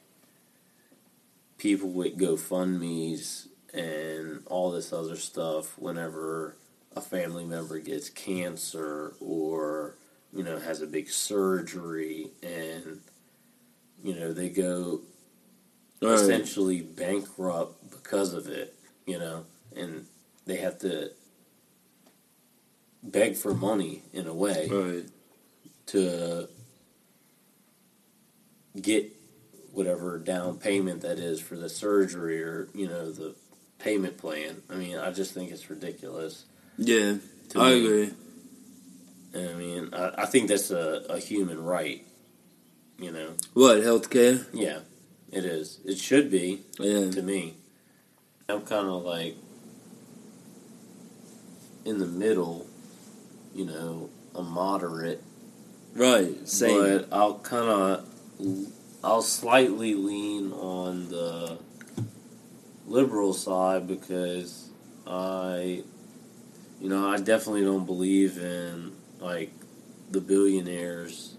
people 1.58 1.89
with 1.89 2.18
GoFundmes 2.18 3.48
and 3.74 4.44
all 4.48 4.72
this 4.72 4.94
other 4.94 5.16
stuff 5.16 5.78
whenever 5.78 6.56
a 6.96 7.02
family 7.02 7.46
member 7.46 7.80
gets 7.80 8.10
cancer 8.10 9.14
or 9.20 9.96
you 10.34 10.44
know 10.44 10.60
has 10.60 10.82
a 10.82 10.88
big 10.88 11.10
surgery 11.10 12.28
and 12.44 13.00
you 14.04 14.16
know 14.16 14.34
they 14.34 14.50
go 14.50 15.02
Right. 16.02 16.14
essentially 16.14 16.82
bankrupt 16.82 17.92
because 17.92 18.34
of 18.34 18.48
it, 18.48 18.74
you 19.06 19.20
know, 19.20 19.46
and 19.76 20.08
they 20.48 20.56
have 20.56 20.80
to 20.80 21.12
beg 23.04 23.36
for 23.36 23.54
money 23.54 24.02
in 24.12 24.26
a 24.26 24.34
way 24.34 24.68
Right. 24.68 25.06
to 25.88 26.48
get 28.80 29.11
whatever 29.74 30.17
down 30.17 30.57
payment 30.57 31.01
that 31.01 31.17
is 31.19 31.39
for 31.41 31.55
the 31.55 31.69
surgery 31.69 32.43
or, 32.43 32.67
you 32.74 32.88
know, 32.88 33.11
the 33.11 33.36
payment 33.80 34.17
plan. 34.17 34.61
I 34.69 34.76
mean, 34.76 34.97
I 34.97 35.11
just 35.11 35.34
think 35.34 35.51
it's 35.51 35.69
ridiculous. 35.69 36.45
Yeah. 36.78 37.15
I 37.55 37.69
me. 37.74 37.86
agree. 37.86 38.13
And 39.34 39.49
I 39.49 39.53
mean, 39.53 39.89
I, 39.93 40.24
I 40.24 40.26
think 40.26 40.49
that's 40.49 40.72
a, 40.72 41.05
a 41.09 41.19
human 41.19 41.63
right, 41.63 42.05
you 42.99 43.11
know. 43.11 43.30
What 43.53 43.78
healthcare? 43.78 44.45
Yeah, 44.53 44.80
it 45.32 45.45
is. 45.45 45.80
It 45.86 45.97
should 45.97 46.30
be. 46.30 46.61
Yeah. 46.80 47.09
to 47.11 47.22
me. 47.22 47.55
I'm 48.49 48.61
kind 48.63 48.88
of 48.88 49.03
like 49.03 49.38
in 51.86 51.97
the 51.99 52.05
middle, 52.05 52.67
you 53.55 53.65
know, 53.65 54.09
a 54.36 54.41
moderate, 54.43 55.24
Right. 55.93 56.47
Same. 56.47 56.80
but 56.99 57.07
I'll 57.11 57.39
kind 57.39 57.67
of, 57.69 58.05
I'll 59.04 59.22
slightly 59.22 59.96
lean 59.96 60.52
on 60.54 61.10
the 61.10 61.58
liberal 62.86 63.34
side 63.34 63.88
because 63.88 64.70
I, 65.08 65.84
you 66.80 66.89
know, 66.89 67.10
I 67.10 67.18
definitely 67.18 67.64
don't 67.64 67.86
believe 67.86 68.38
in 68.38 68.92
like 69.20 69.52
the 70.12 70.22
billionaires 70.22 71.36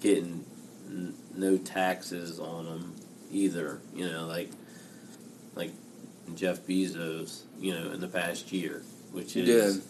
getting 0.00 0.44
n- 0.86 1.14
no 1.34 1.56
taxes 1.58 2.38
on 2.40 2.64
them 2.64 2.94
either. 3.30 3.80
You 3.94 4.10
know, 4.10 4.26
like 4.26 4.50
like 5.54 5.72
Jeff 6.34 6.60
Bezos, 6.66 7.42
you 7.60 7.74
know, 7.74 7.90
in 7.92 8.00
the 8.00 8.08
past 8.08 8.52
year, 8.52 8.82
which 9.12 9.36
is 9.36 9.48
Yeah. 9.76 9.82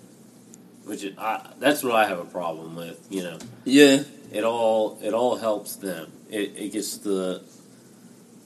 which 0.84 1.04
is, 1.04 1.16
I, 1.18 1.52
that's 1.58 1.82
what 1.84 1.92
I 1.94 2.06
have 2.08 2.18
a 2.18 2.24
problem 2.24 2.74
with. 2.74 3.06
You 3.10 3.22
know, 3.24 3.38
yeah. 3.64 4.02
it 4.32 4.42
all 4.44 4.98
it 5.02 5.14
all 5.14 5.36
helps 5.36 5.76
them. 5.76 6.12
It 6.30 6.52
it 6.56 6.72
gets 6.72 6.98
the 6.98 7.42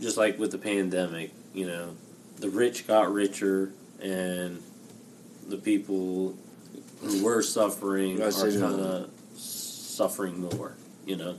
just 0.01 0.17
like 0.17 0.39
with 0.39 0.51
the 0.53 0.59
pandemic, 0.59 1.33
you 1.55 1.67
know, 1.67 1.97
the 2.39 2.49
rich 2.49 2.87
got 2.87 3.13
richer 3.13 3.73
and 4.01 4.63
the 5.49 5.57
people 5.57 6.37
who 7.01 7.25
were 7.25 7.43
suffering 7.43 8.21
are 8.23 8.31
kind 8.33 8.63
of 8.81 9.11
suffering 9.35 10.41
more. 10.41 10.75
You 11.07 11.17
know, 11.17 11.37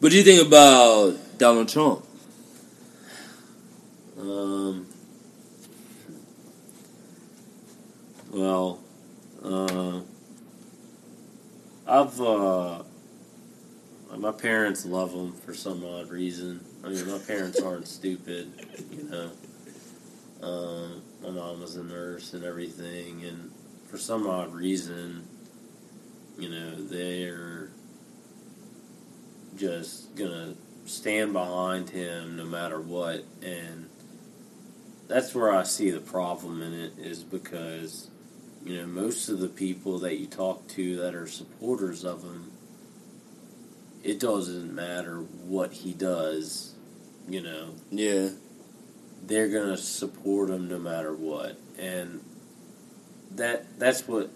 What 0.00 0.12
do 0.12 0.16
you 0.16 0.22
think 0.22 0.46
about 0.46 1.16
Donald 1.38 1.68
Trump? 1.68 2.04
um, 4.20 4.86
well, 8.30 8.78
uh, 9.42 10.00
I've 11.86 12.20
uh, 12.20 12.82
my 14.16 14.32
parents 14.32 14.86
love 14.86 15.12
him 15.12 15.32
for 15.32 15.54
some 15.54 15.84
odd 15.84 16.10
reason. 16.10 16.64
I 16.84 16.88
mean, 16.88 17.10
my 17.10 17.18
parents 17.18 17.60
aren't 17.60 17.86
stupid, 17.86 18.50
you 18.90 19.04
know. 19.04 19.30
Um, 20.42 21.02
my 21.22 21.30
mom 21.30 21.60
was 21.60 21.76
a 21.76 21.84
nurse 21.84 22.32
and 22.32 22.44
everything, 22.44 23.24
and 23.24 23.50
for 23.86 23.98
some 23.98 24.26
odd 24.26 24.54
reason, 24.54 25.26
you 26.38 26.48
know, 26.48 26.74
they're 26.76 27.70
just 29.56 30.14
gonna 30.14 30.54
stand 30.86 31.32
behind 31.32 31.90
him 31.90 32.36
no 32.36 32.44
matter 32.44 32.80
what, 32.80 33.24
and 33.42 33.88
that's 35.08 35.34
where 35.34 35.52
I 35.52 35.64
see 35.64 35.90
the 35.90 36.00
problem 36.00 36.62
in 36.62 36.72
it 36.72 36.92
is 36.98 37.24
because 37.24 38.10
you 38.64 38.76
know 38.76 38.86
most 38.86 39.28
of 39.28 39.40
the 39.40 39.48
people 39.48 39.98
that 40.00 40.18
you 40.18 40.26
talk 40.26 40.68
to 40.68 40.96
that 40.98 41.14
are 41.14 41.26
supporters 41.26 42.04
of 42.04 42.22
him, 42.22 42.52
it 44.04 44.20
doesn't 44.20 44.74
matter 44.74 45.18
what 45.46 45.72
he 45.72 45.92
does, 45.92 46.74
you 47.28 47.40
know, 47.42 47.70
Yeah. 47.90 48.30
they're 49.26 49.48
gonna 49.48 49.76
support 49.76 50.50
him 50.50 50.68
no 50.68 50.78
matter 50.78 51.12
what, 51.14 51.56
and 51.78 52.20
that 53.34 53.78
that's 53.78 54.06
what 54.08 54.30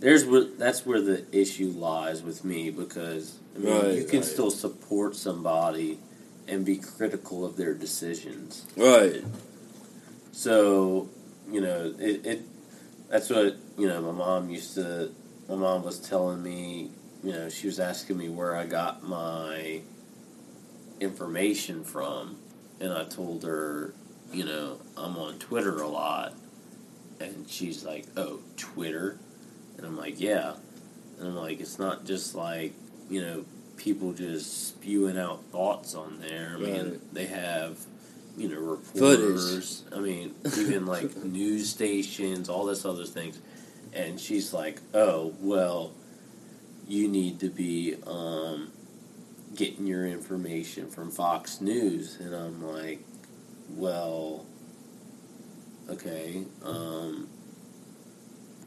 there's 0.00 0.24
what 0.24 0.58
that's 0.58 0.84
where 0.86 1.00
the 1.00 1.24
issue 1.32 1.68
lies 1.68 2.22
with 2.22 2.44
me 2.44 2.70
because 2.70 3.38
I 3.54 3.58
mean 3.58 3.74
Right, 3.74 3.94
you 3.96 4.04
can 4.04 4.20
right. 4.20 4.28
still 4.28 4.50
support 4.50 5.16
somebody 5.16 5.98
and 6.48 6.64
be 6.64 6.76
critical 6.76 7.44
of 7.44 7.56
their 7.56 7.74
decisions. 7.74 8.64
Right. 8.76 9.22
So 10.32 11.08
you 11.50 11.60
know 11.60 11.94
it, 11.98 12.26
it 12.26 12.42
that's 13.10 13.30
what 13.30 13.56
you 13.78 13.86
know 13.88 14.00
my 14.00 14.12
mom 14.12 14.50
used 14.50 14.74
to 14.74 15.10
my 15.48 15.54
mom 15.56 15.84
was 15.84 15.98
telling 16.00 16.42
me 16.42 16.90
you 17.24 17.32
know 17.32 17.48
she 17.48 17.66
was 17.66 17.80
asking 17.80 18.18
me 18.18 18.28
where 18.28 18.54
I 18.54 18.66
got 18.66 19.02
my 19.02 19.80
information 21.00 21.84
from 21.84 22.36
and 22.80 22.92
I 22.92 23.04
told 23.04 23.42
her 23.44 23.94
you 24.32 24.44
know 24.44 24.78
I'm 24.96 25.16
on 25.16 25.38
Twitter 25.38 25.80
a 25.82 25.88
lot 25.88 26.34
and 27.20 27.48
she's 27.48 27.84
like 27.84 28.06
oh 28.16 28.40
Twitter 28.56 29.18
and 29.76 29.86
I'm 29.86 29.96
like 29.96 30.20
yeah 30.20 30.54
and 31.18 31.28
I'm 31.28 31.36
like 31.36 31.60
it's 31.60 31.78
not 31.78 32.04
just 32.04 32.34
like 32.34 32.72
you 33.10 33.20
know 33.22 33.44
people 33.76 34.12
just 34.12 34.68
spewing 34.68 35.18
out 35.18 35.42
thoughts 35.46 35.94
on 35.94 36.20
there 36.20 36.52
I 36.56 36.58
mean 36.60 36.74
Right. 36.90 37.14
they 37.14 37.26
have 37.26 37.78
you 38.36 38.48
know 38.48 38.76
Footage. 38.76 39.20
reporters 39.20 39.82
I 39.94 39.98
mean 39.98 40.34
even 40.58 40.86
like 40.86 41.14
news 41.24 41.70
stations 41.70 42.48
all 42.48 42.66
this 42.66 42.84
other 42.84 43.04
things 43.04 43.38
and 43.92 44.18
she's 44.20 44.52
like 44.52 44.80
oh 44.94 45.34
well 45.40 45.92
you 46.88 47.08
need 47.08 47.40
to 47.40 47.48
be 47.48 47.96
um, 48.06 48.70
getting 49.54 49.86
your 49.86 50.06
information 50.06 50.88
from 50.90 51.10
Fox 51.10 51.60
News 51.60 52.18
and 52.20 52.34
I'm 52.34 52.62
like 52.66 53.00
well 53.70 54.46
okay 55.88 56.44
um, 56.62 57.28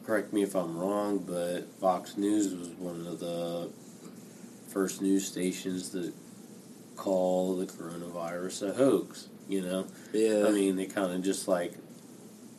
correct 0.06 0.34
me 0.34 0.44
if 0.44 0.56
I'm 0.56 0.78
wrong 0.78 1.20
but 1.20 1.68
Fox 1.80 2.18
News 2.18 2.54
was 2.54 2.70
one 2.70 3.06
of 3.08 3.20
the 3.20 3.70
first 4.70 5.02
news 5.02 5.26
stations 5.28 5.90
to 5.90 6.14
call 6.96 7.56
the 7.58 7.66
coronavirus 7.66 8.70
a 8.70 8.74
hoax 8.74 9.28
you 9.48 9.62
know 9.62 9.86
Yeah. 10.14 10.46
I 10.48 10.52
mean, 10.52 10.76
they 10.76 10.86
kind 10.86 11.12
of 11.14 11.22
just 11.24 11.48
like 11.48 11.74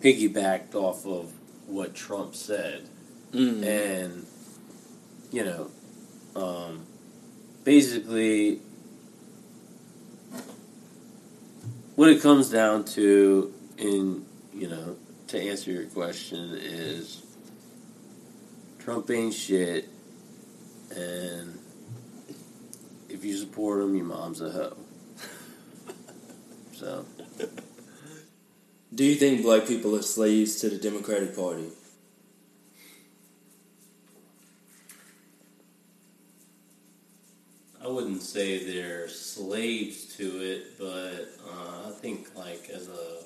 piggybacked 0.01 0.75
off 0.75 1.05
of 1.07 1.33
what 1.67 1.95
Trump 1.95 2.35
said, 2.35 2.89
Mm. 3.33 3.63
and 3.63 4.27
you 5.31 5.45
know, 5.45 5.71
um, 6.37 6.87
basically, 7.65 8.61
what 11.97 12.09
it 12.09 12.23
comes 12.23 12.51
down 12.51 12.85
to, 12.85 13.53
in 13.77 14.25
you 14.55 14.69
know, 14.69 14.97
to 15.29 15.41
answer 15.41 15.71
your 15.71 15.85
question 15.85 16.55
is, 16.55 17.23
Trump 18.79 19.11
ain't 19.11 19.35
shit, 19.35 19.89
and 20.97 21.59
if 23.09 23.25
you 23.25 23.37
support 23.37 23.83
him, 23.83 23.95
your 23.95 24.07
mom's 24.07 24.41
a 24.41 24.51
hoe. 24.51 24.77
So, 26.73 27.05
Do 28.95 29.05
you 29.05 29.17
think 29.17 29.43
black 29.43 29.67
people 29.67 29.97
are 29.97 30.03
slaves 30.03 30.61
to 30.61 30.69
the 30.71 30.79
Democratic 30.79 31.35
Party? 31.35 31.71
I 37.89 37.91
wouldn't 37.91 38.23
say 38.23 38.71
they're 38.71 39.09
slaves 39.09 40.15
to 40.17 40.25
it, 40.43 40.79
but 40.79 41.31
uh, 41.51 41.89
I 41.89 41.91
think 41.91 42.37
like 42.37 42.69
as 42.69 42.87
a 42.87 43.23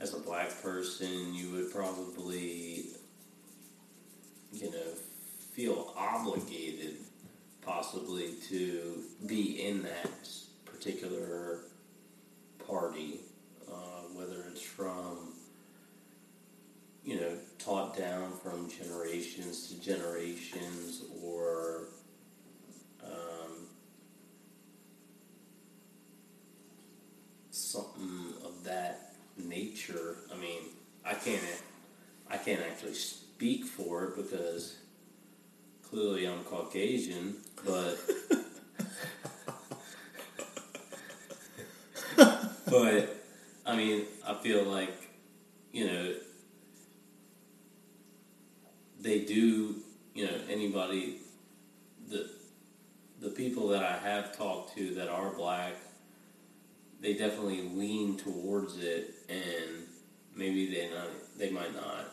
as 0.00 0.14
a 0.14 0.18
black 0.18 0.62
person, 0.62 1.34
you 1.34 1.50
would 1.50 1.70
probably 1.70 2.86
you 4.50 4.70
know 4.70 4.94
feel 5.52 5.92
obligated 5.94 6.96
possibly 7.60 8.32
to 8.48 9.02
be 9.26 9.62
in 9.62 9.82
that 9.82 10.30
particular 10.64 11.58
party, 12.66 13.20
uh, 13.70 14.04
whether 14.14 14.46
it's 14.50 14.62
from 14.62 15.34
you 17.04 17.20
know 17.20 17.36
taught 17.58 17.94
down 17.94 18.32
from 18.42 18.70
generations 18.70 19.68
to 19.68 19.78
generations 19.82 21.02
or 21.22 21.82
um, 23.04 23.66
something 27.50 28.34
of 28.44 28.64
that 28.64 29.14
nature. 29.36 30.16
I 30.32 30.36
mean, 30.36 30.62
I 31.10 31.14
can't 31.14 31.42
I 32.30 32.36
can't 32.36 32.60
actually 32.60 32.94
speak 32.94 33.64
for 33.64 34.04
it 34.04 34.16
because 34.16 34.76
clearly 35.82 36.26
I'm 36.26 36.44
Caucasian, 36.44 37.38
but 37.66 37.98
but 42.66 43.16
I 43.66 43.76
mean, 43.76 44.04
I 44.24 44.34
feel 44.34 44.62
like 44.62 45.10
you 45.72 45.86
know 45.88 46.14
they 49.00 49.24
do. 49.24 49.74
You 50.14 50.26
know, 50.26 50.40
anybody 50.48 51.18
the 52.08 52.30
the 53.20 53.30
people 53.30 53.68
that 53.68 53.82
I 53.82 53.96
have 53.98 54.36
talked 54.36 54.76
to 54.76 54.94
that 54.94 55.08
are 55.08 55.30
black, 55.30 55.74
they 57.00 57.14
definitely 57.14 57.62
lean 57.62 58.16
towards 58.16 58.78
it, 58.78 59.14
and 59.28 59.86
maybe 60.40 60.66
they 60.74 60.90
not 60.90 61.08
they 61.38 61.50
might 61.50 61.74
not 61.74 62.06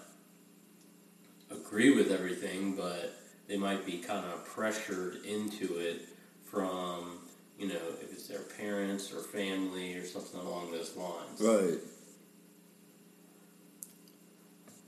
agree 1.49 1.95
with 1.95 2.11
everything, 2.11 2.75
but 2.75 3.15
they 3.47 3.57
might 3.57 3.85
be 3.85 3.97
kind 3.97 4.25
of 4.25 4.45
pressured 4.45 5.25
into 5.25 5.77
it 5.77 6.09
from 6.43 7.19
you 7.57 7.67
know 7.69 7.79
if 8.01 8.11
it's 8.11 8.27
their 8.27 8.41
parents 8.41 9.11
or 9.13 9.19
family 9.19 9.95
or 9.95 10.05
something 10.05 10.39
along 10.41 10.71
those 10.71 10.95
lines. 10.95 11.41
Right. 11.41 11.79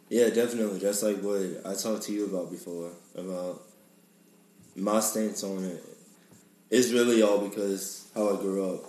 Yeah, 0.10 0.30
definitely. 0.30 0.80
That's 0.80 1.04
like 1.04 1.18
what 1.22 1.62
I 1.66 1.76
talked 1.76 2.04
to 2.04 2.12
you 2.12 2.26
about 2.26 2.52
before 2.52 2.92
about 3.16 3.62
my 4.76 5.00
stance 5.00 5.44
on 5.44 5.64
it. 5.64 5.84
It's 6.72 6.92
really 6.92 7.22
all 7.22 7.48
because 7.48 8.08
how 8.14 8.36
I 8.36 8.42
grew 8.42 8.74
up 8.74 8.86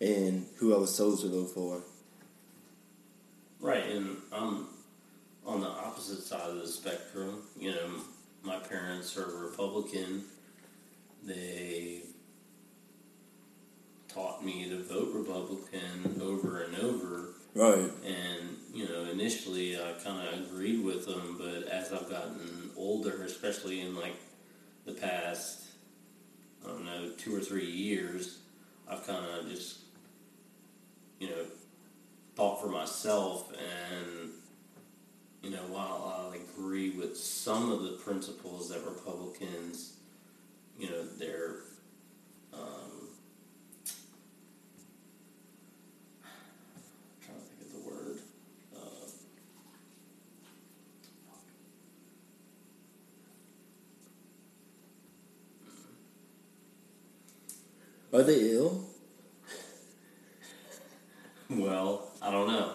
and 0.00 0.46
who 0.56 0.74
I 0.74 0.78
was 0.78 0.96
told 0.96 1.20
to 1.20 1.28
vote 1.28 1.50
for. 1.50 1.82
Right, 3.60 3.84
and 3.86 4.16
I'm 4.32 4.68
on 5.44 5.60
the 5.60 5.68
opposite 5.68 6.22
side 6.22 6.48
of 6.48 6.60
the 6.60 6.68
spectrum. 6.68 7.42
You 7.58 7.72
know, 7.72 7.90
my 8.42 8.58
parents 8.58 9.16
are 9.16 9.26
Republican. 9.26 10.24
They 11.24 12.02
taught 14.08 14.44
me 14.44 14.68
to 14.68 14.82
vote 14.82 15.12
Republican 15.14 16.20
over 16.22 16.62
and 16.62 16.76
over. 16.76 17.34
Right. 17.54 17.90
And, 18.04 18.56
you 18.72 18.88
know, 18.88 19.04
initially 19.10 19.76
I 19.76 19.92
kind 20.04 20.28
of 20.28 20.46
agreed 20.46 20.84
with 20.84 21.06
them, 21.06 21.36
but 21.38 21.68
as 21.68 21.92
I've 21.92 22.08
gotten 22.08 22.70
older, 22.76 23.22
especially 23.24 23.80
in 23.80 23.96
like 23.96 24.14
the 24.86 24.92
past, 24.92 25.64
I 26.64 26.68
don't 26.68 26.84
know, 26.84 27.10
two 27.18 27.34
or 27.34 27.40
three 27.40 27.70
years, 27.70 28.38
I've 28.88 29.06
kind 29.06 29.24
of 29.24 29.48
just, 29.50 29.78
you 31.18 31.28
know, 31.28 31.44
thought 32.38 32.60
for 32.62 32.68
myself 32.68 33.52
and 33.52 34.30
you 35.42 35.50
know 35.50 35.62
while 35.70 36.30
I 36.32 36.36
agree 36.36 36.90
with 36.90 37.16
some 37.16 37.72
of 37.72 37.82
the 37.82 37.90
principles 37.90 38.68
that 38.70 38.84
Republicans 38.84 39.96
you 40.78 40.88
know 40.88 41.02
they're 41.18 41.56
um, 42.54 43.08
I'm 46.22 46.30
trying 47.26 47.38
to 47.38 47.44
think 47.44 47.60
of 47.62 47.72
the 47.72 47.90
word 47.90 48.18
uh, 48.76 49.08
Are 58.16 58.22
they 58.22 58.52
ill? 58.52 58.84
Well, 61.50 62.07
I 62.20 62.30
don't 62.30 62.48
know. 62.48 62.72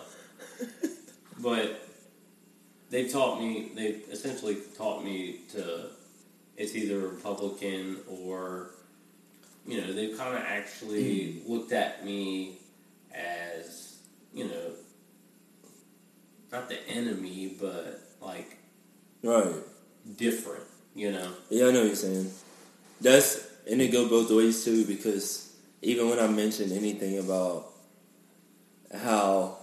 but 1.40 1.88
they 2.90 3.08
taught 3.08 3.40
me, 3.40 3.72
they 3.76 3.88
essentially 4.12 4.58
taught 4.78 5.04
me 5.04 5.42
to, 5.52 5.88
it's 6.58 6.76
either 6.76 7.00
Republican 7.00 7.98
or, 8.08 8.72
you 9.68 9.82
know, 9.82 9.92
they've 9.94 10.18
kind 10.18 10.36
of 10.36 10.44
actually 10.44 11.04
mm-hmm. 11.04 11.52
looked 11.52 11.72
at 11.72 12.06
me 12.06 12.58
as, 13.14 13.98
you 14.34 14.46
know, 14.46 14.72
not 16.52 16.70
the 16.70 16.88
enemy, 16.88 17.58
but 17.60 18.02
like 18.22 18.58
Right. 19.24 19.56
different, 20.18 20.64
you 20.94 21.12
know? 21.12 21.32
Yeah, 21.50 21.68
I 21.68 21.72
know 21.72 21.80
what 21.80 21.88
you're 21.88 21.96
saying. 21.96 22.32
That's 23.02 23.48
and 23.70 23.82
it 23.82 23.92
go 23.92 24.08
both 24.08 24.30
ways 24.30 24.64
too 24.64 24.86
because 24.86 25.56
even 25.82 26.10
when 26.10 26.20
I 26.20 26.28
mention 26.28 26.72
anything 26.72 27.20
about 27.20 27.73
how 28.94 29.58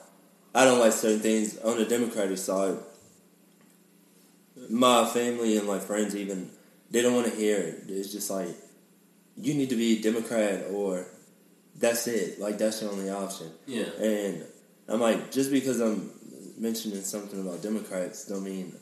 I 0.55 0.65
don't 0.65 0.81
like 0.81 0.93
certain 0.93 1.21
things 1.21 1.59
on 1.59 1.79
the 1.79 1.85
Democratic 1.85 2.39
side, 2.39 2.77
my 4.69 5.05
family 5.07 5.57
and 5.57 5.67
my 5.67 5.79
friends 5.79 6.15
even 6.17 6.51
they 6.91 7.03
don't 7.03 7.15
want 7.15 7.27
to 7.27 7.35
hear 7.35 7.59
it. 7.59 7.85
It's 7.89 8.13
just 8.13 8.31
like 8.31 8.49
you 9.37 9.55
need 9.55 9.71
to 9.71 9.77
be 9.77 9.99
a 9.99 10.03
Democrat 10.03 10.67
or 10.71 11.07
that's 11.77 12.07
it. 12.09 12.41
Like 12.41 12.59
that's 12.59 12.83
your 12.83 12.91
only 12.91 13.11
option. 13.11 13.51
Yeah. 13.67 13.89
And 14.01 14.45
I'm 14.89 15.01
like, 15.01 15.31
just 15.31 15.51
because 15.51 15.81
I'm 15.81 16.11
mentioning 16.59 17.03
something 17.03 17.41
about 17.41 17.63
Democrats 17.63 18.27
don't 18.27 18.45
mean 18.45 18.75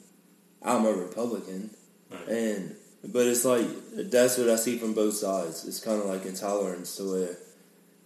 I'm 0.63 0.85
a 0.85 0.93
Republican. 0.93 1.71
Right. 2.11 2.29
And 2.29 2.77
but 3.05 3.27
it's 3.27 3.45
like 3.45 3.67
that's 3.93 4.39
what 4.39 4.49
I 4.49 4.57
see 4.57 4.79
from 4.79 4.95
both 4.95 5.15
sides. 5.15 5.67
It's 5.67 5.81
kind 5.81 6.01
of 6.01 6.07
like 6.07 6.25
intolerance 6.25 6.97
to 6.97 7.13
where 7.13 7.37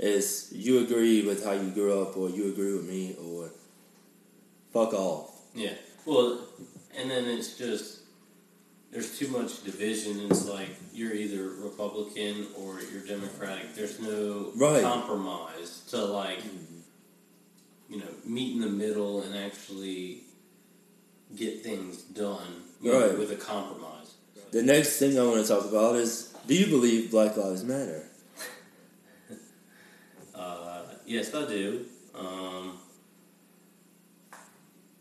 it's 0.03 0.53
you 0.53 0.80
agree 0.80 1.24
with 1.24 1.44
how 1.44 1.53
you 1.53 1.70
grew 1.70 2.03
up, 2.03 2.16
or 2.16 2.28
you 2.28 2.48
agree 2.53 2.72
with 2.74 2.88
me, 2.88 3.16
or 3.22 3.50
fuck 4.72 4.92
off. 4.92 5.30
Yeah. 5.55 5.74
Well, 6.05 6.40
and 6.98 7.11
then 7.11 7.24
it's 7.26 7.57
just 7.57 8.00
there's 8.90 9.16
too 9.18 9.28
much 9.28 9.62
division. 9.64 10.26
It's 10.28 10.46
like 10.46 10.70
you're 10.92 11.14
either 11.14 11.48
Republican 11.50 12.48
or 12.59 12.80
you're 12.82 13.07
Democratic. 13.07 13.74
There's 13.74 14.00
no 14.00 14.50
Right. 14.57 14.82
compromise 14.82 15.82
to 15.90 16.05
like 16.05 16.40
you 17.88 17.98
know 17.98 18.12
meet 18.24 18.55
in 18.57 18.61
the 18.61 18.68
middle 18.84 19.22
and 19.22 19.36
actually 19.36 20.24
get 21.36 21.62
things 21.62 22.03
done 22.03 22.64
you 22.82 22.92
know, 22.92 23.14
with 23.18 23.30
a 23.30 23.36
compromise. 23.36 24.14
The 24.50 24.62
next 24.62 24.98
thing 24.98 25.18
I 25.18 25.22
want 25.24 25.40
to 25.46 25.48
talk 25.48 25.64
about 25.64 25.94
is: 25.94 26.34
Do 26.48 26.55
you 26.55 26.66
believe 26.66 27.11
Black 27.12 27.36
Lives 27.36 27.62
Matter? 27.62 28.09
Uh, 30.34 30.82
yes, 31.12 31.34
I 31.34 31.46
do. 31.46 31.84
Um, 32.14 32.78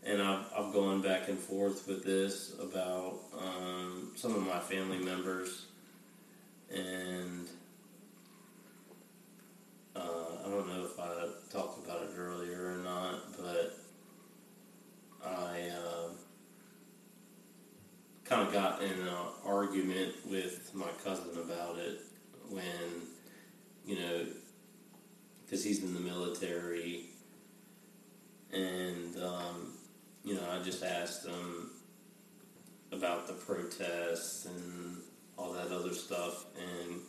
and 0.03 0.21
I've, 0.21 0.45
I've 0.57 0.73
gone 0.73 1.01
back 1.01 1.29
and 1.29 1.39
forth 1.39 1.87
with 1.87 2.03
this 2.03 2.53
about 2.59 3.19
um, 3.39 4.11
some 4.15 4.35
of 4.35 4.45
my 4.45 4.59
family 4.59 4.97
members, 4.97 5.67
and 6.69 7.47
uh, 9.95 9.99
I 10.45 10.49
don't 10.49 10.67
know 10.67 10.83
if 10.83 10.99
I 10.99 11.27
talked 11.49 11.85
about 11.85 12.03
it 12.03 12.09
earlier 12.17 12.73
or 12.73 12.83
not, 12.83 13.37
but 13.37 13.77
I 15.25 15.69
uh, 15.69 16.09
kind 18.25 18.45
of 18.47 18.51
got 18.51 18.81
in 18.81 18.91
an 18.91 19.15
argument 19.45 20.15
with 20.29 20.71
my 20.73 20.89
cousin 21.05 21.39
about 21.41 21.77
it 21.77 22.01
when, 22.49 22.63
you 23.85 23.95
know, 23.95 24.25
because 25.51 25.63
he's 25.63 25.83
in 25.83 25.93
the 25.93 25.99
military. 25.99 27.09
And, 28.51 29.15
um, 29.21 29.73
you 30.23 30.35
know, 30.35 30.43
I 30.49 30.63
just 30.63 30.81
asked 30.81 31.27
him, 31.27 31.71
about 32.91 33.27
the 33.27 33.33
protests 33.33 34.45
and 34.45 34.97
all 35.37 35.53
that 35.53 35.71
other 35.71 35.93
stuff, 35.93 36.45
and 36.57 36.99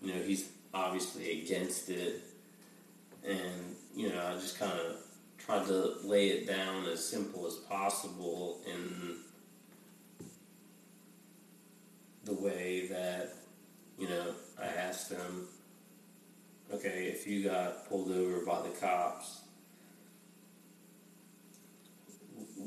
you 0.00 0.14
know 0.14 0.22
he's 0.22 0.48
obviously 0.72 1.42
against 1.42 1.88
it, 1.88 2.22
and 3.26 3.76
you 3.94 4.08
know 4.08 4.20
I 4.26 4.34
just 4.34 4.58
kind 4.58 4.72
of 4.72 4.96
tried 5.38 5.66
to 5.66 5.96
lay 6.04 6.28
it 6.28 6.46
down 6.46 6.86
as 6.86 7.04
simple 7.04 7.46
as 7.46 7.54
possible 7.54 8.60
in 8.66 9.16
the 12.24 12.34
way 12.34 12.88
that 12.88 13.34
you 13.98 14.08
know 14.08 14.34
I 14.60 14.66
asked 14.66 15.12
him, 15.12 15.48
okay, 16.72 17.06
if 17.06 17.26
you 17.26 17.44
got 17.44 17.88
pulled 17.88 18.10
over 18.10 18.44
by 18.44 18.62
the 18.62 18.70
cops 18.80 19.40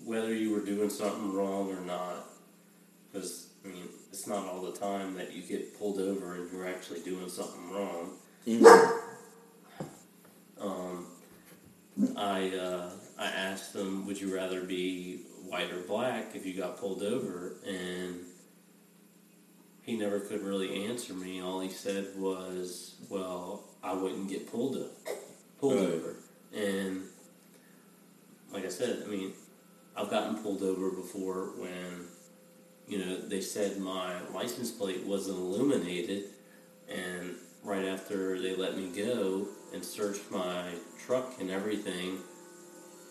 whether 0.10 0.34
you 0.34 0.52
were 0.52 0.66
doing 0.66 0.90
something 0.90 1.32
wrong 1.34 1.72
or 1.72 1.82
not. 1.82 2.26
Because, 3.12 3.50
I 3.64 3.68
mean, 3.68 3.84
it's 4.10 4.26
not 4.26 4.48
all 4.48 4.62
the 4.62 4.72
time 4.72 5.16
that 5.16 5.34
you 5.34 5.44
get 5.44 5.78
pulled 5.78 6.00
over 6.00 6.34
and 6.34 6.52
you're 6.52 6.68
actually 6.68 7.02
doing 7.02 7.30
something 7.30 7.72
wrong. 7.72 8.18
Um, 10.60 11.06
I, 12.18 12.50
uh, 12.50 12.90
I 13.18 13.28
asked 13.28 13.72
them, 13.74 14.06
would 14.06 14.20
you 14.20 14.36
rather 14.36 14.62
be 14.64 15.22
white 15.48 15.72
or 15.72 15.82
black 15.82 16.36
if 16.36 16.46
you 16.46 16.54
got 16.54 16.78
pulled 16.78 17.02
over? 17.02 17.54
And 17.66 18.26
he 19.84 19.96
never 19.96 20.20
could 20.20 20.42
really 20.42 20.86
answer 20.88 21.14
me. 21.14 21.42
All 21.42 21.62
he 21.62 21.70
said 21.70 22.08
was, 22.18 22.96
well, 23.10 23.69
I 23.84 23.94
wouldn't 23.94 24.30
get 24.30 24.52
pulled, 24.52 24.76
up, 24.78 24.92
pulled 25.60 25.76
Right. 25.76 25.88
over. 25.88 26.16
And 26.54 27.04
like 28.52 28.66
I 28.66 28.70
said, 28.70 29.04
I 29.06 29.10
mean, 29.10 29.34
I've 29.96 30.10
gotten 30.10 30.42
pulled 30.42 30.64
over 30.64 30.90
before 30.92 31.52
when, 31.58 32.08
you 32.88 32.98
know, 33.06 33.18
they 33.18 33.42
said 33.42 33.78
my 33.78 34.22
license 34.34 34.72
plate 34.72 35.06
wasn't 35.06 35.38
illuminated, 35.38 36.26
and 36.90 37.36
right 37.64 37.86
after 37.86 38.42
they 38.42 38.56
let 38.56 38.78
me 38.78 38.90
go 38.90 39.48
and 39.74 39.84
searched 39.84 40.32
my 40.32 40.70
truck 41.06 41.40
and 41.40 41.52
everything, 41.52 42.20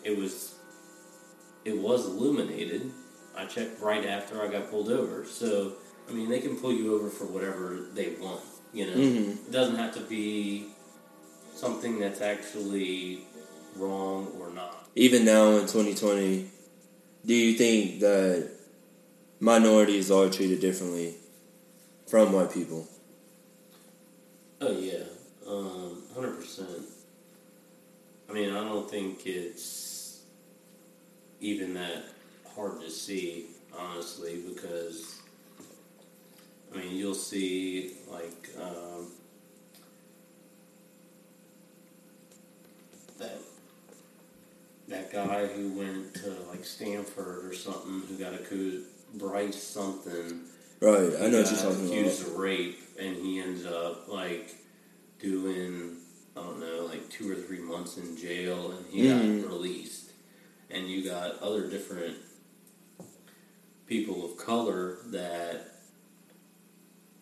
it 0.03 0.17
was 0.17 0.55
it 1.65 1.77
was 1.77 2.05
illuminated. 2.05 2.91
I 3.35 3.45
checked 3.45 3.79
right 3.79 4.05
after 4.05 4.41
I 4.41 4.47
got 4.51 4.69
pulled 4.69 4.89
over. 4.89 5.25
So, 5.25 5.73
I 6.09 6.13
mean, 6.13 6.29
they 6.29 6.39
can 6.39 6.57
pull 6.57 6.73
you 6.73 6.95
over 6.95 7.09
for 7.09 7.25
whatever 7.25 7.87
they 7.93 8.15
want, 8.19 8.41
you 8.73 8.85
know. 8.85 8.93
Mhm. 8.97 9.31
It 9.47 9.51
doesn't 9.51 9.75
have 9.75 9.93
to 9.95 10.01
be 10.01 10.65
something 11.55 11.99
that's 11.99 12.21
actually 12.21 13.25
wrong 13.75 14.27
or 14.39 14.49
not. 14.51 14.87
Even 14.95 15.25
now 15.25 15.51
in 15.57 15.67
2020, 15.67 16.49
do 17.25 17.33
you 17.33 17.57
think 17.57 17.99
that 17.99 18.49
minorities 19.39 20.11
are 20.11 20.29
treated 20.29 20.59
differently 20.59 21.15
from 22.07 22.31
white 22.33 22.51
people? 22.51 22.87
Oh 24.61 24.77
yeah, 24.77 25.03
um, 25.47 26.03
hundred 26.13 26.39
percent. 26.39 26.81
I 28.29 28.33
mean, 28.33 28.53
I 28.53 28.63
don't 28.63 28.89
think 28.89 29.25
it's 29.25 30.21
even 31.39 31.73
that 31.75 32.03
hard 32.55 32.81
to 32.81 32.89
see, 32.89 33.47
honestly, 33.77 34.41
because 34.47 35.18
I 36.73 36.77
mean, 36.77 36.95
you'll 36.95 37.13
see 37.15 37.93
like 38.11 38.49
um, 38.61 39.07
that 43.17 43.37
that 44.87 45.11
guy 45.11 45.47
who 45.47 45.73
went 45.73 46.13
to 46.15 46.29
like 46.49 46.65
Stanford 46.65 47.45
or 47.45 47.53
something 47.53 48.01
who 48.07 48.17
got 48.17 48.33
accused, 48.33 48.87
Bryce 49.15 49.61
something 49.61 50.41
Right, 50.81 51.11
I 51.21 51.27
know 51.27 51.41
what 51.41 51.51
you're 51.51 51.59
talking 51.61 51.87
accused 51.87 52.21
about. 52.21 52.31
of 52.33 52.37
rape, 52.37 52.79
and 52.97 53.15
he 53.17 53.39
ends 53.41 53.65
up 53.65 54.07
like 54.07 54.55
doing 55.19 55.97
I 56.37 56.41
don't 56.41 56.59
know, 56.61 56.85
like 56.85 57.09
two 57.09 57.29
or 57.29 57.35
three 57.35 57.59
months 57.59 57.97
in 57.97 58.15
jail, 58.15 58.71
and 58.71 58.85
he 58.89 59.01
Mhm. 59.03 59.41
got 59.41 59.49
released. 59.51 60.11
And 60.69 60.87
you 60.87 61.03
got 61.03 61.39
other 61.41 61.67
different 61.67 62.15
people 63.87 64.23
of 64.23 64.37
color 64.37 64.99
that 65.07 65.78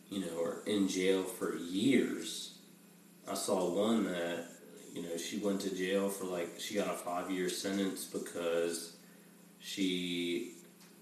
you 0.09 0.21
know 0.21 0.43
are 0.43 0.61
in 0.65 0.87
jail 0.87 1.23
for 1.23 1.55
years. 1.55 2.53
I 3.29 3.33
saw 3.33 3.69
one 3.69 4.05
that 4.05 4.45
you 4.93 5.03
know 5.03 5.17
she 5.17 5.37
went 5.39 5.61
to 5.61 5.75
jail 5.75 6.09
for 6.09 6.25
like 6.25 6.59
she 6.59 6.75
got 6.75 6.87
a 6.87 6.97
five 6.97 7.29
year 7.29 7.49
sentence 7.49 8.05
because 8.05 8.95
she 9.59 10.53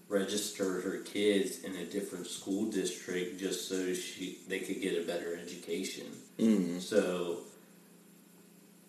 registered 0.08 0.84
her 0.84 0.98
kids 0.98 1.64
in 1.64 1.74
a 1.76 1.84
different 1.84 2.26
school 2.26 2.70
district 2.70 3.40
just 3.40 3.68
so 3.68 3.92
she 3.92 4.38
they 4.48 4.60
could 4.60 4.80
get 4.80 5.00
a 5.00 5.06
better 5.06 5.36
education. 5.36 6.06
Mm. 6.38 6.80
So, 6.80 7.40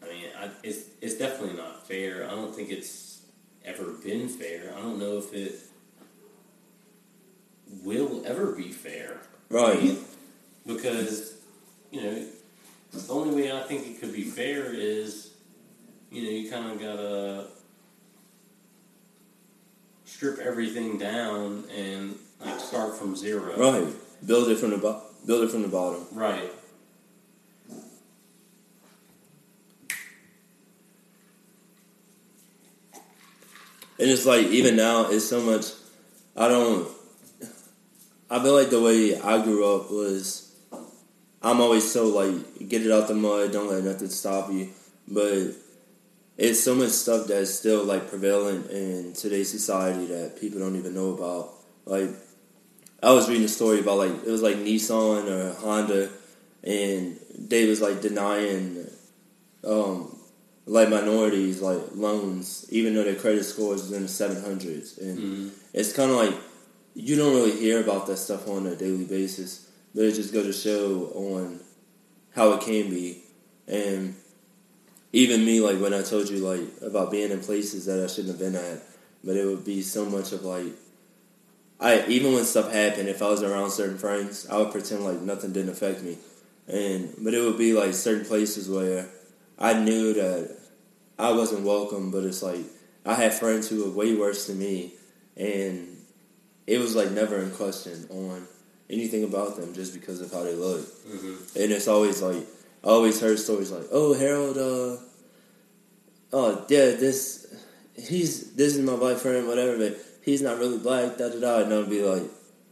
I 0.01 0.05
mean, 0.07 0.25
I, 0.37 0.49
it's 0.63 0.89
it's 1.01 1.15
definitely 1.15 1.57
not 1.57 1.87
fair. 1.87 2.25
I 2.25 2.31
don't 2.31 2.55
think 2.55 2.69
it's 2.69 3.21
ever 3.63 3.91
been 3.91 4.27
fair. 4.29 4.73
I 4.75 4.81
don't 4.81 4.99
know 4.99 5.17
if 5.17 5.33
it 5.33 5.59
will 7.83 8.23
ever 8.25 8.53
be 8.53 8.71
fair 8.71 9.19
Right, 9.49 9.97
because 10.65 11.35
you 11.91 12.01
know 12.01 12.25
the 12.91 13.13
only 13.13 13.35
way 13.35 13.51
I 13.51 13.61
think 13.61 13.87
it 13.87 14.01
could 14.01 14.13
be 14.13 14.23
fair 14.23 14.73
is 14.73 15.31
you 16.11 16.23
know 16.23 16.29
you 16.29 16.49
kind 16.51 16.71
of 16.71 16.79
gotta 16.79 17.47
strip 20.05 20.39
everything 20.39 20.97
down 20.97 21.63
and 21.75 22.17
like 22.43 22.59
start 22.59 22.97
from 22.97 23.15
zero. 23.15 23.55
right. 23.57 23.87
Build 24.25 24.49
it 24.49 24.57
from 24.57 24.71
the 24.71 24.77
bo- 24.77 25.01
build 25.25 25.43
it 25.43 25.51
from 25.51 25.61
the 25.61 25.67
bottom. 25.67 26.05
Right. 26.11 26.51
And 33.99 34.09
it's 34.09 34.25
like 34.25 34.47
even 34.47 34.75
now, 34.75 35.09
it's 35.09 35.25
so 35.27 35.41
much. 35.41 35.65
I 36.35 36.47
don't. 36.47 36.87
I 38.29 38.41
feel 38.43 38.53
like 38.53 38.69
the 38.69 38.81
way 38.81 39.19
I 39.19 39.41
grew 39.43 39.65
up 39.75 39.89
was, 39.89 40.53
I'm 41.41 41.61
always 41.61 41.89
so 41.89 42.07
like 42.07 42.67
get 42.67 42.85
it 42.85 42.91
out 42.91 43.07
the 43.07 43.13
mud, 43.13 43.51
don't 43.53 43.69
let 43.69 43.83
nothing 43.83 44.09
stop 44.09 44.51
you. 44.51 44.69
But 45.07 45.53
it's 46.37 46.61
so 46.63 46.75
much 46.75 46.89
stuff 46.89 47.27
that's 47.27 47.51
still 47.53 47.83
like 47.85 48.09
prevalent 48.09 48.69
in 48.69 49.13
today's 49.13 49.49
society 49.49 50.05
that 50.07 50.39
people 50.41 50.59
don't 50.59 50.75
even 50.75 50.93
know 50.93 51.11
about. 51.13 51.51
Like 51.85 52.09
I 53.01 53.11
was 53.13 53.29
reading 53.29 53.45
a 53.45 53.49
story 53.49 53.79
about 53.79 53.97
like 53.99 54.11
it 54.25 54.29
was 54.29 54.41
like 54.41 54.57
Nissan 54.57 55.29
or 55.29 55.53
Honda, 55.53 56.09
and 56.63 57.17
they 57.37 57.65
was 57.67 57.79
like 57.79 58.01
denying 58.01 58.87
um, 59.63 60.13
like 60.65 60.89
minorities 60.89 61.61
like 61.61 61.79
loans, 61.95 62.65
even 62.71 62.93
though 62.93 63.03
their 63.03 63.15
credit 63.15 63.45
scores 63.45 63.83
is 63.85 63.91
in 63.93 64.01
the 64.03 64.07
seven 64.09 64.41
hundreds, 64.43 64.97
and 64.97 65.17
Mhm. 65.17 65.51
it's 65.73 65.93
kind 65.93 66.11
of 66.11 66.17
like 66.17 66.33
you 66.97 67.15
don't 67.15 67.35
really 67.35 67.51
hear 67.51 67.79
about 67.79 68.07
that 68.07 68.17
stuff 68.17 68.47
on 68.47 68.65
a 68.65 68.75
daily 68.75 69.05
basis, 69.05 69.69
but 69.93 70.05
it 70.05 70.15
just 70.15 70.33
goes 70.33 70.47
to 70.47 70.53
show 70.53 71.11
on 71.13 71.59
how 72.33 72.53
it 72.53 72.61
can 72.61 72.89
be, 72.89 73.21
and 73.67 74.15
even 75.13 75.45
me 75.45 75.61
like 75.61 75.79
when 75.79 75.93
I 75.93 76.01
told 76.01 76.27
you 76.27 76.37
like 76.39 76.67
about 76.81 77.11
being 77.11 77.29
in 77.29 77.39
places 77.39 77.85
that 77.85 78.03
I 78.03 78.07
shouldn't 78.07 78.29
have 78.29 78.39
been 78.39 78.55
at, 78.55 78.81
but 79.23 79.37
it 79.37 79.45
would 79.45 79.63
be 79.63 79.81
so 79.83 80.05
much 80.05 80.31
of 80.31 80.43
like. 80.43 80.73
I 81.79 82.03
even 82.07 82.33
when 82.33 82.45
stuff 82.45 82.71
happened, 82.71 83.09
if 83.09 83.21
I 83.21 83.29
was 83.29 83.43
around 83.43 83.69
certain 83.69 83.99
friends, 83.99 84.47
I 84.49 84.57
would 84.57 84.71
pretend 84.71 85.05
like 85.05 85.21
nothing 85.21 85.53
didn't 85.53 85.69
affect 85.69 86.01
me, 86.01 86.17
and 86.67 87.13
but 87.19 87.35
it 87.35 87.41
would 87.41 87.59
be 87.59 87.73
like 87.73 87.93
certain 87.93 88.25
places 88.25 88.67
where 88.67 89.07
I 89.59 89.73
knew 89.73 90.13
that 90.13 90.57
I 91.19 91.31
wasn't 91.31 91.63
welcome, 91.63 92.09
but 92.09 92.23
it's 92.23 92.41
like 92.41 92.65
I 93.05 93.13
had 93.13 93.35
friends 93.35 93.69
who 93.69 93.83
were 93.83 93.91
way 93.91 94.15
worse 94.15 94.47
than 94.47 94.57
me, 94.57 94.93
and 95.35 95.96
it 96.67 96.79
was 96.79 96.95
like 96.95 97.11
never 97.11 97.39
in 97.39 97.51
question 97.51 98.05
on 98.11 98.47
anything 98.89 99.23
about 99.23 99.55
them 99.57 99.73
just 99.73 99.93
because 99.93 100.21
of 100.21 100.31
how 100.31 100.43
they 100.43 100.53
look. 100.53 100.85
hmm 101.07 101.35
And 101.55 101.71
it's 101.71 101.87
always 101.87 102.21
like 102.21 102.45
I 102.83 102.89
always 102.89 103.19
heard 103.19 103.39
stories 103.39 103.71
like, 103.71 103.87
"Oh, 103.91 104.13
Harold, 104.13 104.57
uh, 104.57 105.01
oh 106.33 106.65
yeah, 106.69 106.91
this 106.95 107.47
he's 107.95 108.53
this 108.53 108.75
is 108.75 108.85
my 108.85 108.95
black 108.95 109.17
friend, 109.17 109.47
whatever, 109.47 109.77
but 109.77 109.97
he's 110.23 110.41
not 110.41 110.59
really 110.59 110.77
black." 110.77 111.17
Da 111.17 111.29
da 111.29 111.39
da, 111.39 111.59
and 111.63 111.73
I'll 111.73 111.85
be 111.85 112.01
like, 112.03 112.23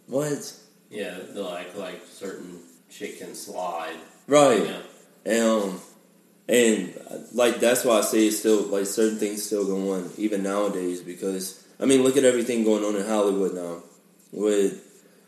"What?" 0.08 0.54
Yeah, 0.90 1.18
like 1.34 1.76
like 1.76 2.02
certain 2.12 2.60
shit 2.90 3.18
can 3.20 3.34
slide. 3.36 3.98
Right. 4.28 4.64
Yeah. 4.64 4.82
And 5.26 5.44
um, 5.44 5.82
and 6.48 6.94
like 7.34 7.60
that's 7.60 7.84
why 7.84 7.98
I 7.98 8.02
say 8.02 8.28
it's 8.28 8.40
still 8.40 8.64
like 8.64 8.86
certain 8.86 9.18
things 9.18 9.44
still 9.44 9.66
go 9.66 9.94
on 9.94 10.12
even 10.18 10.44
nowadays 10.44 11.02
because 11.02 11.65
I 11.80 11.86
mean 11.86 12.04
look 12.04 12.18
at 12.18 12.24
everything 12.24 12.64
going 12.64 12.84
on 12.84 12.96
in 12.96 13.06
Hollywood 13.06 13.54
now 13.54 13.84
with 14.32 14.82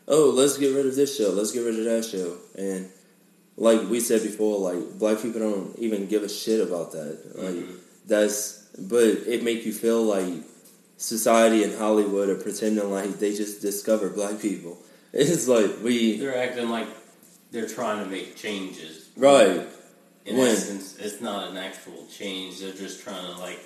oh 0.06 0.30
let's 0.34 0.56
get 0.58 0.74
rid 0.74 0.86
of 0.86 0.94
this 0.96 1.16
show 1.16 1.30
let's 1.30 1.52
get 1.52 1.60
rid 1.60 1.78
of 1.78 1.84
that 1.84 2.04
show 2.04 2.36
and 2.56 2.88
like 3.56 3.88
we 3.90 4.00
said 4.00 4.22
before 4.22 4.58
like 4.58 4.98
black 4.98 5.20
people 5.20 5.40
don't 5.40 5.78
even 5.78 6.06
give 6.06 6.22
a 6.22 6.28
shit 6.28 6.60
about 6.60 6.92
that 6.92 7.18
like 7.36 7.54
Mhm. 7.54 7.76
that's 8.06 8.66
but 8.78 9.04
it 9.26 9.42
make 9.42 9.66
you 9.66 9.72
feel 9.72 10.02
like 10.02 10.32
society 10.96 11.62
in 11.64 11.76
Hollywood 11.76 12.28
are 12.28 12.36
pretending 12.36 12.90
like 12.90 13.18
they 13.18 13.34
just 13.34 13.60
discovered 13.60 14.14
black 14.14 14.40
people. 14.40 14.78
It's 15.12 15.48
like 15.48 15.82
we 15.82 16.18
They're 16.18 16.36
acting 16.36 16.68
like 16.68 16.88
they're 17.50 17.68
trying 17.68 18.04
to 18.04 18.10
make 18.10 18.36
changes. 18.36 19.08
right, 19.16 19.66
In 20.26 20.36
When? 20.36 20.48
essence, 20.50 20.96
it's 20.98 21.20
not 21.22 21.50
an 21.50 21.56
actual 21.56 22.06
change. 22.12 22.60
They're 22.60 22.72
just 22.74 23.00
trying 23.02 23.24
to 23.34 23.40
like 23.40 23.58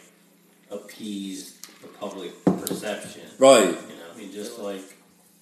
appease 0.70 1.51
the 1.82 1.88
public 1.88 2.44
perception. 2.44 3.22
right, 3.38 3.64
You 3.66 3.72
know, 3.72 4.12
I 4.14 4.18
mean, 4.18 4.32
just 4.32 4.58
like 4.58 4.96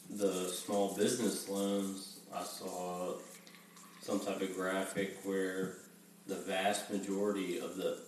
the 0.08 0.48
small 0.48 0.96
business 0.96 1.48
loans, 1.48 2.18
I 2.34 2.42
saw 2.42 3.14
some 4.02 4.20
type 4.20 4.40
of 4.40 4.54
graphic 4.54 5.18
where 5.24 5.76
the 6.26 6.36
vast 6.36 6.90
majority 6.90 7.58
of 7.58 7.76
the 7.76 7.98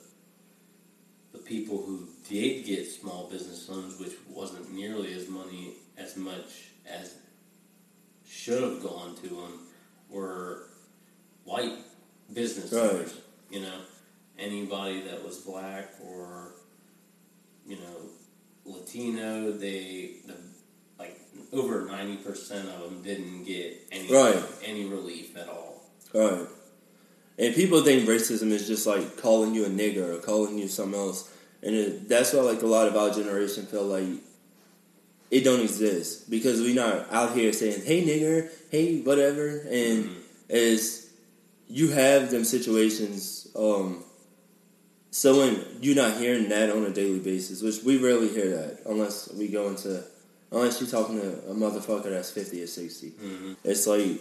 the 1.32 1.38
people 1.38 1.78
who 1.82 2.06
did 2.28 2.66
get 2.66 2.86
small 2.86 3.26
business 3.30 3.66
loans, 3.68 3.98
which 3.98 4.12
wasn't 4.28 4.70
nearly 4.74 5.14
as 5.14 5.28
money 5.30 5.72
as 5.96 6.14
much 6.14 6.68
as 6.86 7.14
should 8.28 8.62
have 8.62 8.82
gone 8.82 9.14
to 9.16 9.28
them, 9.28 9.60
were 10.10 10.64
white 11.44 11.78
business 12.34 12.70
Right. 12.72 12.82
owners. 12.82 13.14
You 13.50 13.60
know, 13.60 13.78
anybody 14.38 15.00
that 15.02 15.24
was 15.24 15.38
black 15.38 15.94
or 16.04 16.52
you 17.66 17.76
know 17.76 17.96
Latino, 18.64 19.52
they 19.52 20.16
the 20.26 20.34
like 20.98 21.20
over 21.52 21.84
ninety 21.86 22.16
percent 22.16 22.68
of 22.68 22.80
them 22.82 23.02
didn't 23.02 23.44
get 23.44 23.86
any 23.90 24.12
Right. 24.12 24.42
any 24.64 24.84
relief 24.84 25.36
at 25.36 25.48
all. 25.48 25.82
right. 26.14 26.46
And 27.38 27.54
people 27.54 27.82
think 27.82 28.08
racism 28.08 28.50
is 28.50 28.66
just 28.68 28.86
like 28.86 29.16
calling 29.16 29.54
you 29.54 29.64
a 29.64 29.68
nigger 29.68 30.14
or 30.16 30.18
calling 30.18 30.58
you 30.58 30.68
something 30.68 30.98
else, 31.00 31.30
and 31.62 31.74
it, 31.74 32.08
that's 32.08 32.32
why 32.32 32.40
like 32.42 32.62
a 32.62 32.66
lot 32.66 32.86
of 32.86 32.96
our 32.96 33.10
generation 33.10 33.66
feel 33.66 33.84
like 33.84 34.06
it 35.30 35.40
don't 35.44 35.60
exist 35.62 36.30
because 36.30 36.60
we 36.60 36.74
not 36.74 37.10
out 37.10 37.34
here 37.34 37.52
saying 37.52 37.82
hey 37.84 38.04
nigger, 38.04 38.50
hey 38.70 39.00
whatever, 39.00 39.60
and 39.70 40.04
Mhm. 40.04 40.14
is 40.50 41.08
you 41.68 41.88
have 41.88 42.30
them 42.30 42.44
situations. 42.44 43.48
Um, 43.56 44.04
so 45.12 45.38
when 45.38 45.64
you're 45.82 45.94
not 45.94 46.16
hearing 46.16 46.48
that 46.48 46.70
on 46.70 46.84
a 46.84 46.90
daily 46.90 47.18
basis, 47.20 47.60
which 47.62 47.84
we 47.84 47.98
rarely 47.98 48.28
hear 48.28 48.48
that 48.56 48.80
unless 48.86 49.30
we 49.32 49.46
go 49.48 49.68
into 49.68 50.02
unless 50.50 50.80
you're 50.80 50.90
talking 50.90 51.20
to 51.20 51.28
a 51.50 51.54
motherfucker 51.54 52.10
that's 52.10 52.30
fifty 52.30 52.62
or 52.62 52.66
60 52.66 53.10
Mhm. 53.10 53.56
It's 53.62 53.86
like 53.86 54.20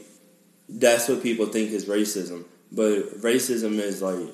that's 0.69 1.07
what 1.09 1.23
people 1.23 1.47
think 1.47 1.71
is 1.71 1.85
racism, 1.85 2.43
but 2.71 3.21
racism 3.21 3.79
is 3.79 4.01
like 4.01 4.27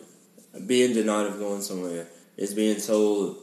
being 0.65 0.93
denied 0.93 1.27
of 1.27 1.39
going 1.39 1.61
somewhere. 1.61 2.07
It's 2.37 2.53
being 2.53 2.79
told 2.81 3.37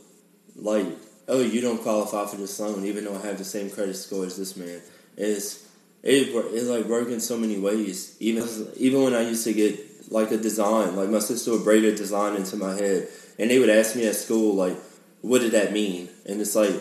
like, 0.56 0.86
oh, 1.28 1.40
you 1.40 1.60
don't 1.60 1.82
qualify 1.82 2.26
for 2.26 2.36
this 2.36 2.58
loan, 2.60 2.84
even 2.84 3.04
though 3.04 3.16
I 3.16 3.22
have 3.26 3.38
the 3.38 3.44
same 3.44 3.70
credit 3.70 3.94
score 3.94 4.24
as 4.26 4.36
this 4.36 4.56
man. 4.56 4.80
It's 5.16 5.64
it 6.02 6.28
it's 6.52 6.68
like 6.68 6.84
working 6.86 7.20
so 7.20 7.36
many 7.36 7.58
ways. 7.58 8.16
Even 8.20 8.44
even 8.76 9.02
when 9.02 9.14
I 9.14 9.22
used 9.22 9.44
to 9.44 9.52
get 9.52 9.78
like 10.10 10.30
a 10.30 10.36
design, 10.36 10.96
like 10.96 11.08
my 11.08 11.18
sister 11.18 11.52
would 11.52 11.64
braid 11.64 11.84
a 11.84 11.94
design 11.94 12.36
into 12.36 12.56
my 12.56 12.74
head, 12.74 13.08
and 13.38 13.50
they 13.50 13.58
would 13.58 13.70
ask 13.70 13.96
me 13.96 14.06
at 14.06 14.14
school 14.16 14.54
like, 14.54 14.76
what 15.22 15.40
did 15.40 15.52
that 15.52 15.72
mean? 15.72 16.08
And 16.26 16.40
it's 16.40 16.54
like, 16.54 16.74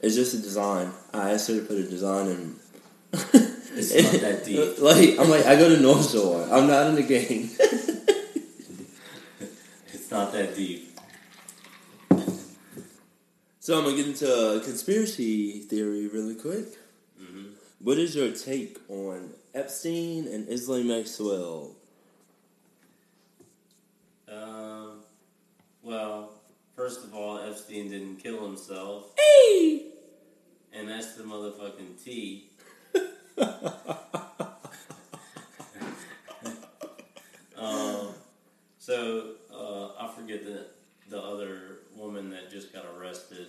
it's 0.00 0.14
just 0.14 0.34
a 0.34 0.38
design. 0.38 0.92
I 1.12 1.32
asked 1.32 1.48
her 1.48 1.60
to 1.60 1.66
put 1.66 1.76
a 1.78 1.84
design 1.84 2.26
in. 2.28 2.56
It's 3.78 3.94
not 3.94 4.20
that 4.22 4.44
deep. 4.44 4.78
Like 4.80 5.18
I'm 5.20 5.30
like 5.30 5.46
I 5.46 5.54
go 5.54 5.68
to 5.68 5.80
North 5.80 6.10
Shore. 6.10 6.42
I'm 6.50 6.66
not 6.66 6.88
in 6.88 6.94
the 6.96 7.02
game. 7.02 7.50
It's 9.92 10.10
not 10.10 10.32
that 10.32 10.56
deep. 10.56 10.98
so 13.60 13.78
I'm 13.78 13.84
gonna 13.84 13.96
get 13.96 14.06
into 14.06 14.26
a 14.56 14.60
conspiracy 14.60 15.60
theory 15.60 16.08
really 16.08 16.34
quick. 16.34 16.66
hmm 17.18 17.52
What 17.78 17.98
is 17.98 18.16
your 18.16 18.32
take 18.32 18.78
on 18.88 19.30
Epstein 19.54 20.26
and 20.26 20.48
Isla 20.48 20.82
Maxwell? 20.82 21.76
Well, 25.88 26.30
first 26.76 27.02
of 27.02 27.14
all, 27.14 27.38
Epstein 27.40 27.90
didn't 27.90 28.16
kill 28.18 28.44
himself, 28.44 29.14
Hey. 29.18 29.86
and 30.72 30.86
that's 30.88 31.14
the 31.14 31.22
motherfucking 31.24 32.02
T. 32.04 32.50
um, 37.56 38.08
so 38.78 39.32
uh, 39.52 39.88
I 40.00 40.10
forget 40.14 40.44
the 40.44 40.66
the 41.08 41.20
other 41.22 41.78
woman 41.96 42.30
that 42.30 42.50
just 42.50 42.72
got 42.72 42.84
arrested. 42.98 43.46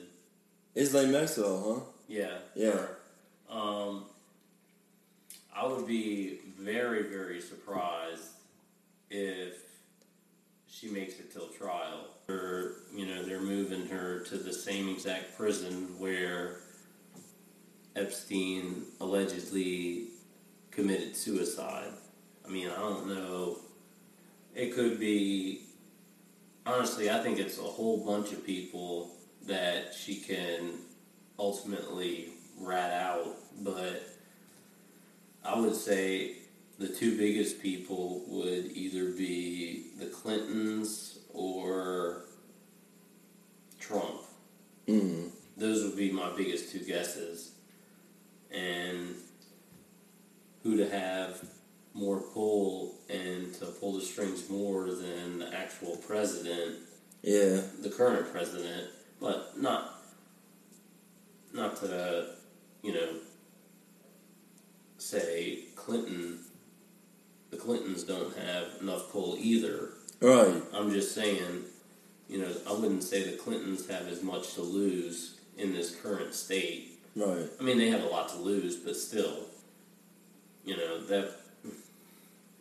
Isla 0.75 1.07
Maxwell, 1.07 1.73
huh? 1.75 1.81
Yeah, 2.07 2.37
Yeah. 2.55 2.71
her. 2.71 2.97
Um, 3.49 4.05
I 5.53 5.67
would 5.67 5.85
be 5.87 6.39
very 6.57 7.03
very 7.03 7.41
surprised 7.41 8.23
if 9.09 9.55
she 10.79 10.87
makes 10.87 11.19
it 11.19 11.31
till 11.31 11.47
trial. 11.47 12.07
Or 12.27 12.75
you 12.93 13.05
know 13.05 13.23
they're 13.23 13.41
moving 13.41 13.87
her 13.87 14.19
to 14.25 14.37
the 14.37 14.53
same 14.53 14.89
exact 14.89 15.37
prison 15.37 15.95
where 15.97 16.57
Epstein 17.95 18.83
allegedly 19.01 20.07
committed 20.71 21.15
suicide. 21.15 21.91
I 22.45 22.49
mean, 22.49 22.69
I 22.69 22.75
don't 22.75 23.07
know. 23.07 23.59
It 24.55 24.73
could 24.73 24.99
be. 24.99 25.63
Honestly, 26.65 27.09
I 27.09 27.19
think 27.23 27.39
it's 27.39 27.57
a 27.57 27.63
whole 27.63 28.05
bunch 28.05 28.31
of 28.31 28.45
people 28.45 29.15
that 29.47 29.93
she 29.93 30.15
can 30.15 30.73
ultimately 31.39 32.29
rat 32.59 32.91
out, 32.91 33.37
but 33.61 34.03
I 35.43 35.59
would 35.59 35.75
say 35.75 36.35
the 36.77 36.87
two 36.87 37.17
biggest 37.17 37.61
people 37.61 38.23
would 38.27 38.65
either 38.73 39.11
be 39.11 39.88
the 39.99 40.07
Clintons 40.07 41.19
or 41.33 42.23
Trump. 43.79 44.21
Mm. 44.87 45.29
Those 45.57 45.83
would 45.83 45.97
be 45.97 46.11
my 46.11 46.31
biggest 46.35 46.71
two 46.71 46.79
guesses. 46.79 47.51
And 48.51 49.15
who 50.63 50.77
to 50.77 50.89
have 50.89 51.43
more 51.93 52.21
pull 52.21 52.95
and 53.09 53.53
to 53.55 53.65
pull 53.65 53.93
the 53.93 54.01
strings 54.01 54.49
more 54.49 54.85
than 54.91 55.39
the 55.39 55.53
actual 55.53 55.97
president, 55.97 56.77
Yeah. 57.21 57.61
the 57.81 57.89
current 57.89 58.31
president, 58.31 58.89
but 59.19 59.59
not 59.59 59.95
not 61.51 61.75
to 61.77 62.35
you 62.83 62.93
know 62.93 63.15
say 64.97 65.65
Clinton 65.75 66.39
Clintons 67.59 68.03
don't 68.03 68.35
have 68.37 68.81
enough 68.81 69.11
pull 69.11 69.35
either. 69.39 69.89
Right. 70.21 70.61
I'm 70.73 70.91
just 70.91 71.13
saying, 71.13 71.63
you 72.27 72.39
know, 72.39 72.51
I 72.67 72.73
wouldn't 72.73 73.03
say 73.03 73.23
the 73.23 73.37
Clintons 73.37 73.87
have 73.89 74.07
as 74.07 74.21
much 74.23 74.53
to 74.55 74.61
lose 74.61 75.39
in 75.57 75.73
this 75.73 75.95
current 75.95 76.33
state. 76.33 76.99
Right. 77.15 77.47
I 77.59 77.63
mean, 77.63 77.77
they 77.77 77.89
have 77.89 78.03
a 78.03 78.07
lot 78.07 78.29
to 78.29 78.37
lose, 78.37 78.75
but 78.75 78.95
still, 78.95 79.45
you 80.63 80.77
know, 80.77 81.01
that 81.05 81.31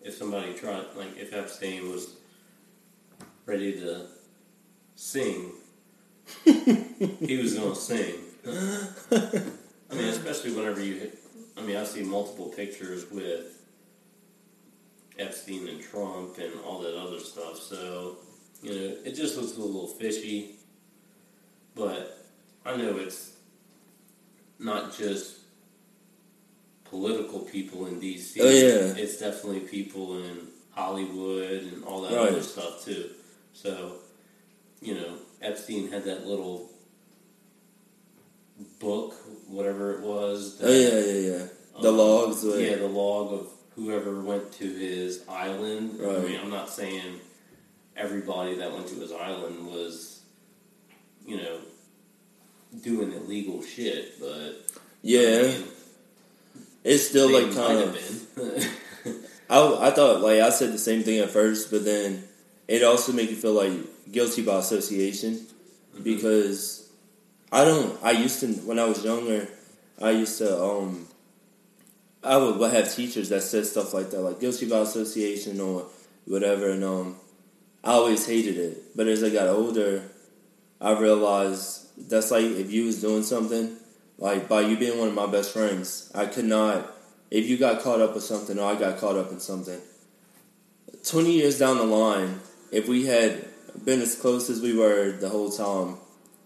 if 0.03 0.15
somebody 0.15 0.55
tried, 0.55 0.85
like, 0.97 1.17
if 1.17 1.33
Epstein 1.33 1.91
was 1.91 2.17
ready 3.47 3.73
to 3.81 4.07
sing, 4.95 5.53
he 6.45 7.37
was 7.37 7.55
going 7.55 7.75
to 7.75 7.81
sing. 7.81 8.15
I 9.91 9.95
mean, 9.95 10.05
especially 10.05 10.53
whenever 10.53 10.83
you, 10.83 11.11
I 11.57 11.63
mean, 11.63 11.77
I 11.77 11.85
see 11.85 12.03
multiple 12.03 12.47
pictures 12.47 13.11
with 13.11 13.58
Epstein 15.19 15.69
and 15.69 15.81
Trump 15.83 16.39
and 16.39 16.53
all 16.65 16.81
that 16.81 16.97
other 16.97 17.19
stuff, 17.21 17.59
so, 17.61 18.17
you 18.63 18.71
know, 18.71 18.97
it 19.05 19.15
just 19.15 19.37
looks 19.37 19.57
a 19.57 19.61
little 19.61 19.87
fishy, 19.87 20.57
but 21.75 22.25
I 22.65 22.77
know 22.77 22.97
it's 22.99 23.33
not 24.59 24.97
just 24.97 25.37
political 26.85 27.41
people 27.41 27.87
in 27.87 28.01
DC. 28.01 28.39
Oh, 28.41 28.45
yeah. 28.49 28.95
It's 29.03 29.19
definitely 29.19 29.61
people 29.61 30.19
in 30.25 30.49
Hollywood 30.71 31.63
and 31.63 31.85
all 31.85 32.03
that 32.03 32.13
Right. 32.17 32.29
other 32.31 32.43
stuff 32.43 32.85
too. 32.85 33.11
So, 33.53 33.97
you 34.81 34.95
know, 34.95 35.15
Epstein 35.43 35.91
had 35.91 36.05
that 36.05 36.27
little 36.27 36.71
book, 38.81 39.15
whatever 39.47 39.95
it 39.95 40.01
was. 40.01 40.59
Oh 40.63 40.71
yeah, 40.71 40.99
yeah, 41.01 41.37
yeah. 41.39 41.47
The 41.81 41.89
um, 41.91 41.97
logs. 41.97 42.45
Yeah, 42.45 42.77
the 42.77 42.89
log 42.89 43.33
of 43.33 43.49
whoever 43.79 44.21
went 44.21 44.51
to 44.55 44.65
his 44.65 45.23
island—I 45.29 46.19
mean, 46.27 46.41
I'm 46.43 46.51
not 46.51 46.69
saying 46.69 47.21
everybody 47.97 48.57
that 48.57 48.73
went 48.73 48.89
to 48.89 48.97
his 48.97 49.13
island 49.13 49.67
was, 49.67 50.21
you 51.27 51.37
know, 51.39 51.59
doing 52.83 53.13
illegal 53.13 53.63
shit, 53.63 54.19
but 54.21 54.67
Yeah. 55.03 55.21
I 55.39 55.43
mean, 55.43 55.65
It's 56.85 57.09
still 57.09 57.31
like 57.33 57.55
kind 57.55 57.79
of. 57.81 58.35
been. 58.37 59.15
I, 59.51 59.89
I 59.89 59.91
thought 59.91 60.21
like 60.21 60.41
I 60.41 60.51
said 60.51 60.73
the 60.73 60.79
same 60.79 61.03
thing 61.03 61.21
at 61.21 61.31
first, 61.31 61.71
but 61.71 61.85
then 61.85 62.25
it 62.69 62.83
also 62.83 63.13
made 63.13 63.31
you 63.31 63.37
feel 63.37 63.55
like 63.55 63.73
guilty 64.13 64.43
by 64.43 64.59
association 64.59 65.47
Mm-hmm. 65.95 66.03
because 66.05 66.89
I 67.51 67.65
don't. 67.65 67.99
I 68.05 68.11
used 68.13 68.41
to 68.41 68.47
when 68.69 68.79
I 68.79 68.85
was 68.85 69.03
younger. 69.05 69.49
I 70.01 70.11
used 70.11 70.39
to 70.39 70.63
um. 70.63 71.08
I 72.23 72.37
would 72.37 72.73
have 72.73 72.95
teachers 72.95 73.29
that 73.29 73.43
said 73.43 73.67
stuff 73.67 73.95
like 73.95 74.11
that, 74.11 74.21
like 74.21 74.41
guilty 74.41 74.69
by 74.69 74.79
association 74.79 75.61
or 75.61 75.87
whatever, 76.25 76.71
and 76.71 76.85
um, 76.85 77.17
I 77.85 77.93
always 77.93 78.27
hated 78.27 78.57
it. 78.57 78.97
But 78.97 79.07
as 79.07 79.23
I 79.23 79.31
got 79.31 79.49
older, 79.49 80.03
I 80.81 80.99
realized 80.99 82.09
that's 82.11 82.31
like 82.31 82.45
if 82.45 82.71
you 82.73 82.87
was 82.87 83.01
doing 83.01 83.23
something, 83.23 83.77
like 84.19 84.49
by 84.49 84.63
you 84.63 84.77
being 84.77 84.99
one 84.99 85.09
of 85.09 85.15
my 85.15 85.27
best 85.27 85.53
friends, 85.53 86.11
I 86.15 86.27
could 86.27 86.45
not. 86.45 86.95
If 87.31 87.47
you 87.47 87.59
got 87.59 87.83
caught 87.83 88.01
up 88.01 88.15
with 88.15 88.25
something, 88.25 88.59
or 88.59 88.73
I 88.73 88.75
got 88.75 88.99
caught 88.99 89.17
up 89.17 89.31
in 89.31 89.39
something, 89.39 89.81
twenty 91.05 91.33
years 91.33 91.59
down 91.59 91.77
the 91.77 91.85
line, 91.85 92.41
if 92.73 92.89
we 92.89 93.07
had 93.07 93.45
been 93.85 94.01
as 94.01 94.15
close 94.15 94.51
as 94.51 94.61
we 94.61 94.77
were 94.77 95.13
the 95.13 95.29
whole 95.29 95.51
time, 95.51 95.99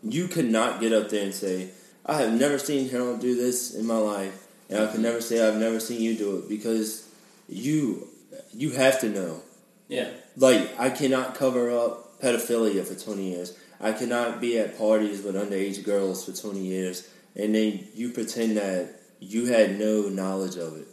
you 0.02 0.28
could 0.28 0.50
not 0.50 0.80
get 0.80 0.92
up 0.92 1.08
there 1.08 1.24
and 1.24 1.34
say, 1.34 1.70
"I 2.04 2.20
have 2.20 2.32
never 2.32 2.58
seen 2.58 2.90
Harold 2.90 3.20
do 3.20 3.34
this 3.36 3.74
in 3.74 3.86
my 3.86 3.98
life," 3.98 4.41
and 4.72 4.88
I 4.88 4.92
can 4.92 5.02
never 5.02 5.20
say, 5.20 5.46
"I've 5.46 5.58
never 5.58 5.80
seen 5.80 6.00
you 6.00 6.16
do 6.16 6.38
it," 6.38 6.48
because 6.48 7.08
you 7.48 8.08
you 8.52 8.70
have 8.70 9.00
to 9.00 9.08
know. 9.08 9.42
Yeah. 9.88 10.10
Like 10.36 10.78
I 10.78 10.90
cannot 10.90 11.34
cover 11.34 11.70
up 11.70 12.20
pedophilia 12.20 12.84
for 12.84 12.94
twenty 12.94 13.32
years. 13.34 13.56
I 13.80 13.92
cannot 13.92 14.40
be 14.40 14.58
at 14.58 14.78
parties 14.78 15.22
with 15.22 15.34
underage 15.34 15.84
girls 15.84 16.24
for 16.24 16.32
twenty 16.32 16.60
years, 16.60 17.08
and 17.36 17.54
then 17.54 17.86
you 17.94 18.10
pretend 18.10 18.56
that 18.56 19.00
you 19.20 19.46
had 19.46 19.78
no 19.78 20.08
knowledge 20.08 20.56
of 20.56 20.76
it. 20.76 20.88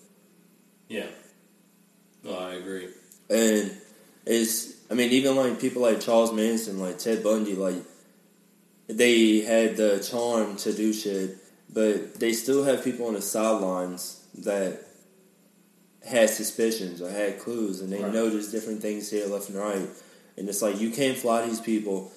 Yeah. 0.87 1.07
No, 2.23 2.37
I 2.37 2.55
agree. 2.55 2.89
And 3.29 3.71
it's, 4.25 4.73
I 4.91 4.93
mean, 4.95 5.11
even 5.11 5.35
like 5.35 5.61
people 5.61 5.81
like 5.81 6.01
Charles 6.01 6.33
Manson, 6.33 6.79
like 6.79 6.99
Ted 6.99 7.23
Bundy, 7.23 7.55
like 7.55 7.81
they 8.87 9.41
had 9.41 9.77
the 9.77 9.99
charm 9.99 10.57
to 10.57 10.73
do 10.73 10.91
shit, 10.91 11.37
but 11.73 12.19
they 12.19 12.33
still 12.33 12.63
have 12.63 12.83
people 12.83 13.07
on 13.07 13.13
the 13.13 13.21
sidelines 13.21 14.17
that 14.39 14.81
had 16.05 16.29
suspicions 16.29 17.01
or 17.01 17.09
had 17.09 17.39
clues, 17.39 17.81
and 17.81 17.91
they 17.91 18.01
Right. 18.01 18.13
know 18.13 18.29
there's 18.29 18.51
different 18.51 18.81
things 18.81 19.09
here, 19.09 19.27
left 19.27 19.49
and 19.49 19.57
right. 19.57 19.87
And 20.37 20.47
it's 20.47 20.61
like 20.61 20.79
you 20.79 20.89
can't 20.91 21.17
fly 21.17 21.45
these 21.45 21.59
people 21.59 22.11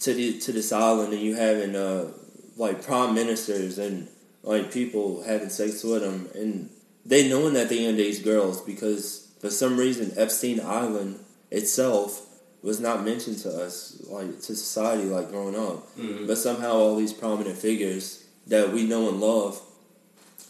to 0.00 0.14
the 0.14 0.38
to 0.40 0.52
this 0.52 0.72
island, 0.72 1.12
and 1.12 1.22
you 1.22 1.34
having 1.34 1.76
uh 1.76 2.12
like 2.56 2.82
prime 2.82 3.14
ministers 3.14 3.78
and 3.78 4.08
like 4.42 4.72
people 4.72 5.22
having 5.22 5.50
sex 5.50 5.84
with 5.84 6.02
them, 6.02 6.28
and 6.34 6.70
they 7.04 7.28
knowing 7.28 7.52
that 7.54 7.68
they 7.68 7.84
underage 7.84 8.24
girls 8.24 8.60
because 8.62 9.28
for 9.40 9.50
some 9.50 9.76
reason 9.76 10.12
Epstein 10.16 10.60
Island 10.60 11.20
itself 11.50 12.24
was 12.62 12.80
not 12.80 13.04
mentioned 13.04 13.38
to 13.38 13.50
us 13.50 14.00
like 14.08 14.40
to 14.42 14.54
society 14.56 15.04
like 15.04 15.30
growing 15.30 15.54
up, 15.56 15.94
Mhm. 15.96 16.26
but 16.26 16.38
somehow 16.38 16.72
all 16.72 16.96
these 16.96 17.12
prominent 17.12 17.56
figures 17.58 18.24
that 18.48 18.72
we 18.72 18.84
know 18.84 19.08
and 19.08 19.20
love 19.20 19.60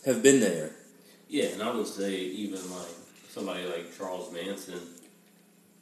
have 0.07 0.23
been 0.23 0.41
there. 0.41 0.71
Yeah, 1.29 1.47
and 1.47 1.63
I 1.63 1.71
would 1.75 1.87
say 1.87 2.15
even 2.15 2.59
like 2.71 2.89
somebody 3.31 3.67
like 3.67 3.97
Charles 3.97 4.33
Manson, 4.33 4.81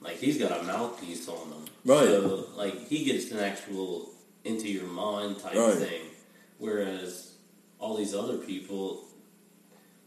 like 0.01 0.17
he's 0.17 0.39
got 0.39 0.61
a 0.61 0.63
mouthpiece 0.65 1.29
on 1.29 1.49
him, 1.49 1.65
Right. 1.85 2.07
So 2.07 2.49
like 2.57 2.89
he 2.89 3.05
gets 3.05 3.31
an 3.31 3.39
actual 3.39 4.11
into 4.45 4.69
your 4.69 4.87
mind 4.87 5.39
type 5.39 5.55
Right. 5.57 5.75
thing, 5.77 6.03
whereas 6.59 7.33
all 7.79 7.97
these 7.97 8.15
other 8.15 8.39
people, 8.39 9.05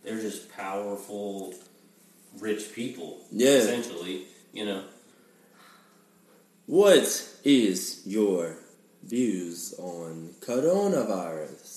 they're 0.03 0.19
just 0.19 0.49
powerful, 0.51 1.53
rich 2.39 2.73
people. 2.73 3.19
Yeah. 3.31 3.49
essentially, 3.51 4.25
you 4.53 4.65
know. 4.65 4.83
What 6.65 7.29
is 7.43 8.01
your 8.05 8.55
views 9.03 9.73
on 9.79 10.35
coronavirus? 10.41 11.68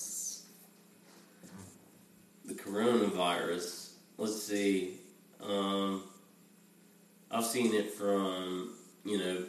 Coronavirus. 2.63 3.91
Let's 4.17 4.41
see. 4.41 4.95
Um, 5.41 6.03
I've 7.29 7.45
seen 7.45 7.73
it 7.73 7.93
from 7.93 8.73
you 9.03 9.17
know 9.17 9.43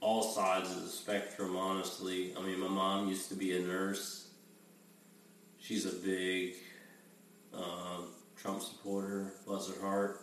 all 0.00 0.22
sides 0.22 0.70
of 0.70 0.82
the 0.82 0.88
spectrum. 0.88 1.56
Honestly, 1.56 2.34
I 2.36 2.42
mean, 2.42 2.60
my 2.60 2.68
mom 2.68 3.08
used 3.08 3.28
to 3.30 3.34
be 3.34 3.56
a 3.56 3.60
nurse. 3.60 4.28
She's 5.58 5.86
a 5.86 5.92
big 5.92 6.54
um, 7.54 8.08
Trump 8.36 8.62
supporter. 8.62 9.32
Bless 9.46 9.68
her 9.68 9.80
heart. 9.80 10.20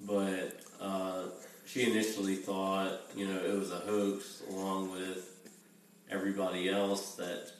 But 0.00 0.60
uh, 0.80 1.22
she 1.64 1.90
initially 1.90 2.36
thought 2.36 3.00
you 3.16 3.26
know 3.26 3.38
it 3.38 3.58
was 3.58 3.72
a 3.72 3.78
hoax, 3.78 4.42
along 4.50 4.92
with 4.92 5.30
everybody 6.10 6.68
else 6.68 7.14
that 7.14 7.50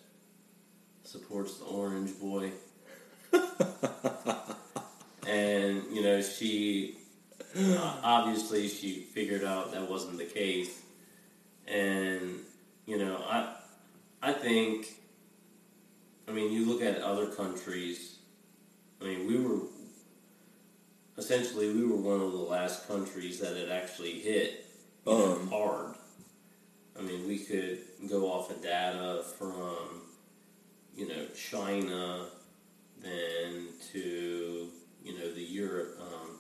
supports 1.03 1.59
the 1.59 1.65
Orange 1.65 2.19
Boy. 2.21 2.53
And 5.27 5.83
you 5.93 6.03
know 6.03 6.21
she 6.21 6.97
uh, 7.57 8.01
obviously 8.03 8.69
she 8.69 9.01
figured 9.15 9.45
out 9.45 9.73
that 9.73 9.89
wasn't 9.89 10.17
the 10.19 10.25
case 10.25 10.83
and 11.67 12.41
you 12.87 12.99
know 12.99 13.17
i 13.29 13.55
i 14.23 14.33
think 14.33 14.87
i 16.29 16.33
mean 16.33 16.53
you 16.53 16.67
look 16.67 16.83
at 16.83 17.01
other 17.01 17.27
countries 17.27 18.17
i 19.01 19.05
mean 19.05 19.27
we 19.27 19.37
were 19.39 19.61
essentially 21.17 21.73
we 21.73 21.87
were 21.87 21.97
one 21.97 22.21
of 22.21 22.33
the 22.33 22.39
last 22.39 22.87
countries 22.89 23.39
that 23.41 23.57
it 23.57 23.71
actually 23.71 24.19
hit 24.21 24.67
Um. 25.07 25.49
hard 25.49 25.95
i 26.99 27.03
mean 27.03 27.27
we 27.29 27.39
could 27.39 27.79
go 28.09 28.31
off 28.31 28.51
of 28.51 28.63
data 28.63 29.23
from 29.39 30.03
you 30.97 31.09
know 31.09 31.27
china 31.35 32.27
then 33.05 33.69
to 33.93 34.69
you 35.05 35.19
know 35.19 35.31
the 35.33 35.43
Europe, 35.43 35.99
um, 36.01 36.39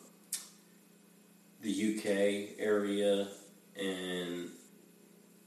the 1.60 1.70
UK 1.70 2.58
area, 2.58 3.28
and 3.78 4.48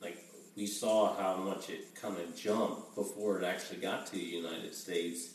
like 0.02 0.18
we 0.56 0.66
saw 0.68 1.16
how 1.18 1.36
much 1.36 1.70
it 1.70 1.96
kind 1.96 2.18
of 2.18 2.36
jumped 2.36 2.96
before 2.96 3.40
it 3.40 3.44
actually 3.44 3.78
got 3.80 4.06
to 4.08 4.14
the 4.14 4.20
United 4.20 4.74
States, 4.76 5.32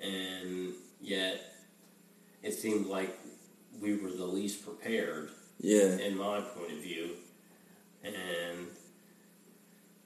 and 0.00 0.72
yet 1.00 1.54
it 2.42 2.52
seemed 2.52 2.86
like 2.86 3.18
we 3.80 3.96
were 3.96 4.10
the 4.10 4.24
least 4.26 4.64
prepared 4.64 5.30
Yeah. 5.60 5.96
in 5.98 6.16
my 6.16 6.40
point 6.40 6.72
of 6.72 6.78
view. 6.78 7.10
And, 8.02 8.66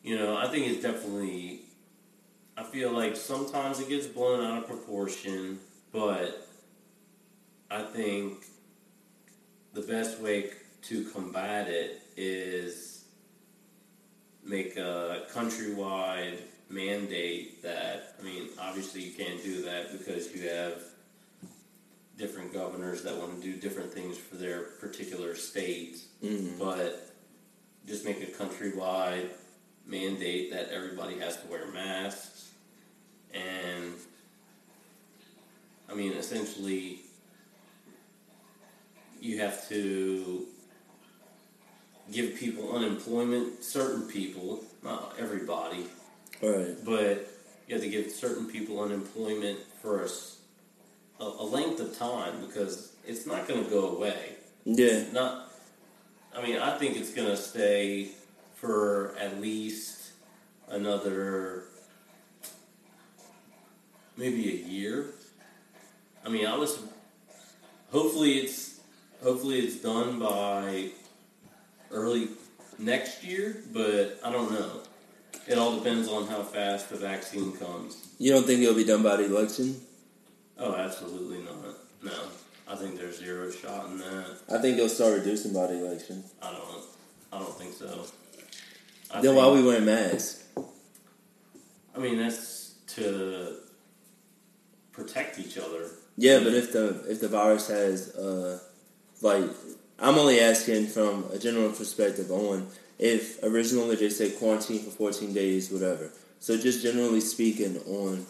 you 0.02 0.16
know, 0.18 0.36
I 0.36 0.48
think 0.48 0.66
it's 0.66 0.82
definitely, 0.82 1.53
feel 2.74 2.90
like 2.90 3.14
sometimes 3.14 3.78
it 3.78 3.88
gets 3.88 4.08
blown 4.08 4.44
out 4.44 4.58
of 4.58 4.66
proportion, 4.68 5.60
but 5.92 6.48
I 7.70 7.82
think 7.82 8.46
the 9.74 9.82
best 9.82 10.18
way 10.20 10.50
to 10.82 11.04
combat 11.10 11.68
it 11.68 12.02
is 12.16 13.04
make 14.44 14.76
a 14.76 15.22
countrywide 15.32 16.38
mandate 16.68 17.62
that, 17.62 18.16
I 18.20 18.24
mean, 18.24 18.48
obviously 18.60 19.02
you 19.02 19.12
can't 19.12 19.40
do 19.44 19.62
that 19.62 19.92
because 19.96 20.34
you 20.34 20.48
have 20.48 20.82
different 22.18 22.52
governors 22.52 23.02
that 23.04 23.16
want 23.16 23.40
to 23.40 23.52
do 23.52 23.56
different 23.60 23.92
things 23.92 24.18
for 24.18 24.34
their 24.34 24.62
particular 24.80 25.36
state, 25.36 26.00
Mm. 26.24 26.58
but 26.58 27.10
just 27.86 28.04
make 28.04 28.20
a 28.20 28.26
countrywide 28.26 29.28
mandate 29.86 30.50
that 30.52 30.70
everybody 30.70 31.18
has 31.20 31.36
to 31.40 31.46
wear 31.46 31.66
masks. 31.72 32.33
And 33.34 33.94
I 35.90 35.94
mean, 35.94 36.12
essentially, 36.12 37.00
you 39.20 39.38
have 39.38 39.68
to 39.68 40.46
give 42.12 42.36
people 42.36 42.76
unemployment, 42.76 43.64
certain 43.64 44.02
people, 44.08 44.62
not 44.82 45.14
everybody, 45.18 45.86
Right. 46.42 46.76
but 46.84 47.26
you 47.66 47.74
have 47.74 47.80
to 47.82 47.88
give 47.88 48.10
certain 48.10 48.46
people 48.46 48.80
unemployment 48.80 49.58
for 49.80 50.06
a 51.20 51.44
length 51.44 51.80
of 51.80 51.96
time 51.96 52.44
because 52.46 52.92
it's 53.06 53.26
not 53.26 53.48
going 53.48 53.64
to 53.64 53.70
go 53.70 53.88
away. 53.96 54.36
Yeah. 54.64 55.04
Not, 55.12 55.50
I 56.36 56.42
mean, 56.42 56.58
I 56.58 56.76
think 56.78 56.96
it's 56.96 57.12
going 57.14 57.28
to 57.28 57.36
stay 57.36 58.10
for 58.56 59.14
at 59.18 59.40
least 59.40 60.10
another 60.68 61.64
maybe 64.16 64.50
a 64.50 64.68
year. 64.68 65.06
I 66.24 66.28
mean, 66.28 66.46
I 66.46 66.56
was 66.56 66.78
hopefully 67.90 68.38
it's 68.38 68.80
hopefully 69.22 69.60
it's 69.60 69.76
done 69.76 70.18
by 70.18 70.90
early 71.90 72.28
next 72.78 73.24
year, 73.24 73.62
but 73.72 74.18
I 74.24 74.30
don't 74.32 74.50
know. 74.50 74.80
It 75.46 75.58
all 75.58 75.76
depends 75.76 76.08
on 76.08 76.26
how 76.26 76.42
fast 76.42 76.88
the 76.88 76.96
vaccine 76.96 77.52
comes. 77.56 78.08
You 78.18 78.32
don't 78.32 78.46
think 78.46 78.62
it'll 78.62 78.74
be 78.74 78.84
done 78.84 79.02
by 79.02 79.16
the 79.16 79.26
election? 79.26 79.80
Oh, 80.58 80.74
absolutely 80.74 81.38
not. 81.42 81.76
No, 82.02 82.28
I 82.68 82.76
think 82.76 82.96
there's 82.96 83.18
zero 83.18 83.50
shot 83.50 83.86
in 83.86 83.98
that. 83.98 84.38
I 84.50 84.58
think 84.58 84.76
they'll 84.76 84.88
start 84.88 85.18
reducing 85.18 85.52
by 85.52 85.66
the 85.66 85.84
election. 85.84 86.24
I 86.40 86.52
don't. 86.52 86.84
I 87.32 87.38
don't 87.38 87.58
think 87.58 87.74
so. 87.74 88.06
I 89.10 89.20
then 89.20 89.34
think, 89.34 89.36
why 89.36 89.50
we 89.50 89.62
wearing 89.62 89.84
masks? 89.84 90.44
I 91.96 91.98
mean, 91.98 92.18
that's 92.18 92.74
to 92.94 93.56
protect 94.94 95.38
each 95.38 95.58
other. 95.58 95.90
Yeah, 96.16 96.38
but 96.38 96.54
if 96.54 96.72
the 96.72 97.04
if 97.08 97.20
the 97.20 97.28
virus 97.28 97.68
has 97.68 98.14
uh, 98.14 98.60
like, 99.20 99.44
I'm 99.98 100.16
only 100.16 100.40
asking 100.40 100.86
from 100.86 101.24
a 101.32 101.38
general 101.38 101.70
perspective 101.70 102.30
on 102.30 102.68
if 102.98 103.42
originally 103.42 103.96
they 103.96 104.10
said 104.10 104.38
quarantine 104.38 104.80
for 104.80 104.90
14 104.90 105.32
days, 105.32 105.70
whatever. 105.70 106.10
So 106.38 106.56
just 106.56 106.82
generally 106.82 107.20
speaking, 107.20 107.78
on 107.86 108.26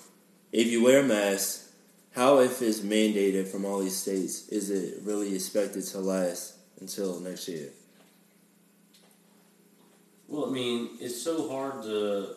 if 0.53 0.69
you 0.69 0.83
wear 0.83 1.01
a 1.01 1.03
mask, 1.03 1.71
how 2.13 2.39
if 2.39 2.63
it's 2.63 2.81
mandated 2.81 3.49
from 3.49 3.65
all 3.65 3.81
these 3.81 3.97
states, 3.97 4.49
is 4.49 4.71
it 4.71 5.03
really 5.03 5.35
expected 5.35 5.85
to 5.85 5.99
last 5.99 6.55
until 6.81 7.21
next 7.21 7.49
year? 7.49 7.71
Well, 10.29 10.47
I 10.47 10.51
mean, 10.51 10.91
it's 11.01 11.21
so 11.21 11.49
hard 11.49 11.83
to 11.83 12.37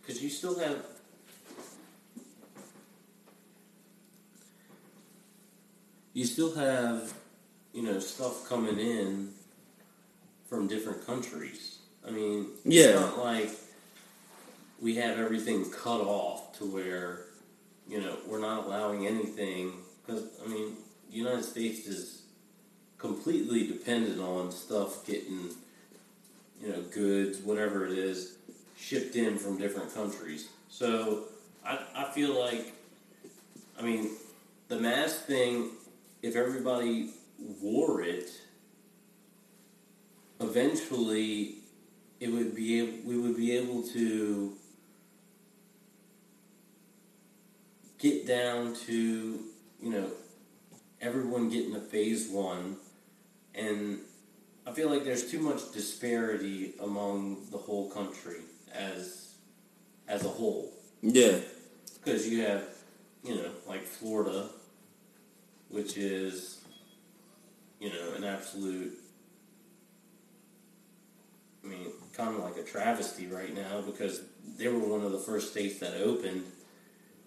because 0.00 0.22
you 0.22 0.30
still 0.30 0.58
have 0.58 0.82
you 6.18 6.24
still 6.24 6.52
have 6.56 7.14
you 7.72 7.82
know 7.82 8.00
stuff 8.00 8.48
coming 8.48 8.80
in 8.80 9.32
from 10.48 10.66
different 10.66 11.06
countries. 11.06 11.78
I 12.06 12.10
mean, 12.10 12.46
Yeah. 12.64 12.86
it's 12.86 13.00
not 13.00 13.18
like 13.18 13.50
we 14.80 14.96
have 14.96 15.16
everything 15.18 15.70
cut 15.70 16.00
off 16.00 16.58
to 16.58 16.64
where 16.64 17.26
you 17.86 18.00
know 18.00 18.16
we're 18.26 18.40
not 18.40 18.66
allowing 18.66 19.06
anything 19.06 19.72
because 20.04 20.24
I 20.44 20.48
mean, 20.48 20.76
the 21.08 21.16
United 21.18 21.44
States 21.44 21.86
is 21.86 22.22
completely 22.98 23.68
dependent 23.68 24.20
on 24.20 24.50
stuff 24.50 25.06
getting 25.06 25.50
you 26.60 26.68
know 26.70 26.82
goods, 27.00 27.38
whatever 27.38 27.86
it 27.86 27.96
is, 27.96 28.38
shipped 28.76 29.14
in 29.14 29.38
from 29.38 29.56
different 29.56 29.94
countries. 29.94 30.48
So 30.68 31.26
I 31.64 31.78
I 31.94 32.04
feel 32.10 32.32
like 32.46 32.72
I 33.78 33.82
mean 33.82 34.10
the 34.66 34.80
mask 34.80 35.26
thing. 35.26 35.70
If 36.22 36.34
everybody 36.34 37.10
wore 37.62 38.02
it, 38.02 38.30
eventually 40.40 41.58
it 42.20 42.32
would 42.32 42.54
be 42.54 42.80
able, 42.80 42.98
we 43.08 43.18
would 43.18 43.36
be 43.36 43.56
able 43.56 43.82
to 43.88 44.52
get 47.98 48.26
down 48.26 48.74
to 48.74 49.40
you 49.80 49.90
know 49.90 50.10
everyone 51.00 51.48
getting 51.48 51.74
a 51.76 51.80
phase 51.80 52.28
one. 52.28 52.76
And 53.54 54.00
I 54.66 54.72
feel 54.72 54.90
like 54.90 55.04
there's 55.04 55.30
too 55.30 55.40
much 55.40 55.72
disparity 55.72 56.74
among 56.82 57.46
the 57.50 57.58
whole 57.58 57.90
country 57.90 58.40
as 58.72 59.34
as 60.08 60.24
a 60.24 60.28
whole. 60.28 60.72
Yeah, 61.00 61.38
because 61.94 62.28
you 62.28 62.42
have 62.42 62.64
you 63.22 63.36
know 63.36 63.50
like 63.68 63.84
Florida 63.84 64.48
which 65.70 65.96
is 65.96 66.64
you 67.80 67.90
know 67.90 68.14
an 68.16 68.24
absolute 68.24 68.92
I 71.64 71.68
mean 71.68 71.86
kind 72.18 72.34
of 72.34 72.42
like 72.42 72.56
a 72.56 72.64
travesty 72.64 73.26
right 73.28 73.54
now 73.54 73.80
because 73.80 74.20
they 74.56 74.68
were 74.68 74.80
one 74.80 75.02
of 75.02 75.12
the 75.12 75.18
first 75.18 75.52
states 75.52 75.78
that 75.78 75.94
opened. 75.94 76.44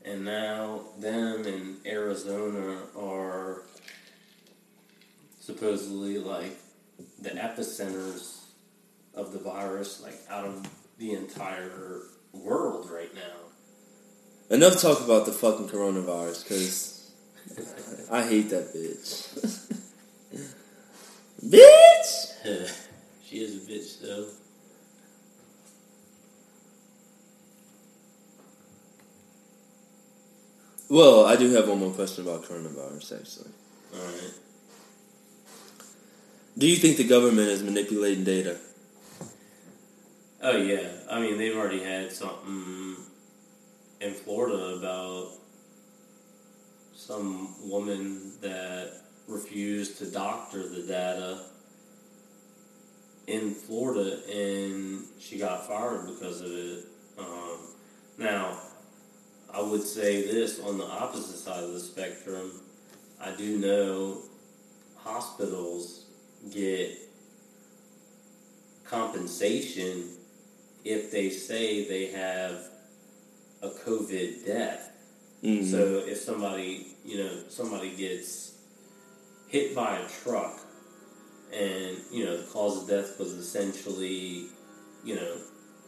And 0.03 0.26
now 0.26 0.81
them 0.99 1.45
and 1.45 1.77
Arizona 1.85 2.80
are 2.97 3.61
supposedly 5.39 6.18
like 6.18 6.57
the 7.22 7.30
epicenters 7.30 8.39
of 9.13 9.31
the 9.31 9.39
virus 9.39 10.01
like 10.01 10.19
out 10.30 10.45
of 10.45 10.68
the 10.97 11.13
entire 11.13 12.01
world 12.34 12.89
right 12.89 13.13
now. 13.13 14.55
Enough 14.55 14.81
talk 14.81 14.99
about 14.99 15.26
the 15.26 15.31
fucking 15.31 15.69
coronavirus 15.69 16.43
because 16.43 17.01
I 18.11 18.23
hate 18.23 18.49
that 18.49 18.73
bitch. 18.73 19.78
bitch. 21.45 22.88
she 23.26 23.38
is 23.38 23.56
a 23.56 23.72
bitch 23.72 24.02
though 24.02 24.28
Well, 30.90 31.26
I 31.26 31.38
do 31.38 31.49
have 31.52 31.69
one 31.69 31.80
more 31.80 31.94
question 31.94 32.28
about 32.28 32.44
coronavirus, 32.44 33.22
actually. 33.22 33.52
all 33.95 34.03
right 34.06 34.34
Do 36.57 36.68
you 36.68 36.76
think 36.76 36.98
the 36.98 37.06
government 37.07 37.48
is 37.48 37.64
manipulating 37.64 38.26
data? 38.26 38.57
Oh 40.44 40.57
yeah, 40.57 40.90
I 41.10 41.22
mean 41.22 41.38
they've 41.38 41.56
already 41.56 41.82
had 41.84 42.11
something 42.11 42.98
in 44.02 44.14
Florida 44.14 44.76
about 44.78 45.30
some 47.06 47.69
woman 47.69 48.32
that 48.41 48.91
refused 49.28 49.98
to 49.98 50.06
doctor 50.11 50.68
the 50.68 50.84
data 50.84 51.45
in 53.28 53.53
Florida, 53.53 54.19
and 54.32 55.03
she 55.19 55.38
got 55.38 55.68
fired 55.68 56.06
because 56.07 56.41
of 56.41 56.52
it. 56.52 56.86
Um, 57.18 57.57
now, 58.18 58.60
I 59.53 59.61
would 59.61 59.84
say 59.84 60.22
this 60.22 60.60
on 60.60 60.78
the 60.78 60.86
opposite 60.86 61.38
side 61.38 61.64
of 61.64 61.73
the 61.73 61.80
spectrum. 61.80 62.52
I 63.19 63.32
do 63.32 63.57
know 63.57 64.22
hospitals 64.98 66.06
get 66.53 66.98
compensation 68.86 70.10
if 70.84 71.11
they 71.11 71.30
say 71.30 71.88
they 71.88 72.07
have 72.07 72.64
a 73.61 73.69
COVID 73.69 74.45
death. 74.45 74.91
Mhm. 75.44 75.69
So 75.69 76.03
if 76.07 76.19
somebody, 76.19 76.90
you 77.06 77.18
know, 77.18 77.32
somebody 77.49 77.95
gets 77.95 78.53
hit 79.48 79.76
by 79.76 79.98
a 79.98 80.07
truck 80.23 80.60
and, 81.53 81.98
you 82.11 82.23
know, 82.26 82.38
the 82.38 82.48
cause 82.52 82.82
of 82.84 82.90
death 82.90 83.19
was 83.19 83.34
essentially, 83.34 84.45
you 85.03 85.15
know, 85.15 85.38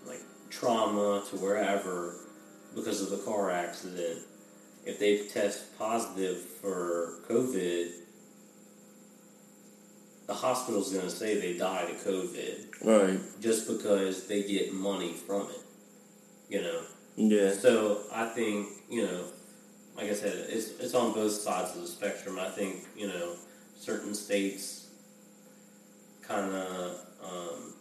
like 0.05 0.19
trauma 0.49 1.23
to 1.29 1.37
wherever 1.37 2.15
because 2.75 3.01
of 3.01 3.09
the 3.11 3.17
car 3.23 3.51
accident, 3.51 4.19
if 4.85 4.99
they 4.99 5.27
test 5.27 5.77
positive 5.77 6.37
for 6.41 7.19
COVID, 7.29 7.91
the 10.27 10.33
hospital's 10.33 10.91
going 10.91 11.05
to 11.05 11.11
say 11.11 11.39
they 11.39 11.57
died 11.57 11.89
of 11.89 11.97
COVID 11.97 12.65
Right. 12.83 13.19
just 13.41 13.67
because 13.67 14.27
they 14.27 14.43
get 14.43 14.73
money 14.73 15.13
from 15.13 15.47
it. 15.49 15.59
You 16.49 16.61
know, 16.61 16.81
Yeah. 17.15 17.53
so 17.53 18.03
I 18.11 18.27
think 18.29 18.67
you 18.89 19.05
know, 19.05 19.23
like 19.95 20.09
I 20.09 20.13
said, 20.13 20.47
it's 20.49 20.79
it's 20.79 20.93
on 20.93 21.13
both 21.13 21.31
sides 21.31 21.75
of 21.75 21.81
the 21.81 21.87
spectrum. 21.87 22.39
I 22.39 22.49
think 22.49 22.85
you 22.95 23.07
know, 23.07 23.35
certain 23.77 24.15
states 24.15 24.87
kind 26.21 26.53
of 26.53 26.99
um, 27.23 27.73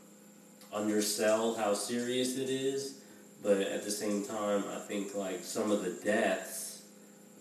undersell 0.73 1.55
how 1.55 1.75
serious 1.75 2.37
it 2.37 2.51
is, 2.51 3.01
but 3.43 3.59
at 3.59 3.85
the 3.85 3.91
same 3.91 4.25
time, 4.25 4.65
I 4.75 4.79
think 4.79 5.15
like 5.15 5.45
some 5.45 5.71
of 5.71 5.85
the 5.85 5.93
deaths 6.05 6.83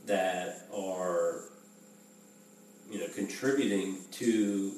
that 0.05 0.67
are 0.73 1.45
you 2.89 2.99
know 2.99 3.07
contributing 3.13 3.97
to 4.11 4.73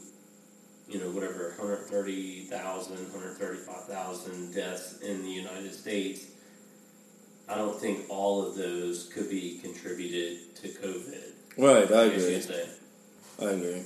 you 0.89 0.99
know 0.99 1.09
whatever 1.11 1.53
130,000 1.57 2.51
135,000 2.51 4.53
deaths 4.53 4.99
in 5.01 5.23
the 5.23 5.31
United 5.31 5.73
States 5.73 6.32
I 7.47 7.55
don't 7.55 7.79
think 7.79 8.05
all 8.09 8.45
of 8.45 8.55
those 8.55 9.09
could 9.13 9.29
be 9.29 9.59
contributed 9.61 10.55
to 10.57 10.67
COVID. 10.69 11.31
Right. 11.57 11.91
I 11.91 12.03
agree. 12.05 12.41
I 13.39 13.45
agree. 13.45 13.83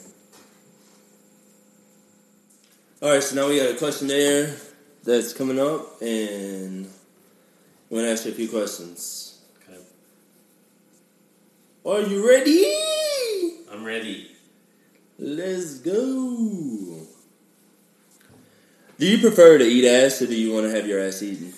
All 3.01 3.11
right. 3.11 3.23
So 3.23 3.35
now 3.35 3.47
we 3.49 3.59
got 3.59 3.71
a 3.71 3.77
questionnaire 3.77 4.55
that's 5.03 5.33
coming 5.33 5.59
up, 5.59 6.01
and 6.01 6.87
we're 7.89 8.01
gonna 8.01 8.11
ask 8.11 8.25
you 8.25 8.31
a 8.31 8.35
few 8.35 8.49
questions. 8.49 9.41
Okay. 9.67 9.79
Are 11.85 12.01
you 12.01 12.27
ready? 12.27 13.65
I'm 13.71 13.83
ready. 13.83 14.31
Let's 15.19 15.79
go. 15.79 17.07
Do 18.99 19.05
you 19.05 19.19
prefer 19.19 19.57
to 19.57 19.63
eat 19.63 19.85
ass, 19.87 20.21
or 20.21 20.27
do 20.27 20.35
you 20.35 20.53
want 20.53 20.65
to 20.65 20.75
have 20.75 20.87
your 20.87 20.99
ass 20.99 21.21
eaten? 21.21 21.53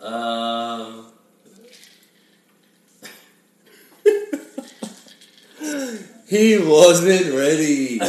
Um, 0.00 1.06
He 6.32 6.58
wasn't 6.58 7.34
ready. 7.34 8.00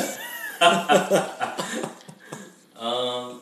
um, 2.79 3.41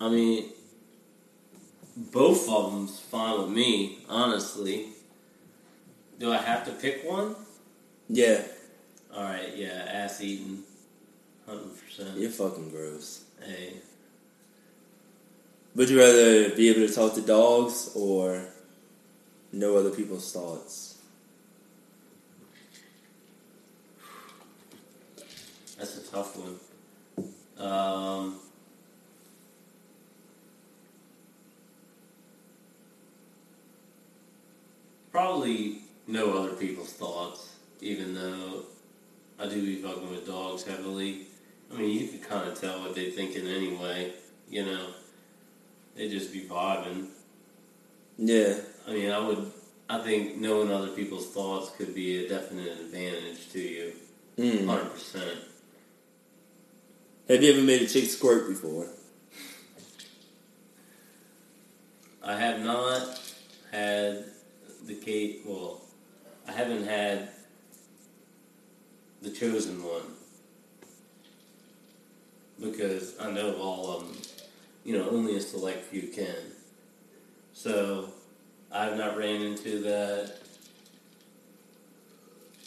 I 0.00 0.08
mean, 0.08 0.46
both 1.94 2.48
of 2.48 2.72
them's 2.72 2.98
fine 2.98 3.38
with 3.42 3.50
me, 3.50 3.98
honestly. 4.08 4.95
Do 6.18 6.32
I 6.32 6.38
have 6.38 6.64
to 6.66 6.72
pick 6.72 7.04
one? 7.04 7.34
Yeah, 8.08 8.42
All 9.14 9.24
right, 9.24 9.54
yeah, 9.56 9.84
ass 9.88 10.20
eating, 10.22 10.62
hundred 11.46 11.70
percent. 11.80 12.16
you're 12.18 12.30
fucking 12.30 12.70
gross. 12.70 13.24
Hey, 13.44 13.74
Would 15.74 15.90
you 15.90 15.98
rather 15.98 16.50
be 16.54 16.68
able 16.70 16.86
to 16.86 16.94
talk 16.94 17.14
to 17.14 17.20
dogs 17.20 17.90
or 17.94 18.46
know 19.52 19.76
other 19.76 19.90
people's 19.90 20.32
thoughts? 20.32 20.92
that's 25.76 25.98
a 25.98 26.10
tough 26.10 26.36
one. 26.38 26.58
Um, 27.58 28.36
probably 35.10 35.78
know 36.06 36.38
other 36.38 36.54
people's 36.54 36.92
thoughts, 36.92 37.54
even 37.80 38.14
though 38.14 38.64
I 39.38 39.48
do 39.48 39.60
be 39.60 39.76
fucking 39.82 40.10
with 40.10 40.26
dogs 40.26 40.64
heavily. 40.64 41.26
I 41.72 41.78
mean, 41.78 41.90
you 41.90 42.08
can 42.08 42.20
kind 42.20 42.48
of 42.48 42.60
tell 42.60 42.80
what 42.80 42.94
they're 42.94 43.10
thinking 43.10 43.46
anyway. 43.46 44.12
You 44.48 44.64
know, 44.64 44.86
they 45.96 46.08
just 46.08 46.32
be 46.32 46.42
vibing. 46.42 47.08
Yeah. 48.18 48.54
I 48.86 48.92
mean, 48.92 49.10
I 49.10 49.18
would. 49.18 49.52
I 49.88 49.98
think 49.98 50.36
knowing 50.38 50.70
other 50.72 50.88
people's 50.88 51.28
thoughts 51.28 51.70
could 51.76 51.94
be 51.94 52.24
a 52.24 52.28
definite 52.28 52.80
advantage 52.80 53.50
to 53.52 53.60
you. 53.60 53.92
Mm. 54.36 54.66
Hundred 54.66 54.92
percent. 54.92 55.38
Have 57.28 57.42
you 57.42 57.52
ever 57.52 57.62
made 57.62 57.82
a 57.82 57.86
chick 57.86 58.04
squirt 58.04 58.48
before? 58.48 58.86
I 62.22 62.36
have 62.36 62.64
not 62.64 63.20
had 63.70 64.24
the 64.84 64.94
cake. 64.94 65.42
Well, 65.44 65.82
I 66.48 66.52
haven't 66.52 66.86
had 66.86 67.30
the 69.22 69.30
chosen 69.30 69.82
one 69.82 70.14
because 72.60 73.18
I 73.20 73.30
know 73.30 73.56
all 73.56 73.96
of 73.96 74.06
them. 74.06 74.16
You 74.84 74.98
know, 74.98 75.10
only 75.10 75.36
a 75.36 75.40
select 75.40 75.84
few 75.86 76.02
can. 76.02 76.36
So 77.52 78.10
I 78.70 78.84
have 78.84 78.96
not 78.96 79.16
ran 79.16 79.42
into 79.42 79.80
that 79.80 80.38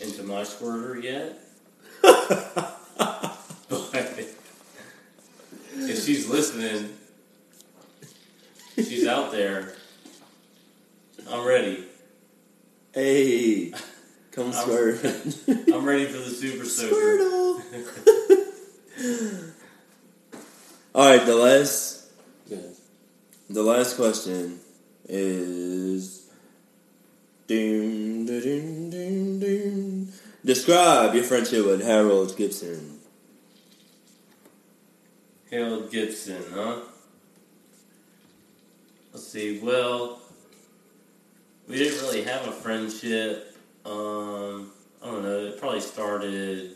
into 0.01 0.23
my 0.23 0.43
squirter 0.43 0.99
yet. 0.99 1.39
but 2.01 2.75
if 5.73 6.05
she's 6.05 6.27
listening, 6.27 6.93
she's 8.75 9.07
out 9.07 9.31
there. 9.31 9.75
I'm 11.29 11.45
ready. 11.45 11.88
Hey, 12.93 13.71
come 14.31 14.51
I'm- 14.51 14.53
squirt. 14.53 15.03
I'm 15.73 15.85
ready 15.85 16.05
for 16.05 16.17
the 16.17 16.29
super 16.29 16.65
soaker. 16.77 16.95
Squirtle. 16.95 17.61
All 20.95 21.09
right, 21.09 21.25
the 21.25 21.35
last, 21.35 22.11
the 23.49 23.63
last 23.63 23.95
question 23.95 24.59
is. 25.07 26.17
Doom, 27.47 28.25
da, 28.27 28.39
doom, 28.41 28.89
doom, 28.91 29.39
doom. 29.39 30.11
Describe 30.45 31.15
your 31.15 31.23
friendship 31.23 31.65
with 31.65 31.83
Harold 31.83 32.37
Gibson. 32.37 32.99
Harold 35.49 35.89
Gibson, 35.91 36.43
huh? 36.53 36.81
Let's 39.11 39.27
see. 39.27 39.59
Well, 39.59 40.19
we 41.69 41.77
didn't 41.77 42.01
really 42.01 42.23
have 42.23 42.47
a 42.47 42.51
friendship. 42.51 43.55
Um, 43.85 44.71
I 45.01 45.05
don't 45.05 45.23
know. 45.23 45.45
It 45.45 45.59
probably 45.59 45.81
started 45.81 46.71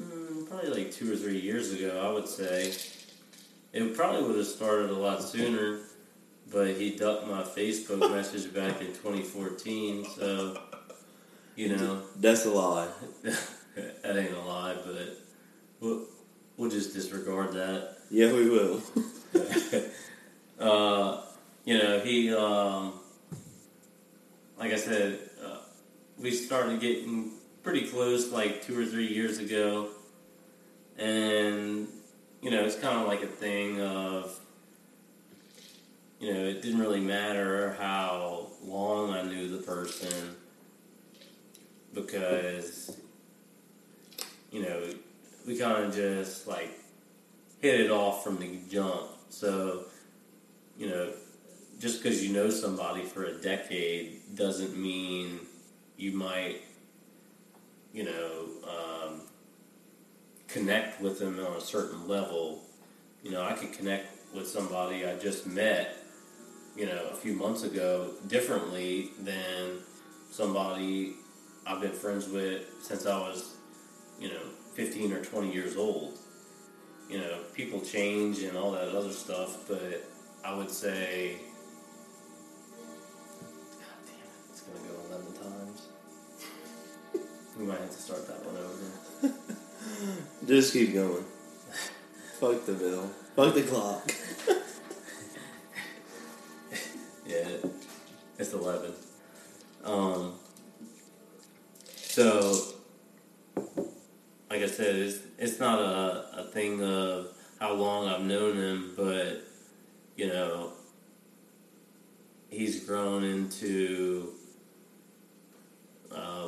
mm, 0.00 0.48
probably 0.48 0.70
like 0.70 0.92
two 0.92 1.12
or 1.12 1.16
three 1.16 1.38
years 1.38 1.72
ago. 1.72 2.02
I 2.02 2.12
would 2.12 2.26
say 2.26 2.72
it 3.74 3.94
probably 3.94 4.26
would 4.26 4.36
have 4.36 4.46
started 4.46 4.90
a 4.90 4.94
lot 4.94 5.22
sooner, 5.22 5.80
but 6.50 6.68
he 6.68 6.96
ducked 6.96 7.28
my 7.28 7.42
Facebook 7.42 8.10
message 8.14 8.52
back 8.52 8.80
in 8.80 8.88
2014. 8.88 10.06
So, 10.16 10.58
you 11.54 11.76
know, 11.76 12.02
That's 12.16 12.46
a 12.46 12.50
lie. 12.50 12.88
that 13.22 14.16
ain't 14.16 14.34
a 14.34 14.40
lie, 14.40 14.74
but 14.86 15.18
we'll, 15.80 16.06
we'll 16.56 16.70
just 16.70 16.94
disregard 16.94 17.52
that. 17.52 17.98
Yeah, 18.10 18.32
we 18.32 18.48
will. 18.48 18.82
uh, 20.60 21.25
you 21.66 21.76
know, 21.76 21.98
he, 21.98 22.32
um, 22.32 22.92
like 24.56 24.72
I 24.72 24.76
said, 24.76 25.18
uh, 25.44 25.58
we 26.16 26.30
started 26.30 26.80
getting 26.80 27.32
pretty 27.64 27.88
close 27.88 28.30
like 28.30 28.62
two 28.62 28.80
or 28.80 28.86
three 28.86 29.08
years 29.08 29.38
ago. 29.38 29.88
And, 30.96 31.88
you 32.40 32.50
know, 32.50 32.64
it's 32.64 32.76
kind 32.76 33.00
of 33.00 33.08
like 33.08 33.24
a 33.24 33.26
thing 33.26 33.80
of, 33.80 34.38
you 36.20 36.32
know, 36.32 36.40
it 36.40 36.62
didn't 36.62 36.78
really 36.78 37.00
matter 37.00 37.76
how 37.80 38.46
long 38.64 39.10
I 39.10 39.22
knew 39.22 39.48
the 39.48 39.62
person 39.62 40.36
because, 41.92 42.96
you 44.52 44.62
know, 44.62 44.82
we 45.48 45.58
kind 45.58 45.84
of 45.84 45.92
just 45.92 46.46
like 46.46 46.70
hit 47.60 47.80
it 47.80 47.90
off 47.90 48.22
from 48.22 48.38
the 48.38 48.60
jump. 48.70 49.10
So, 49.30 49.86
you 50.78 50.88
know, 50.88 51.12
just 51.78 52.02
because 52.02 52.24
you 52.24 52.32
know 52.32 52.48
somebody 52.50 53.02
for 53.02 53.24
a 53.24 53.34
decade 53.34 54.20
doesn't 54.34 54.76
mean 54.76 55.40
you 55.96 56.12
might, 56.12 56.62
you 57.92 58.04
know, 58.04 58.46
um, 58.66 59.22
connect 60.48 61.00
with 61.00 61.18
them 61.18 61.38
on 61.44 61.56
a 61.56 61.60
certain 61.60 62.08
level. 62.08 62.62
You 63.22 63.32
know, 63.32 63.42
I 63.42 63.52
could 63.52 63.72
connect 63.72 64.34
with 64.34 64.48
somebody 64.48 65.06
I 65.06 65.16
just 65.16 65.46
met, 65.46 65.96
you 66.76 66.86
know, 66.86 67.08
a 67.10 67.14
few 67.14 67.34
months 67.34 67.62
ago 67.62 68.10
differently 68.26 69.10
than 69.20 69.78
somebody 70.30 71.14
I've 71.66 71.80
been 71.80 71.92
friends 71.92 72.28
with 72.28 72.64
since 72.82 73.06
I 73.06 73.18
was, 73.18 73.56
you 74.20 74.28
know, 74.28 74.42
15 74.74 75.12
or 75.12 75.24
20 75.24 75.52
years 75.52 75.76
old. 75.76 76.18
You 77.08 77.18
know, 77.18 77.38
people 77.54 77.80
change 77.80 78.40
and 78.40 78.56
all 78.56 78.72
that 78.72 78.88
other 78.88 79.12
stuff, 79.12 79.68
but 79.68 80.08
I 80.42 80.54
would 80.54 80.70
say. 80.70 81.36
We 87.58 87.64
might 87.64 87.80
have 87.80 87.90
to 87.90 87.96
start 87.96 88.26
that 88.26 88.44
one 88.44 88.56
over. 88.56 89.34
Just 90.46 90.72
keep 90.72 90.92
going. 90.92 91.24
Fuck 92.38 92.66
the 92.66 92.74
bill. 92.74 93.10
Fuck 93.34 93.54
the 93.54 93.62
clock. 93.62 94.12
Yeah, 97.28 97.48
it's 98.38 98.52
11. 98.52 98.92
Um, 99.84 100.34
so, 101.96 102.62
like 104.48 104.62
I 104.62 104.66
said, 104.66 104.94
it's, 104.94 105.18
it's 105.36 105.58
not 105.58 105.80
a, 105.80 106.38
a 106.38 106.44
thing 106.44 106.82
of 106.84 107.28
how 107.58 107.72
long 107.72 108.06
I've 108.06 108.20
known 108.20 108.56
him, 108.56 108.92
but, 108.96 109.42
you 110.16 110.28
know, 110.28 110.72
he's 112.48 112.84
grown 112.84 113.24
into 113.24 114.35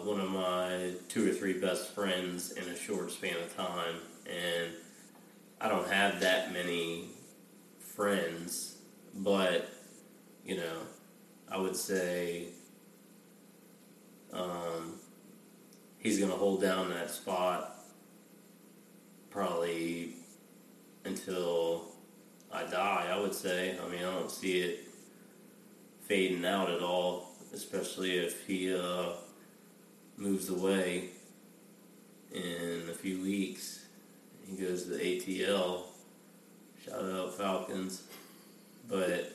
one 0.09 0.21
of 0.21 0.31
my 0.31 0.93
two 1.11 1.31
or 1.31 1.35
three 1.35 1.53
best 1.53 1.91
friends 1.91 2.53
in 2.53 2.67
a 2.69 2.75
short 2.75 3.11
span 3.11 3.37
of 3.37 3.55
time. 3.55 3.97
And 4.27 4.73
I 5.61 5.69
don't 5.69 5.87
have 5.87 6.21
that 6.21 6.51
many 6.51 7.11
friends, 7.79 8.79
but 9.15 9.69
you 10.47 10.57
know, 10.57 10.79
I 11.53 11.59
would 11.59 11.77
say 11.77 12.47
um, 14.33 14.95
he's 15.99 16.19
going 16.19 16.31
to 16.31 16.39
hold 16.39 16.63
down 16.63 16.89
that 16.89 17.11
spot 17.11 17.77
probably 19.29 20.15
until 21.05 21.93
I 22.51 22.65
die, 22.65 23.09
I 23.13 23.21
would 23.21 23.35
say. 23.35 23.79
I 23.79 23.87
mean, 23.91 23.99
I 23.99 24.11
don't 24.11 24.31
see 24.31 24.61
it 24.61 24.89
fading 26.07 26.47
out 26.47 26.71
at 26.71 26.81
all, 26.81 27.33
especially 27.53 28.17
if 28.17 28.47
he 28.47 28.75
uh, 28.75 29.11
moves 30.19 30.49
away 30.49 31.11
in 32.33 32.89
a 32.91 32.95
few 32.95 33.23
weeks. 33.23 33.87
He 34.47 34.57
goes 34.57 34.85
to 34.85 34.91
the 34.91 34.99
ATL. 34.99 35.83
Shout 36.85 37.05
out 37.05 37.35
Falcons. 37.35 38.03
But 38.89 39.33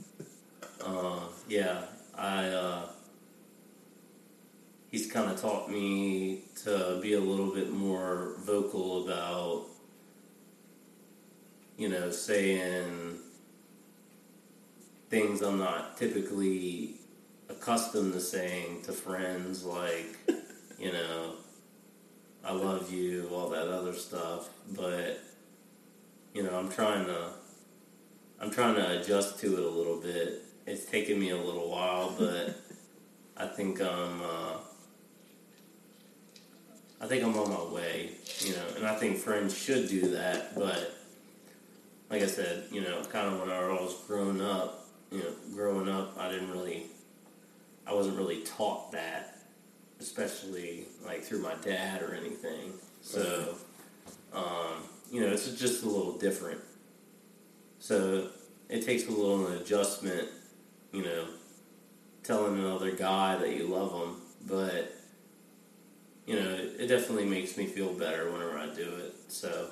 uh, 0.84 1.20
yeah, 1.48 1.82
I 2.16 2.48
uh, 2.48 2.88
he's 4.90 5.10
kind 5.10 5.30
of 5.30 5.40
taught 5.40 5.70
me 5.70 6.42
to 6.64 6.98
be 7.00 7.12
a 7.14 7.20
little 7.20 7.54
bit 7.54 7.70
more 7.70 8.34
vocal 8.40 9.04
about 9.04 9.66
you 11.76 11.88
know 11.88 12.10
saying 12.10 13.18
things 15.10 15.42
I'm 15.42 15.58
not 15.58 15.96
typically 15.96 16.97
accustomed 17.48 18.12
to 18.12 18.20
saying 18.20 18.82
to 18.82 18.92
friends 18.92 19.64
like, 19.64 20.16
you 20.78 20.92
know, 20.92 21.34
I 22.44 22.52
love 22.52 22.92
you, 22.92 23.28
all 23.32 23.48
that 23.50 23.68
other 23.68 23.92
stuff. 23.92 24.48
But 24.70 25.20
you 26.34 26.42
know, 26.42 26.56
I'm 26.58 26.70
trying 26.70 27.06
to 27.06 27.30
I'm 28.40 28.50
trying 28.50 28.76
to 28.76 29.00
adjust 29.00 29.38
to 29.40 29.52
it 29.54 29.64
a 29.64 29.68
little 29.68 30.00
bit. 30.00 30.44
It's 30.66 30.84
taken 30.84 31.18
me 31.18 31.30
a 31.30 31.36
little 31.36 31.70
while, 31.70 32.14
but 32.18 32.56
I 33.36 33.46
think 33.46 33.80
I'm 33.80 34.22
uh, 34.22 34.56
I 37.00 37.06
think 37.06 37.24
I'm 37.24 37.36
on 37.36 37.50
my 37.50 37.74
way. 37.74 38.12
You 38.40 38.52
know, 38.52 38.64
and 38.76 38.86
I 38.86 38.94
think 38.94 39.18
friends 39.18 39.56
should 39.56 39.88
do 39.88 40.12
that. 40.12 40.54
But 40.54 40.94
like 42.10 42.22
I 42.22 42.26
said, 42.26 42.64
you 42.70 42.80
know, 42.80 43.02
kind 43.04 43.26
of 43.26 43.40
when 43.40 43.50
I 43.50 43.60
was 43.68 43.94
growing 44.06 44.40
up, 44.40 44.86
you 45.10 45.18
know, 45.18 45.32
growing 45.54 45.88
up, 45.88 46.16
I 46.18 46.30
didn't 46.30 46.50
really, 46.50 46.84
I 47.88 47.94
wasn't 47.94 48.16
really 48.16 48.42
taught 48.42 48.92
that, 48.92 49.38
especially 50.00 50.84
like 51.04 51.22
through 51.22 51.40
my 51.40 51.54
dad 51.62 52.02
or 52.02 52.14
anything. 52.14 52.74
So, 53.00 53.54
um, 54.32 54.82
you 55.10 55.20
know, 55.20 55.28
it's 55.28 55.50
just 55.52 55.84
a 55.84 55.88
little 55.88 56.18
different. 56.18 56.60
So 57.78 58.28
it 58.68 58.84
takes 58.84 59.06
a 59.06 59.10
little 59.10 59.46
adjustment, 59.48 60.28
you 60.92 61.02
know, 61.02 61.26
telling 62.22 62.58
another 62.58 62.90
guy 62.90 63.36
that 63.36 63.56
you 63.56 63.64
love 63.64 63.92
them, 63.92 64.20
but 64.46 64.94
you 66.26 66.36
know, 66.36 66.50
it, 66.50 66.74
it 66.78 66.86
definitely 66.88 67.24
makes 67.24 67.56
me 67.56 67.64
feel 67.64 67.94
better 67.94 68.30
whenever 68.30 68.58
I 68.58 68.66
do 68.66 68.82
it. 68.82 69.14
So 69.28 69.70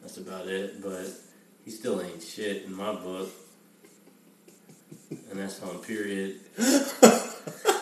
that's 0.00 0.18
about 0.18 0.46
it. 0.46 0.80
But 0.80 1.08
he 1.64 1.72
still 1.72 2.00
ain't 2.00 2.22
shit 2.22 2.64
in 2.64 2.74
my 2.74 2.94
book, 2.94 3.28
and 5.10 5.38
that's 5.38 5.62
on 5.62 5.78
period. 5.78 6.40